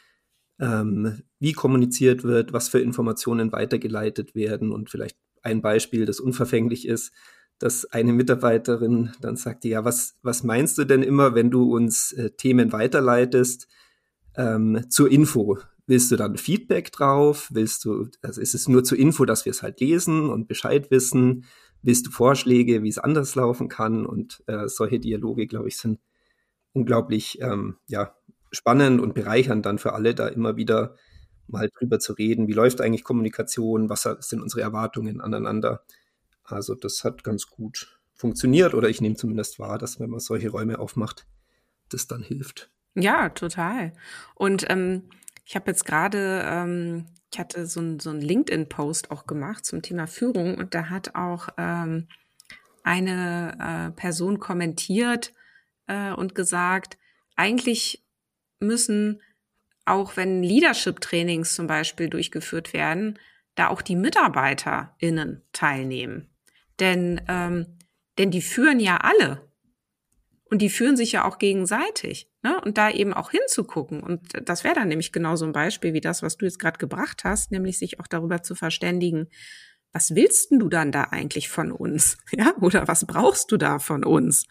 ähm, 0.61 1.23
wie 1.39 1.53
kommuniziert 1.53 2.23
wird, 2.23 2.53
was 2.53 2.69
für 2.69 2.81
Informationen 2.81 3.51
weitergeleitet 3.51 4.35
werden 4.35 4.71
und 4.73 4.91
vielleicht 4.91 5.17
ein 5.43 5.63
Beispiel, 5.63 6.05
das 6.05 6.21
unverfänglich 6.21 6.87
ist, 6.87 7.13
dass 7.59 7.87
eine 7.87 8.13
Mitarbeiterin 8.13 9.13
dann 9.21 9.37
sagte, 9.37 9.69
ja, 9.69 9.85
was, 9.85 10.19
was 10.23 10.45
meinst 10.45 10.79
du 10.79 10.85
denn 10.85 11.03
immer, 11.03 11.35
wenn 11.35 11.51
du 11.51 11.75
uns 11.75 12.13
äh, 12.13 12.31
Themen 12.31 12.73
weiterleitest 12.73 13.69
ähm, 14.37 14.85
zur 14.89 15.11
Info? 15.11 15.59
Willst 15.87 16.11
du 16.11 16.17
dann 16.17 16.37
Feedback 16.37 16.93
drauf? 16.93 17.49
Willst 17.53 17.85
du, 17.85 18.09
also 18.23 18.41
ist 18.41 18.55
es 18.55 18.69
nur 18.69 18.85
zur 18.85 18.99
Info, 18.99 19.25
dass 19.25 19.45
wir 19.45 19.51
es 19.51 19.63
halt 19.63 19.81
lesen 19.81 20.31
und 20.31 20.47
Bescheid 20.47 20.91
wissen? 20.91 21.45
Willst 21.83 22.07
du 22.07 22.11
Vorschläge, 22.11 22.83
wie 22.83 22.89
es 22.89 22.99
anders 22.99 23.35
laufen 23.35 23.69
kann? 23.69 24.07
Und 24.07 24.43
äh, 24.47 24.69
solche 24.69 25.01
Dialoge, 25.01 25.47
glaube 25.47 25.69
ich, 25.69 25.79
sind 25.79 26.01
unglaublich 26.73 27.41
ähm, 27.41 27.77
ja, 27.89 28.15
spannend 28.51 29.01
und 29.01 29.15
bereichernd 29.15 29.67
dann 29.67 29.79
für 29.79 29.93
alle, 29.93 30.15
da 30.15 30.29
immer 30.29 30.57
wieder 30.57 30.97
mal 31.47 31.69
drüber 31.69 31.99
zu 31.99 32.13
reden, 32.13 32.47
wie 32.49 32.53
läuft 32.53 32.81
eigentlich 32.81 33.05
Kommunikation, 33.05 33.89
was 33.89 34.03
sind 34.21 34.41
unsere 34.41 34.63
Erwartungen 34.63 35.21
aneinander. 35.21 35.85
Also 36.45 36.75
das 36.75 37.05
hat 37.05 37.25
ganz 37.25 37.47
gut 37.47 38.01
funktioniert 38.15 38.75
oder 38.75 38.89
ich 38.89 39.01
nehme 39.01 39.17
zumindest 39.17 39.59
wahr, 39.59 39.79
dass 39.79 39.99
wenn 39.99 40.11
man 40.11 40.21
solche 40.21 40.51
Räume 40.51 40.79
aufmacht, 40.79 41.27
das 41.89 42.07
dann 42.07 42.23
hilft. 42.23 42.71
Ja, 42.95 43.31
total. 43.31 43.93
Und 44.35 44.69
ähm, 44.69 45.11
ich 45.45 45.57
habe 45.57 45.71
jetzt 45.71 45.85
gerade 45.85 46.43
ähm, 46.45 47.07
ich 47.33 47.39
hatte 47.39 47.67
so 47.67 47.81
ein, 47.81 48.01
so 48.01 48.13
LinkedIn-Post 48.13 49.11
auch 49.11 49.27
gemacht 49.27 49.65
zum 49.65 49.83
Thema 49.83 50.07
Führung 50.07 50.57
und 50.57 50.75
da 50.75 50.91
hat 50.91 51.15
auch 51.15 51.49
ähm, 51.57 52.09
eine 52.83 53.57
äh, 53.61 53.91
Person 53.93 54.41
kommentiert 54.41 55.33
äh, 55.87 56.13
und 56.13 56.35
gesagt, 56.35 56.99
eigentlich 57.37 58.05
müssen 58.61 59.21
auch 59.91 60.17
wenn 60.17 60.43
Leadership-Trainings 60.43 61.55
zum 61.55 61.67
Beispiel 61.67 62.09
durchgeführt 62.09 62.73
werden, 62.73 63.19
da 63.55 63.69
auch 63.69 63.83
die 63.83 63.97
MitarbeiterInnen 63.97 65.43
teilnehmen. 65.53 66.31
Denn, 66.79 67.21
ähm, 67.29 67.79
denn 68.19 68.31
die 68.31 68.43
führen 68.43 68.81
ja 68.81 68.99
alle. 68.99 69.49
Und 70.45 70.63
die 70.63 70.71
führen 70.71 70.97
sich 70.97 71.13
ja 71.13 71.25
auch 71.25 71.39
gegenseitig. 71.39 72.31
Ne? 72.43 72.61
Und 72.61 72.79
da 72.79 72.91
eben 72.91 73.13
auch 73.13 73.31
hinzugucken. 73.31 74.03
Und 74.03 74.49
das 74.49 74.65
wäre 74.65 74.75
dann 74.75 74.89
nämlich 74.89 75.13
genau 75.13 75.37
so 75.37 75.45
ein 75.45 75.53
Beispiel 75.53 75.93
wie 75.93 76.01
das, 76.01 76.23
was 76.23 76.37
du 76.37 76.45
jetzt 76.45 76.59
gerade 76.59 76.79
gebracht 76.79 77.25
hast, 77.25 77.51
nämlich 77.51 77.79
sich 77.79 78.01
auch 78.01 78.07
darüber 78.07 78.43
zu 78.43 78.55
verständigen, 78.55 79.29
was 79.93 80.15
willst 80.15 80.51
denn 80.53 80.61
du 80.61 80.69
dann 80.69 80.93
da 80.93 81.05
eigentlich 81.05 81.49
von 81.49 81.73
uns? 81.73 82.17
Ja, 82.33 82.55
oder 82.61 82.87
was 82.87 83.07
brauchst 83.07 83.51
du 83.51 83.57
da 83.57 83.79
von 83.79 84.05
uns? 84.05 84.47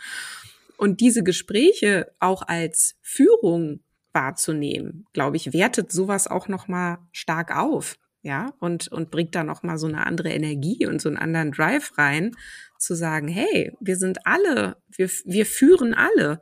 Und 0.78 0.99
diese 0.99 1.24
Gespräche 1.24 2.14
auch 2.20 2.41
als 2.41 2.95
Führung 3.01 3.84
wahrzunehmen, 4.14 5.05
glaube 5.14 5.38
ich, 5.38 5.53
wertet 5.53 5.91
sowas 5.91 6.28
auch 6.28 6.47
noch 6.47 6.68
mal 6.68 6.99
stark 7.12 7.55
auf, 7.55 7.97
ja, 8.22 8.53
und 8.60 8.88
und 8.89 9.12
bringt 9.12 9.36
da 9.36 9.43
noch 9.43 9.64
mal 9.64 9.78
so 9.78 9.88
eine 9.88 10.05
andere 10.05 10.30
Energie 10.30 10.86
und 10.86 11.01
so 11.01 11.10
einen 11.10 11.18
anderen 11.18 11.51
Drive 11.51 11.97
rein, 11.97 12.36
zu 12.78 12.95
sagen, 12.95 13.28
hey, 13.28 13.74
wir 13.80 13.97
sind 13.97 14.26
alle, 14.26 14.78
wir 14.89 15.10
wir 15.26 15.45
führen 15.45 15.93
alle 15.93 16.41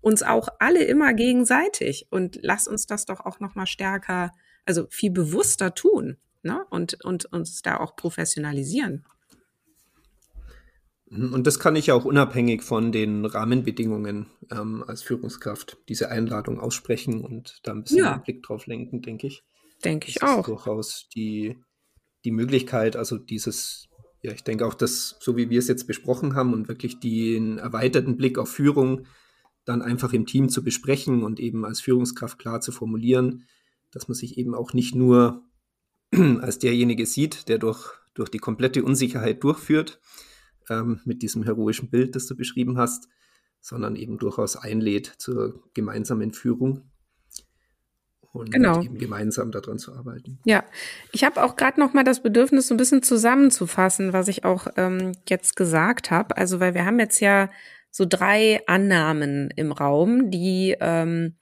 uns 0.00 0.22
auch 0.22 0.48
alle 0.58 0.84
immer 0.84 1.14
gegenseitig 1.14 2.06
und 2.10 2.38
lass 2.42 2.68
uns 2.68 2.86
das 2.86 3.06
doch 3.06 3.20
auch 3.20 3.40
noch 3.40 3.54
mal 3.54 3.66
stärker, 3.66 4.32
also 4.66 4.86
viel 4.90 5.10
bewusster 5.10 5.74
tun, 5.74 6.18
ne, 6.42 6.64
und 6.70 7.02
und 7.04 7.26
uns 7.26 7.62
da 7.62 7.78
auch 7.78 7.96
professionalisieren. 7.96 9.06
Und 11.10 11.46
das 11.46 11.58
kann 11.58 11.76
ich 11.76 11.92
auch 11.92 12.04
unabhängig 12.04 12.62
von 12.62 12.90
den 12.90 13.24
Rahmenbedingungen 13.26 14.26
ähm, 14.50 14.82
als 14.86 15.02
Führungskraft 15.02 15.76
diese 15.88 16.10
Einladung 16.10 16.58
aussprechen 16.58 17.20
und 17.20 17.60
da 17.62 17.72
ein 17.72 17.82
bisschen 17.82 17.98
ja. 17.98 18.16
den 18.16 18.22
Blick 18.22 18.42
drauf 18.42 18.66
lenken, 18.66 19.02
denke 19.02 19.26
ich. 19.26 19.44
Denke 19.84 20.08
ich 20.08 20.16
das 20.16 20.30
auch. 20.30 20.38
Ist 20.40 20.48
durchaus 20.48 21.08
die, 21.14 21.58
die 22.24 22.30
Möglichkeit, 22.30 22.96
also 22.96 23.18
dieses, 23.18 23.88
ja, 24.22 24.32
ich 24.32 24.44
denke 24.44 24.66
auch, 24.66 24.74
dass, 24.74 25.16
so 25.20 25.36
wie 25.36 25.50
wir 25.50 25.58
es 25.58 25.68
jetzt 25.68 25.86
besprochen 25.86 26.34
haben 26.34 26.54
und 26.54 26.68
wirklich 26.68 27.00
den 27.00 27.58
erweiterten 27.58 28.16
Blick 28.16 28.38
auf 28.38 28.48
Führung 28.48 29.06
dann 29.66 29.82
einfach 29.82 30.12
im 30.12 30.26
Team 30.26 30.48
zu 30.48 30.64
besprechen 30.64 31.22
und 31.22 31.38
eben 31.38 31.64
als 31.64 31.80
Führungskraft 31.80 32.38
klar 32.38 32.60
zu 32.60 32.72
formulieren, 32.72 33.46
dass 33.92 34.08
man 34.08 34.14
sich 34.14 34.38
eben 34.38 34.54
auch 34.54 34.72
nicht 34.72 34.94
nur 34.94 35.42
als 36.40 36.58
derjenige 36.58 37.06
sieht, 37.06 37.48
der 37.48 37.58
durch, 37.58 37.92
durch 38.14 38.30
die 38.30 38.38
komplette 38.38 38.82
Unsicherheit 38.82 39.42
durchführt, 39.44 40.00
ähm, 40.70 41.00
mit 41.04 41.22
diesem 41.22 41.42
heroischen 41.42 41.90
Bild, 41.90 42.14
das 42.16 42.26
du 42.26 42.36
beschrieben 42.36 42.78
hast, 42.78 43.08
sondern 43.60 43.96
eben 43.96 44.18
durchaus 44.18 44.56
einlädt 44.56 45.06
zur 45.18 45.62
gemeinsamen 45.74 46.32
Führung 46.32 46.82
und 48.34 48.50
genau. 48.50 48.82
eben 48.82 48.98
gemeinsam 48.98 49.52
daran 49.52 49.78
zu 49.78 49.94
arbeiten. 49.94 50.38
Ja, 50.44 50.64
ich 51.12 51.24
habe 51.24 51.42
auch 51.42 51.56
gerade 51.56 51.78
noch 51.78 51.94
mal 51.94 52.02
das 52.02 52.22
Bedürfnis, 52.22 52.66
so 52.66 52.74
ein 52.74 52.78
bisschen 52.78 53.02
zusammenzufassen, 53.02 54.12
was 54.12 54.28
ich 54.28 54.44
auch 54.44 54.66
ähm, 54.76 55.12
jetzt 55.28 55.54
gesagt 55.56 56.10
habe. 56.10 56.36
Also, 56.36 56.58
weil 56.60 56.74
wir 56.74 56.84
haben 56.84 56.98
jetzt 56.98 57.20
ja 57.20 57.48
so 57.90 58.04
drei 58.08 58.60
Annahmen 58.66 59.50
im 59.54 59.70
Raum, 59.70 60.32
die 60.32 60.76
ähm, 60.80 61.36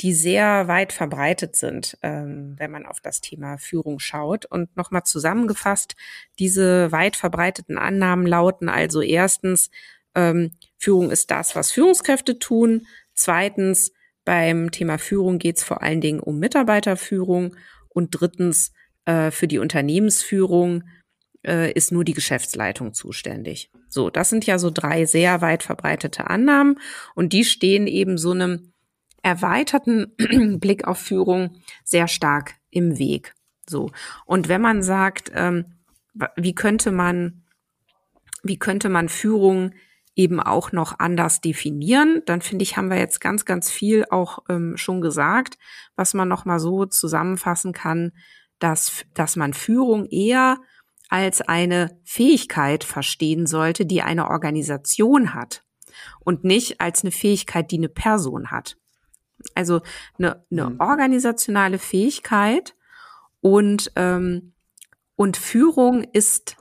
die 0.00 0.14
sehr 0.14 0.66
weit 0.66 0.92
verbreitet 0.92 1.56
sind, 1.56 1.98
ähm, 2.02 2.54
wenn 2.56 2.70
man 2.70 2.86
auf 2.86 3.00
das 3.00 3.20
Thema 3.20 3.58
Führung 3.58 3.98
schaut. 3.98 4.46
Und 4.46 4.74
nochmal 4.76 5.04
zusammengefasst, 5.04 5.94
diese 6.38 6.90
weit 6.90 7.16
verbreiteten 7.16 7.76
Annahmen 7.76 8.26
lauten 8.26 8.68
also 8.68 9.02
erstens, 9.02 9.70
ähm, 10.14 10.52
Führung 10.78 11.10
ist 11.10 11.30
das, 11.30 11.54
was 11.54 11.70
Führungskräfte 11.70 12.38
tun. 12.38 12.86
Zweitens, 13.14 13.92
beim 14.24 14.70
Thema 14.70 14.98
Führung 14.98 15.38
geht 15.38 15.58
es 15.58 15.64
vor 15.64 15.82
allen 15.82 16.00
Dingen 16.00 16.20
um 16.20 16.38
Mitarbeiterführung. 16.38 17.54
Und 17.88 18.10
drittens, 18.10 18.72
äh, 19.04 19.30
für 19.30 19.48
die 19.48 19.58
Unternehmensführung 19.58 20.84
äh, 21.46 21.72
ist 21.72 21.92
nur 21.92 22.04
die 22.04 22.14
Geschäftsleitung 22.14 22.94
zuständig. 22.94 23.70
So, 23.88 24.08
das 24.08 24.30
sind 24.30 24.46
ja 24.46 24.58
so 24.58 24.70
drei 24.70 25.04
sehr 25.04 25.40
weit 25.40 25.62
verbreitete 25.62 26.28
Annahmen 26.28 26.78
und 27.14 27.32
die 27.32 27.44
stehen 27.44 27.86
eben 27.86 28.18
so 28.18 28.30
einem 28.30 28.72
erweiterten 29.22 30.12
Blick 30.60 30.86
auf 30.86 30.98
Führung 30.98 31.56
sehr 31.84 32.08
stark 32.08 32.54
im 32.70 32.98
Weg. 32.98 33.34
So. 33.68 33.90
Und 34.24 34.48
wenn 34.48 34.60
man 34.60 34.82
sagt, 34.82 35.30
ähm, 35.34 35.66
wie 36.36 36.54
könnte 36.54 36.90
man, 36.90 37.44
wie 38.42 38.58
könnte 38.58 38.88
man 38.88 39.08
Führung 39.08 39.72
eben 40.16 40.40
auch 40.40 40.72
noch 40.72 40.98
anders 40.98 41.40
definieren, 41.40 42.22
dann 42.26 42.42
finde 42.42 42.64
ich, 42.64 42.76
haben 42.76 42.90
wir 42.90 42.98
jetzt 42.98 43.20
ganz, 43.20 43.44
ganz 43.44 43.70
viel 43.70 44.04
auch 44.10 44.40
ähm, 44.48 44.76
schon 44.76 45.00
gesagt, 45.00 45.56
was 45.96 46.14
man 46.14 46.28
noch 46.28 46.44
mal 46.44 46.58
so 46.58 46.84
zusammenfassen 46.84 47.72
kann, 47.72 48.12
dass, 48.58 49.06
dass 49.14 49.36
man 49.36 49.54
Führung 49.54 50.06
eher 50.06 50.58
als 51.08 51.40
eine 51.42 51.98
Fähigkeit 52.04 52.84
verstehen 52.84 53.46
sollte, 53.46 53.86
die 53.86 54.02
eine 54.02 54.28
Organisation 54.28 55.34
hat 55.34 55.64
und 56.20 56.44
nicht 56.44 56.80
als 56.80 57.02
eine 57.02 57.10
Fähigkeit, 57.10 57.70
die 57.70 57.78
eine 57.78 57.88
Person 57.88 58.50
hat. 58.50 58.76
Also 59.54 59.80
eine, 60.18 60.44
eine 60.50 60.70
mhm. 60.70 60.80
organisationale 60.80 61.78
Fähigkeit 61.78 62.74
und, 63.40 63.92
ähm, 63.96 64.52
und 65.16 65.36
Führung 65.36 66.04
ist 66.12 66.56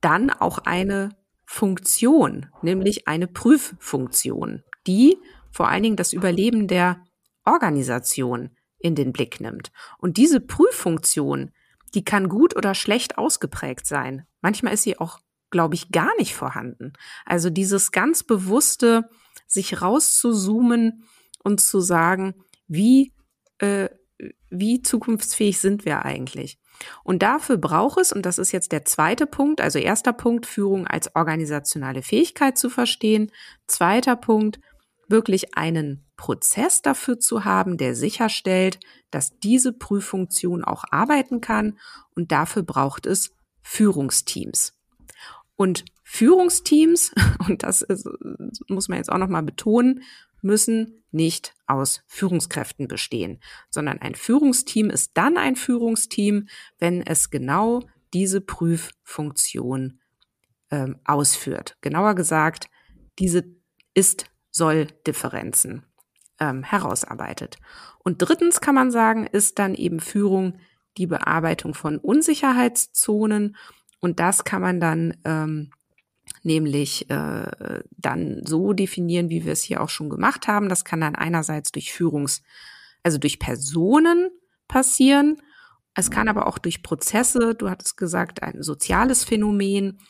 dann 0.00 0.30
auch 0.30 0.58
eine 0.58 1.10
Funktion, 1.46 2.46
nämlich 2.62 3.06
eine 3.08 3.26
Prüffunktion, 3.26 4.62
die 4.86 5.16
vor 5.50 5.68
allen 5.68 5.82
Dingen 5.82 5.96
das 5.96 6.12
Überleben 6.12 6.66
der 6.66 7.04
Organisation 7.44 8.50
in 8.78 8.94
den 8.94 9.12
Blick 9.12 9.40
nimmt. 9.40 9.70
Und 9.98 10.16
diese 10.16 10.40
Prüffunktion, 10.40 11.52
die 11.94 12.04
kann 12.04 12.28
gut 12.28 12.56
oder 12.56 12.74
schlecht 12.74 13.18
ausgeprägt 13.18 13.86
sein. 13.86 14.26
Manchmal 14.40 14.74
ist 14.74 14.82
sie 14.82 14.98
auch, 14.98 15.20
glaube 15.50 15.74
ich, 15.74 15.90
gar 15.90 16.10
nicht 16.18 16.34
vorhanden. 16.34 16.92
Also 17.24 17.50
dieses 17.50 17.92
ganz 17.92 18.24
bewusste, 18.24 19.08
sich 19.46 19.80
rauszuzoomen 19.80 21.04
und 21.44 21.60
zu 21.60 21.80
sagen, 21.80 22.34
wie, 22.66 23.12
äh, 23.58 23.88
wie 24.50 24.82
zukunftsfähig 24.82 25.60
sind 25.60 25.84
wir 25.84 26.04
eigentlich? 26.04 26.58
Und 27.04 27.22
dafür 27.22 27.56
braucht 27.56 28.00
es, 28.00 28.12
und 28.12 28.26
das 28.26 28.38
ist 28.38 28.52
jetzt 28.52 28.72
der 28.72 28.84
zweite 28.84 29.26
Punkt, 29.26 29.60
also 29.60 29.78
erster 29.78 30.12
Punkt, 30.12 30.46
Führung 30.46 30.86
als 30.86 31.14
organisationale 31.14 32.02
Fähigkeit 32.02 32.58
zu 32.58 32.68
verstehen. 32.68 33.30
Zweiter 33.68 34.16
Punkt, 34.16 34.58
wirklich 35.08 35.56
einen 35.56 36.04
Prozess 36.16 36.82
dafür 36.82 37.18
zu 37.20 37.44
haben, 37.44 37.76
der 37.76 37.94
sicherstellt, 37.94 38.80
dass 39.10 39.38
diese 39.38 39.72
Prüffunktion 39.72 40.64
auch 40.64 40.84
arbeiten 40.90 41.40
kann. 41.40 41.78
Und 42.14 42.32
dafür 42.32 42.62
braucht 42.62 43.06
es 43.06 43.32
Führungsteams. 43.62 44.74
Und 45.56 45.84
Führungsteams, 46.02 47.12
und 47.48 47.62
das 47.62 47.82
ist, 47.82 48.08
muss 48.68 48.88
man 48.88 48.98
jetzt 48.98 49.10
auch 49.10 49.18
nochmal 49.18 49.42
betonen, 49.42 50.02
müssen 50.44 51.02
nicht 51.10 51.54
aus 51.66 52.02
Führungskräften 52.06 52.86
bestehen, 52.88 53.40
sondern 53.70 53.98
ein 54.00 54.14
Führungsteam 54.14 54.90
ist 54.90 55.12
dann 55.14 55.36
ein 55.36 55.56
Führungsteam, 55.56 56.48
wenn 56.78 57.02
es 57.02 57.30
genau 57.30 57.82
diese 58.12 58.40
Prüffunktion 58.40 60.00
ähm, 60.70 61.00
ausführt. 61.04 61.76
Genauer 61.80 62.14
gesagt, 62.14 62.68
diese 63.18 63.44
Ist-Soll-Differenzen 63.94 65.86
ähm, 66.40 66.62
herausarbeitet. 66.62 67.56
Und 67.98 68.18
drittens 68.18 68.60
kann 68.60 68.74
man 68.74 68.90
sagen, 68.90 69.26
ist 69.26 69.58
dann 69.58 69.74
eben 69.74 70.00
Führung 70.00 70.58
die 70.96 71.06
Bearbeitung 71.06 71.74
von 71.74 71.98
Unsicherheitszonen. 71.98 73.56
Und 74.00 74.20
das 74.20 74.44
kann 74.44 74.62
man 74.62 74.80
dann 74.80 75.16
ähm, 75.24 75.70
nämlich 76.42 77.10
äh, 77.10 77.82
dann 77.96 78.42
so 78.44 78.72
definieren, 78.72 79.30
wie 79.30 79.44
wir 79.44 79.52
es 79.52 79.62
hier 79.62 79.80
auch 79.80 79.88
schon 79.88 80.10
gemacht 80.10 80.46
haben. 80.46 80.68
Das 80.68 80.84
kann 80.84 81.00
dann 81.00 81.14
einerseits 81.14 81.72
durch 81.72 81.92
Führungs, 81.92 82.42
also 83.02 83.18
durch 83.18 83.38
Personen 83.38 84.30
passieren. 84.68 85.40
Es 85.94 86.10
kann 86.10 86.28
aber 86.28 86.46
auch 86.46 86.58
durch 86.58 86.82
Prozesse, 86.82 87.54
du 87.54 87.70
hattest 87.70 87.96
gesagt, 87.96 88.42
ein 88.42 88.62
soziales 88.62 89.24
Phänomen 89.24 90.00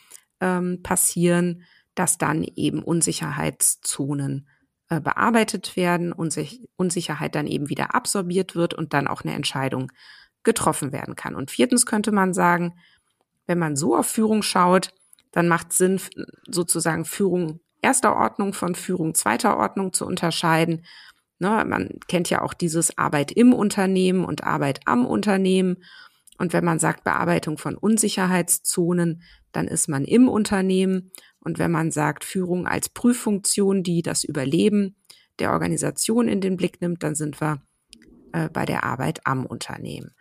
ähm, 0.40 0.82
passieren, 0.82 1.64
dass 1.94 2.18
dann 2.18 2.42
eben 2.42 2.82
Unsicherheitszonen 2.82 4.48
äh, 4.88 5.00
bearbeitet 5.00 5.76
werden, 5.76 6.12
Unsich 6.12 6.68
Unsicherheit 6.76 7.34
dann 7.34 7.46
eben 7.46 7.68
wieder 7.68 7.94
absorbiert 7.94 8.56
wird 8.56 8.74
und 8.74 8.92
dann 8.92 9.06
auch 9.06 9.22
eine 9.22 9.34
Entscheidung 9.34 9.92
getroffen 10.42 10.92
werden 10.92 11.16
kann. 11.16 11.34
Und 11.34 11.50
viertens 11.50 11.86
könnte 11.86 12.12
man 12.12 12.34
sagen, 12.34 12.74
wenn 13.46 13.58
man 13.58 13.76
so 13.76 13.96
auf 13.96 14.06
Führung 14.06 14.42
schaut, 14.42 14.92
dann 15.34 15.48
macht 15.48 15.72
Sinn, 15.72 16.00
sozusagen 16.48 17.04
Führung 17.04 17.58
erster 17.82 18.14
Ordnung 18.14 18.54
von 18.54 18.76
Führung 18.76 19.14
zweiter 19.14 19.58
Ordnung 19.58 19.92
zu 19.92 20.06
unterscheiden. 20.06 20.86
Ne, 21.40 21.64
man 21.66 21.90
kennt 22.06 22.30
ja 22.30 22.40
auch 22.40 22.54
dieses 22.54 22.96
Arbeit 22.96 23.32
im 23.32 23.52
Unternehmen 23.52 24.24
und 24.24 24.44
Arbeit 24.44 24.80
am 24.86 25.04
Unternehmen. 25.04 25.82
Und 26.38 26.52
wenn 26.52 26.64
man 26.64 26.78
sagt 26.78 27.02
Bearbeitung 27.02 27.58
von 27.58 27.76
Unsicherheitszonen, 27.76 29.22
dann 29.50 29.66
ist 29.66 29.88
man 29.88 30.04
im 30.04 30.28
Unternehmen. 30.28 31.10
Und 31.40 31.58
wenn 31.58 31.72
man 31.72 31.90
sagt 31.90 32.24
Führung 32.24 32.68
als 32.68 32.88
Prüffunktion, 32.88 33.82
die 33.82 34.02
das 34.02 34.22
Überleben 34.22 34.96
der 35.40 35.50
Organisation 35.50 36.28
in 36.28 36.40
den 36.40 36.56
Blick 36.56 36.80
nimmt, 36.80 37.02
dann 37.02 37.16
sind 37.16 37.40
wir 37.40 37.60
äh, 38.32 38.48
bei 38.48 38.64
der 38.64 38.84
Arbeit 38.84 39.26
am 39.26 39.44
Unternehmen. 39.46 40.14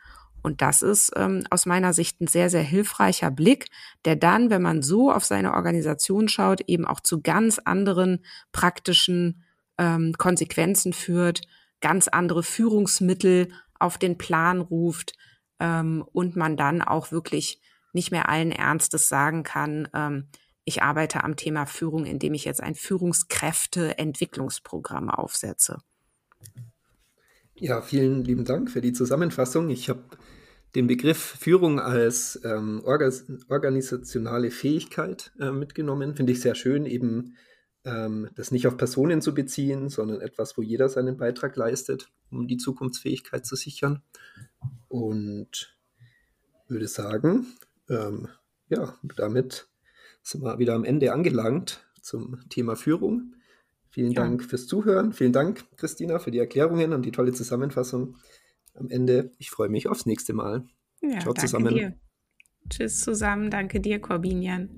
Und 0.43 0.61
das 0.61 0.81
ist 0.81 1.11
ähm, 1.15 1.45
aus 1.49 1.65
meiner 1.65 1.93
Sicht 1.93 2.19
ein 2.21 2.27
sehr, 2.27 2.49
sehr 2.49 2.61
hilfreicher 2.61 3.31
Blick, 3.31 3.67
der 4.05 4.17
dann, 4.17 4.49
wenn 4.49 4.61
man 4.61 4.81
so 4.81 5.11
auf 5.11 5.23
seine 5.23 5.53
Organisation 5.53 6.27
schaut, 6.27 6.61
eben 6.67 6.85
auch 6.85 6.99
zu 6.99 7.21
ganz 7.21 7.59
anderen 7.59 8.25
praktischen 8.51 9.43
ähm, 9.77 10.13
Konsequenzen 10.17 10.91
führt, 10.93 11.41
ganz 11.81 12.09
andere 12.09 12.43
Führungsmittel 12.43 13.51
auf 13.79 13.97
den 13.97 14.17
Plan 14.17 14.59
ruft 14.59 15.13
ähm, 15.59 16.03
und 16.11 16.35
man 16.35 16.57
dann 16.57 16.81
auch 16.81 17.11
wirklich 17.11 17.61
nicht 17.93 18.11
mehr 18.11 18.27
allen 18.29 18.51
Ernstes 18.51 19.07
sagen 19.07 19.43
kann, 19.43 19.87
ähm, 19.93 20.27
ich 20.65 20.81
arbeite 20.81 21.23
am 21.23 21.35
Thema 21.35 21.65
Führung, 21.65 22.05
indem 22.05 22.33
ich 22.33 22.45
jetzt 22.45 22.63
ein 22.63 22.75
Führungskräfteentwicklungsprogramm 22.75 25.09
aufsetze. 25.09 25.81
Ja, 27.55 27.81
vielen 27.81 28.23
lieben 28.23 28.45
Dank 28.45 28.71
für 28.71 28.79
die 28.81 28.93
Zusammenfassung. 28.93 29.69
Ich 29.69 29.89
habe 29.89 30.03
den 30.75 30.87
Begriff 30.87 31.19
Führung 31.39 31.79
als 31.79 32.41
ähm, 32.43 32.81
organisationale 32.83 34.51
Fähigkeit 34.51 35.31
äh, 35.39 35.51
mitgenommen. 35.51 36.15
Finde 36.15 36.31
ich 36.31 36.41
sehr 36.41 36.55
schön, 36.55 36.85
eben 36.85 37.35
ähm, 37.85 38.29
das 38.35 38.51
nicht 38.51 38.65
auf 38.67 38.77
Personen 38.77 39.21
zu 39.21 39.33
beziehen, 39.33 39.89
sondern 39.89 40.21
etwas, 40.21 40.57
wo 40.57 40.61
jeder 40.61 40.89
seinen 40.89 41.17
Beitrag 41.17 41.55
leistet, 41.55 42.09
um 42.31 42.47
die 42.47 42.57
Zukunftsfähigkeit 42.57 43.45
zu 43.45 43.55
sichern. 43.55 44.01
Und 44.87 45.77
würde 46.67 46.87
sagen, 46.87 47.47
ähm, 47.89 48.29
ja, 48.69 48.97
damit 49.15 49.67
sind 50.23 50.43
wir 50.43 50.57
wieder 50.57 50.73
am 50.73 50.85
Ende 50.85 51.13
angelangt 51.13 51.85
zum 52.01 52.39
Thema 52.49 52.75
Führung. 52.75 53.35
Vielen 53.89 54.11
ja. 54.11 54.23
Dank 54.23 54.43
fürs 54.43 54.65
Zuhören. 54.65 55.13
Vielen 55.13 55.33
Dank, 55.33 55.65
Christina, 55.77 56.17
für 56.17 56.31
die 56.31 56.39
Erklärungen 56.39 56.93
und 56.93 57.03
die 57.03 57.11
tolle 57.11 57.33
Zusammenfassung 57.33 58.17
am 58.73 58.89
Ende. 58.89 59.31
Ich 59.37 59.49
freue 59.49 59.69
mich 59.69 59.87
aufs 59.87 60.05
nächste 60.05 60.33
Mal. 60.33 60.65
Ja, 61.01 61.19
Ciao 61.19 61.33
zusammen. 61.33 61.73
Dir. 61.73 61.99
Tschüss 62.69 63.01
zusammen. 63.01 63.49
Danke 63.49 63.79
dir, 63.79 63.99
Corbinian. 63.99 64.69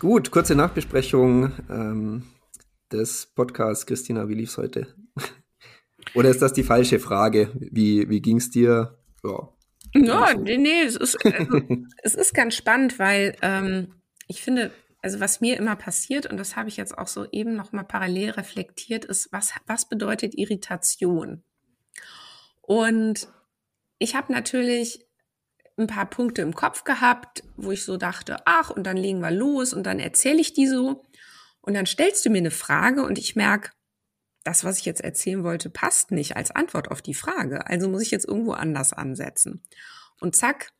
Gut, 0.00 0.30
kurze 0.30 0.54
Nachbesprechung 0.54 1.52
ähm, 1.70 2.24
des 2.92 3.26
Podcasts. 3.26 3.86
Christina, 3.86 4.28
wie 4.28 4.34
lief 4.34 4.50
es 4.50 4.58
heute? 4.58 4.94
Oder 6.14 6.28
ist 6.28 6.42
das 6.42 6.52
die 6.52 6.64
falsche 6.64 6.98
Frage? 6.98 7.50
Wie, 7.54 8.08
wie 8.10 8.20
ging 8.20 8.36
es 8.36 8.50
dir? 8.50 8.98
Ja, 9.24 9.48
ja 9.94 10.32
so. 10.32 10.40
nee, 10.40 10.82
es 10.84 10.96
ist, 10.96 11.24
also, 11.24 11.60
es 12.02 12.14
ist 12.14 12.34
ganz 12.34 12.54
spannend, 12.54 12.98
weil 12.98 13.36
ähm, 13.40 13.94
ich 14.26 14.42
finde, 14.42 14.72
also 15.04 15.20
was 15.20 15.42
mir 15.42 15.58
immer 15.58 15.76
passiert, 15.76 16.24
und 16.24 16.38
das 16.38 16.56
habe 16.56 16.70
ich 16.70 16.78
jetzt 16.78 16.96
auch 16.96 17.08
so 17.08 17.30
eben 17.30 17.56
nochmal 17.56 17.84
parallel 17.84 18.30
reflektiert, 18.30 19.04
ist, 19.04 19.30
was, 19.32 19.52
was 19.66 19.86
bedeutet 19.86 20.32
Irritation? 20.34 21.44
Und 22.62 23.28
ich 23.98 24.14
habe 24.14 24.32
natürlich 24.32 25.04
ein 25.76 25.88
paar 25.88 26.08
Punkte 26.08 26.40
im 26.40 26.54
Kopf 26.54 26.84
gehabt, 26.84 27.42
wo 27.56 27.70
ich 27.70 27.84
so 27.84 27.98
dachte, 27.98 28.38
ach, 28.46 28.70
und 28.70 28.84
dann 28.84 28.96
legen 28.96 29.20
wir 29.20 29.30
los 29.30 29.74
und 29.74 29.84
dann 29.84 29.98
erzähle 29.98 30.40
ich 30.40 30.54
die 30.54 30.66
so. 30.66 31.04
Und 31.60 31.74
dann 31.74 31.84
stellst 31.84 32.24
du 32.24 32.30
mir 32.30 32.38
eine 32.38 32.50
Frage 32.50 33.04
und 33.04 33.18
ich 33.18 33.36
merke, 33.36 33.72
das, 34.42 34.64
was 34.64 34.78
ich 34.78 34.86
jetzt 34.86 35.02
erzählen 35.02 35.44
wollte, 35.44 35.68
passt 35.68 36.12
nicht 36.12 36.34
als 36.34 36.50
Antwort 36.50 36.90
auf 36.90 37.02
die 37.02 37.12
Frage. 37.12 37.66
Also 37.66 37.90
muss 37.90 38.00
ich 38.00 38.10
jetzt 38.10 38.26
irgendwo 38.26 38.52
anders 38.52 38.94
ansetzen. 38.94 39.62
Und 40.18 40.34
zack, 40.34 40.72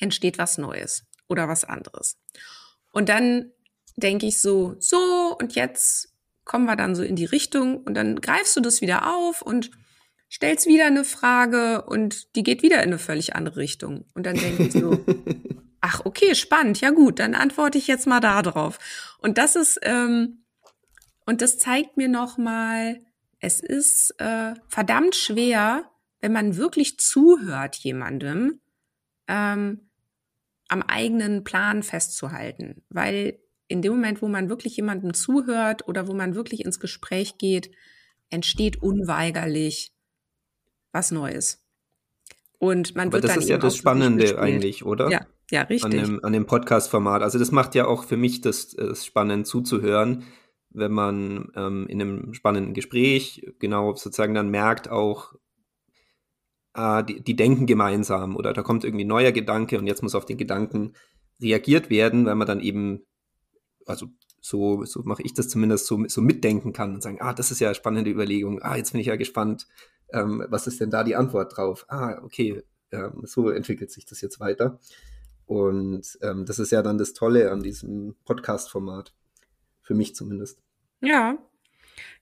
entsteht 0.00 0.36
was 0.36 0.58
Neues 0.58 1.06
oder 1.28 1.46
was 1.46 1.62
anderes. 1.62 2.18
Und 2.96 3.10
dann 3.10 3.52
denke 3.96 4.24
ich 4.24 4.40
so, 4.40 4.74
so, 4.78 5.36
und 5.38 5.54
jetzt 5.54 6.14
kommen 6.46 6.64
wir 6.64 6.76
dann 6.76 6.94
so 6.94 7.02
in 7.02 7.14
die 7.14 7.26
Richtung 7.26 7.82
und 7.82 7.92
dann 7.92 8.22
greifst 8.22 8.56
du 8.56 8.62
das 8.62 8.80
wieder 8.80 9.14
auf 9.14 9.42
und 9.42 9.70
stellst 10.32 10.66
wieder 10.66 10.86
eine 10.86 11.04
Frage 11.04 11.82
und 11.82 12.34
die 12.36 12.42
geht 12.42 12.62
wieder 12.62 12.78
in 12.78 12.84
eine 12.84 12.98
völlig 12.98 13.36
andere 13.36 13.58
Richtung. 13.58 14.06
Und 14.14 14.24
dann 14.24 14.36
denke 14.36 14.62
ich 14.62 14.72
so, 14.72 14.98
ach, 15.82 16.06
okay, 16.06 16.34
spannend, 16.34 16.80
ja 16.80 16.88
gut, 16.88 17.18
dann 17.18 17.34
antworte 17.34 17.76
ich 17.76 17.86
jetzt 17.86 18.06
mal 18.06 18.20
da 18.20 18.40
drauf. 18.40 18.78
Und 19.18 19.36
das 19.36 19.56
ist, 19.56 19.78
ähm, 19.82 20.46
und 21.26 21.42
das 21.42 21.58
zeigt 21.58 21.98
mir 21.98 22.08
nochmal, 22.08 23.04
es 23.40 23.60
ist 23.60 24.18
äh, 24.20 24.54
verdammt 24.68 25.16
schwer, 25.16 25.90
wenn 26.22 26.32
man 26.32 26.56
wirklich 26.56 26.98
zuhört 26.98 27.76
jemandem, 27.76 28.62
ähm, 29.28 29.85
am 30.68 30.82
eigenen 30.82 31.44
Plan 31.44 31.82
festzuhalten, 31.82 32.82
weil 32.88 33.38
in 33.68 33.82
dem 33.82 33.92
Moment, 33.92 34.22
wo 34.22 34.28
man 34.28 34.48
wirklich 34.48 34.76
jemandem 34.76 35.14
zuhört 35.14 35.88
oder 35.88 36.06
wo 36.08 36.14
man 36.14 36.34
wirklich 36.34 36.64
ins 36.64 36.80
Gespräch 36.80 37.38
geht, 37.38 37.70
entsteht 38.30 38.82
unweigerlich 38.82 39.92
was 40.92 41.10
Neues. 41.10 41.64
Und 42.58 42.94
man 42.94 43.08
Aber 43.08 43.14
wird 43.14 43.24
das 43.24 43.32
dann 43.32 43.42
ist 43.42 43.48
ja 43.48 43.58
das 43.58 43.76
Spannende 43.76 44.38
eigentlich, 44.38 44.84
oder? 44.84 45.10
Ja, 45.10 45.26
ja, 45.50 45.62
richtig. 45.62 45.84
An 45.84 45.90
dem, 45.90 46.24
an 46.24 46.32
dem 46.32 46.46
Podcast-Format. 46.46 47.22
Also 47.22 47.38
das 47.38 47.52
macht 47.52 47.74
ja 47.74 47.86
auch 47.86 48.04
für 48.04 48.16
mich 48.16 48.40
das, 48.40 48.70
das 48.70 49.04
spannend 49.04 49.46
zuzuhören, 49.46 50.24
wenn 50.70 50.92
man 50.92 51.50
ähm, 51.54 51.86
in 51.88 52.00
einem 52.00 52.34
spannenden 52.34 52.74
Gespräch 52.74 53.46
genau 53.58 53.94
sozusagen 53.94 54.34
dann 54.34 54.48
merkt 54.50 54.88
auch, 54.88 55.34
äh, 56.76 57.04
die, 57.04 57.20
die 57.22 57.36
denken 57.36 57.66
gemeinsam 57.66 58.36
oder 58.36 58.52
da 58.52 58.62
kommt 58.62 58.84
irgendwie 58.84 59.04
ein 59.04 59.08
neuer 59.08 59.32
Gedanke 59.32 59.78
und 59.78 59.86
jetzt 59.86 60.02
muss 60.02 60.14
auf 60.14 60.26
den 60.26 60.36
Gedanken 60.36 60.92
reagiert 61.40 61.90
werden, 61.90 62.26
weil 62.26 62.34
man 62.34 62.46
dann 62.46 62.60
eben, 62.60 63.04
also 63.86 64.06
so, 64.40 64.84
so 64.84 65.02
mache 65.04 65.22
ich 65.22 65.34
das 65.34 65.48
zumindest, 65.48 65.86
so, 65.86 66.04
so 66.06 66.20
mitdenken 66.20 66.72
kann 66.72 66.94
und 66.94 67.02
sagen, 67.02 67.18
ah, 67.20 67.34
das 67.34 67.50
ist 67.50 67.60
ja 67.60 67.68
eine 67.68 67.74
spannende 67.74 68.10
Überlegung, 68.10 68.62
ah, 68.62 68.76
jetzt 68.76 68.92
bin 68.92 69.00
ich 69.00 69.08
ja 69.08 69.16
gespannt, 69.16 69.66
ähm, 70.12 70.44
was 70.48 70.66
ist 70.66 70.80
denn 70.80 70.90
da 70.90 71.02
die 71.02 71.16
Antwort 71.16 71.56
drauf? 71.56 71.86
Ah, 71.88 72.20
okay, 72.22 72.62
ähm, 72.92 73.22
so 73.24 73.50
entwickelt 73.50 73.90
sich 73.90 74.06
das 74.06 74.20
jetzt 74.20 74.38
weiter. 74.38 74.78
Und 75.46 76.18
ähm, 76.22 76.44
das 76.44 76.58
ist 76.58 76.72
ja 76.72 76.82
dann 76.82 76.98
das 76.98 77.12
Tolle 77.12 77.50
an 77.50 77.62
diesem 77.62 78.16
Podcast-Format, 78.24 79.14
für 79.82 79.94
mich 79.94 80.14
zumindest. 80.14 80.60
Ja, 81.00 81.38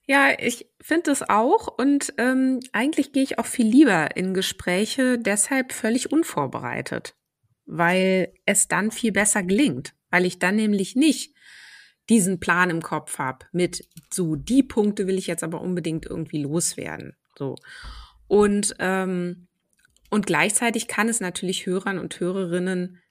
ja, 0.07 0.33
ich 0.37 0.67
finde 0.81 1.11
es 1.11 1.27
auch 1.27 1.67
und 1.67 2.13
ähm, 2.17 2.59
eigentlich 2.71 3.11
gehe 3.11 3.23
ich 3.23 3.39
auch 3.39 3.45
viel 3.45 3.65
lieber 3.65 4.15
in 4.15 4.33
Gespräche 4.33 5.17
deshalb 5.17 5.73
völlig 5.73 6.11
unvorbereitet, 6.11 7.15
weil 7.65 8.33
es 8.45 8.67
dann 8.67 8.91
viel 8.91 9.11
besser 9.11 9.43
gelingt, 9.43 9.95
weil 10.11 10.25
ich 10.25 10.37
dann 10.37 10.57
nämlich 10.57 10.95
nicht 10.95 11.33
diesen 12.09 12.39
Plan 12.39 12.69
im 12.69 12.83
Kopf 12.83 13.17
habe 13.17 13.47
mit 13.51 13.87
so 14.13 14.35
die 14.35 14.61
Punkte 14.61 15.07
will 15.07 15.17
ich 15.17 15.25
jetzt 15.25 15.43
aber 15.43 15.61
unbedingt 15.61 16.05
irgendwie 16.05 16.43
loswerden, 16.43 17.15
so. 17.37 17.55
Und 18.27 18.75
ähm, 18.79 19.47
und 20.11 20.27
gleichzeitig 20.27 20.87
kann 20.87 21.09
es 21.09 21.19
natürlich 21.19 21.65
Hörern 21.65 21.97
und 21.97 22.19
Hörerinnen 22.19 23.01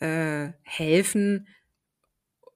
äh, 0.00 0.52
helfen, 0.62 1.48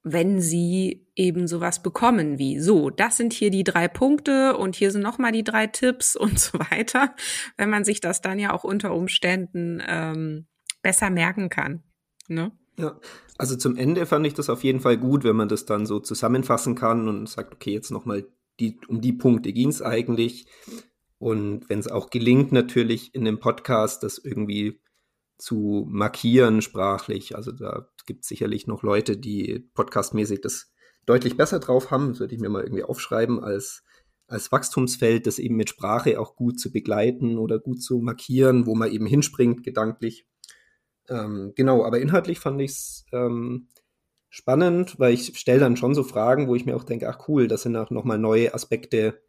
wenn 0.09 0.41
sie 0.41 1.05
eben 1.17 1.49
sowas 1.49 1.83
bekommen 1.83 2.39
wie, 2.39 2.61
so, 2.61 2.91
das 2.91 3.17
sind 3.17 3.33
hier 3.33 3.51
die 3.51 3.65
drei 3.65 3.89
Punkte 3.89 4.57
und 4.57 4.77
hier 4.77 4.93
sind 4.93 5.03
nochmal 5.03 5.33
die 5.33 5.43
drei 5.43 5.67
Tipps 5.67 6.15
und 6.17 6.39
so 6.39 6.61
weiter, 6.61 7.17
wenn 7.57 7.71
man 7.71 7.85
sich 7.85 8.01
das 8.01 8.23
dann 8.23 8.39
ja 8.39 8.53
auch 8.53 8.63
unter 8.63 8.95
Umständen 8.95 9.83
ähm, 9.85 10.47
besser 10.81 11.11
merken 11.11 11.49
kann. 11.49 11.83
Ne? 12.29 12.53
Ja, 12.79 13.01
also 13.37 13.57
zum 13.57 13.77
Ende 13.77 14.07
fand 14.07 14.25
ich 14.29 14.35
das 14.35 14.49
auf 14.49 14.63
jeden 14.63 14.79
Fall 14.79 14.97
gut, 14.97 15.25
wenn 15.25 15.35
man 15.35 15.49
das 15.49 15.67
dann 15.67 15.87
so 15.87 15.99
zusammenfassen 15.99 16.77
kann 16.77 17.09
und 17.09 17.29
sagt, 17.29 17.53
okay, 17.55 17.73
jetzt 17.73 17.91
nochmal 17.91 18.27
die, 18.61 18.79
um 18.87 19.01
die 19.01 19.13
Punkte 19.13 19.53
ging 19.53 19.71
es 19.71 19.83
eigentlich. 19.83 20.47
Und 21.19 21.69
wenn 21.69 21.81
es 21.81 21.89
auch 21.89 22.11
gelingt, 22.11 22.53
natürlich 22.53 23.13
in 23.13 23.25
dem 23.25 23.41
Podcast 23.41 24.05
das 24.05 24.19
irgendwie 24.19 24.81
zu 25.37 25.87
markieren 25.91 26.63
sprachlich. 26.63 27.35
Also 27.35 27.51
da 27.51 27.89
gibt 28.07 28.25
sicherlich 28.25 28.67
noch 28.67 28.83
Leute, 28.83 29.17
die 29.17 29.69
podcastmäßig 29.75 30.41
das 30.41 30.73
deutlich 31.05 31.37
besser 31.37 31.61
drauf 31.61 31.91
haben. 31.91 32.11
Das 32.11 32.21
würde 32.21 32.35
ich 32.35 32.41
mir 32.41 32.49
mal 32.49 32.63
irgendwie 32.63 32.85
aufschreiben 32.85 33.43
als, 33.43 33.85
als 34.27 34.51
Wachstumsfeld, 34.51 35.27
das 35.27 35.39
eben 35.39 35.57
mit 35.57 35.71
Sprache 35.71 36.21
auch 36.21 36.37
gut 36.37 36.59
zu 36.59 36.73
begleiten 36.73 37.39
oder 37.39 37.59
gut 37.59 37.83
zu 37.83 37.99
markieren, 38.01 38.67
wo 38.67 38.75
man 38.75 38.91
eben 38.91 39.07
hinspringt 39.07 39.63
gedanklich. 39.63 40.27
Ähm, 41.09 41.53
genau, 41.55 41.85
aber 41.85 42.01
inhaltlich 42.01 42.41
fand 42.41 42.61
ich 42.61 42.73
es 42.73 43.07
ähm, 43.13 43.69
spannend, 44.29 44.99
weil 44.99 45.15
ich 45.15 45.39
stelle 45.39 45.61
dann 45.61 45.77
schon 45.77 45.95
so 45.95 46.03
Fragen, 46.03 46.49
wo 46.49 46.55
ich 46.55 46.67
mir 46.67 46.77
auch 46.77 46.85
denke, 46.85 47.09
ach 47.09 47.29
cool, 47.29 47.47
das 47.49 47.63
sind 47.63 47.77
auch 47.77 47.91
nochmal 47.91 48.19
neue 48.19 48.53
Aspekte 48.53 49.23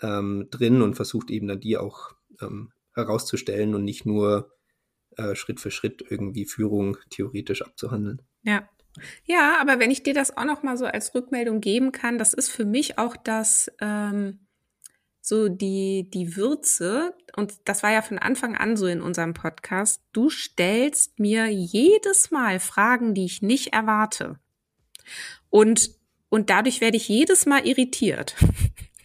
ähm, 0.00 0.46
drin 0.50 0.82
und 0.82 0.94
versucht 0.94 1.30
eben 1.30 1.48
dann 1.48 1.60
die 1.60 1.76
auch 1.76 2.12
ähm, 2.40 2.72
herauszustellen 2.94 3.74
und 3.74 3.84
nicht 3.84 4.06
nur 4.06 4.52
äh, 5.18 5.34
Schritt 5.34 5.60
für 5.60 5.70
Schritt 5.70 6.02
irgendwie 6.08 6.46
Führung 6.46 6.96
theoretisch 7.10 7.62
abzuhandeln. 7.62 8.22
Ja. 8.42 8.68
Ja, 9.24 9.58
aber 9.60 9.78
wenn 9.78 9.92
ich 9.92 10.02
dir 10.02 10.14
das 10.14 10.36
auch 10.36 10.44
noch 10.44 10.62
mal 10.62 10.76
so 10.76 10.86
als 10.86 11.14
Rückmeldung 11.14 11.60
geben 11.60 11.92
kann, 11.92 12.18
das 12.18 12.32
ist 12.32 12.48
für 12.48 12.64
mich 12.64 12.98
auch 12.98 13.16
das 13.16 13.70
ähm, 13.80 14.40
so 15.20 15.48
die, 15.48 16.08
die 16.10 16.36
Würze, 16.36 17.14
und 17.36 17.54
das 17.64 17.82
war 17.82 17.92
ja 17.92 18.02
von 18.02 18.18
Anfang 18.18 18.56
an 18.56 18.76
so 18.76 18.86
in 18.86 19.02
unserem 19.02 19.34
Podcast, 19.34 20.02
du 20.12 20.30
stellst 20.30 21.20
mir 21.20 21.46
jedes 21.48 22.30
Mal 22.30 22.58
Fragen, 22.58 23.14
die 23.14 23.26
ich 23.26 23.42
nicht 23.42 23.72
erwarte. 23.72 24.40
Und, 25.50 25.90
und 26.28 26.50
dadurch 26.50 26.80
werde 26.80 26.96
ich 26.96 27.08
jedes 27.08 27.46
Mal 27.46 27.66
irritiert. 27.66 28.36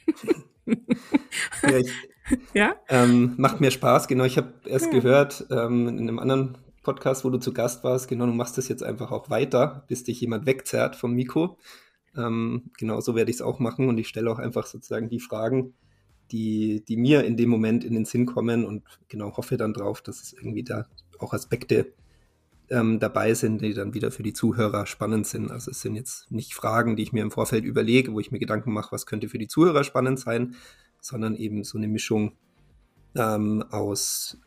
ja, 0.66 1.78
ich, 1.78 1.92
ja? 2.54 2.76
Ähm, 2.90 3.34
macht 3.38 3.62
mir 3.62 3.72
Spaß, 3.72 4.08
genau. 4.08 4.24
Ich 4.24 4.38
habe 4.38 4.54
erst 4.66 4.86
ja. 4.88 4.92
gehört 4.92 5.46
ähm, 5.52 5.88
in 5.88 6.00
einem 6.00 6.20
anderen 6.20 6.58
Podcast, 6.84 7.24
wo 7.24 7.30
du 7.30 7.38
zu 7.38 7.54
Gast 7.54 7.84
warst, 7.84 8.08
genau, 8.08 8.26
du 8.26 8.34
machst 8.34 8.58
das 8.58 8.68
jetzt 8.68 8.84
einfach 8.84 9.12
auch 9.12 9.30
weiter, 9.30 9.86
bis 9.88 10.04
dich 10.04 10.20
jemand 10.22 10.46
wegzerrt 10.46 10.96
vom 10.96 11.14
Mikro. 11.14 11.58
Ähm, 12.16 12.72
genau 12.78 13.00
so 13.00 13.16
werde 13.16 13.32
ich 13.32 13.38
es 13.38 13.42
auch 13.42 13.60
machen 13.60 13.88
und 13.88 13.98
ich 13.98 14.08
stelle 14.08 14.30
auch 14.30 14.40
einfach 14.40 14.66
sozusagen 14.68 15.10
die 15.10 15.20
Fragen, 15.20 15.74
die, 16.32 16.84
die 16.86 16.98
mir 16.98 17.24
in 17.24 17.38
dem 17.38 17.50
Moment 17.50 17.84
in 17.84 17.94
den 17.94 18.06
Sinn 18.06 18.26
kommen 18.26 18.66
und 18.66 18.84
genau 19.08 19.36
hoffe 19.38 19.58
dann 19.58 19.74
drauf, 19.74 20.02
dass 20.02 20.22
es 20.22 20.34
irgendwie 20.34 20.64
da 20.64 20.88
auch 21.20 21.34
Aspekte 21.34 21.94
ähm, 22.74 23.00
dabei 23.00 23.36
sind, 23.36 23.62
die 23.62 23.74
dann 23.74 23.94
wieder 23.94 24.10
für 24.10 24.24
die 24.24 24.34
Zuhörer 24.34 24.88
spannend 24.88 25.28
sind. 25.28 25.52
Also 25.52 25.70
es 25.70 25.82
sind 25.82 25.96
jetzt 25.96 26.32
nicht 26.32 26.56
Fragen, 26.56 26.96
die 26.96 27.04
ich 27.04 27.14
mir 27.14 27.22
im 27.22 27.30
Vorfeld 27.30 27.66
überlege, 27.66 28.14
wo 28.14 28.20
ich 28.20 28.32
mir 28.32 28.40
Gedanken 28.40 28.74
mache, 28.74 28.92
was 28.92 29.06
könnte 29.06 29.30
für 29.30 29.38
die 29.38 29.48
Zuhörer 29.48 29.84
spannend 29.84 30.20
sein, 30.20 30.56
sondern 31.00 31.36
eben 31.36 31.64
so 31.64 31.78
eine 31.78 31.88
Mischung 31.88 32.34
ähm, 33.16 33.64
aus 33.70 34.40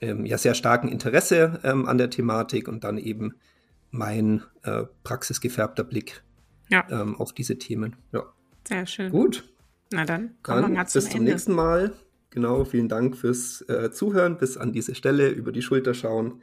ähm, 0.00 0.26
ja 0.26 0.38
sehr 0.38 0.54
starken 0.54 0.88
Interesse 0.88 1.60
ähm, 1.62 1.86
an 1.86 1.98
der 1.98 2.10
Thematik 2.10 2.66
und 2.66 2.82
dann 2.82 2.98
eben 2.98 3.36
mein 3.92 4.42
äh, 4.62 4.84
praxisgefärbter 5.04 5.84
Blick 5.84 6.24
ja. 6.68 6.84
ähm, 6.90 7.14
auf 7.14 7.32
diese 7.32 7.58
Themen. 7.58 7.96
Ja. 8.12 8.24
Sehr 8.66 8.86
schön. 8.86 9.12
Gut. 9.12 9.48
Na 9.92 10.04
dann, 10.04 10.34
kommen 10.42 10.62
dann 10.62 10.74
wir 10.74 10.82
bis 10.82 10.92
zum, 10.92 11.10
zum 11.10 11.24
nächsten 11.24 11.52
Mal. 11.52 11.92
Genau, 12.30 12.64
vielen 12.64 12.88
Dank 12.88 13.16
fürs 13.16 13.62
äh, 13.62 13.90
Zuhören, 13.90 14.38
bis 14.38 14.56
an 14.56 14.72
diese 14.72 14.94
Stelle 14.94 15.28
über 15.30 15.52
die 15.52 15.62
Schulter 15.62 15.94
schauen. 15.94 16.42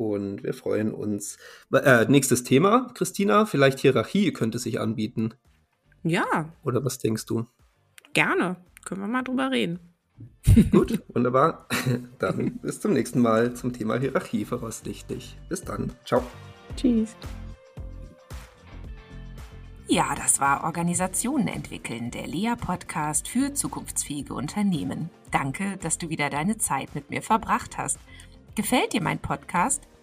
Und 0.00 0.42
wir 0.44 0.54
freuen 0.54 0.94
uns. 0.94 1.36
Äh, 1.70 2.06
nächstes 2.06 2.42
Thema, 2.42 2.90
Christina, 2.94 3.44
vielleicht 3.44 3.80
Hierarchie 3.80 4.32
könnte 4.32 4.58
sich 4.58 4.80
anbieten. 4.80 5.34
Ja. 6.02 6.54
Oder 6.64 6.82
was 6.82 6.98
denkst 6.98 7.26
du? 7.26 7.44
Gerne. 8.14 8.56
Können 8.86 9.02
wir 9.02 9.08
mal 9.08 9.20
drüber 9.20 9.50
reden. 9.50 9.78
Gut, 10.70 11.02
wunderbar. 11.08 11.68
Dann 12.18 12.58
bis 12.62 12.80
zum 12.80 12.94
nächsten 12.94 13.20
Mal 13.20 13.52
zum 13.52 13.74
Thema 13.74 13.98
Hierarchie 13.98 14.46
voraussichtlich. 14.46 15.36
Bis 15.50 15.60
dann. 15.64 15.92
Ciao. 16.06 16.22
Tschüss. 16.76 17.14
Ja, 19.86 20.14
das 20.14 20.40
war 20.40 20.64
Organisationen 20.64 21.48
entwickeln, 21.48 22.10
der 22.10 22.26
Lea-Podcast 22.26 23.28
für 23.28 23.52
zukunftsfähige 23.52 24.32
Unternehmen. 24.32 25.10
Danke, 25.30 25.76
dass 25.76 25.98
du 25.98 26.08
wieder 26.08 26.30
deine 26.30 26.56
Zeit 26.56 26.94
mit 26.94 27.10
mir 27.10 27.20
verbracht 27.20 27.76
hast. 27.76 27.98
Gefällt 28.54 28.94
dir 28.94 29.02
mein 29.02 29.18
Podcast? 29.18 29.89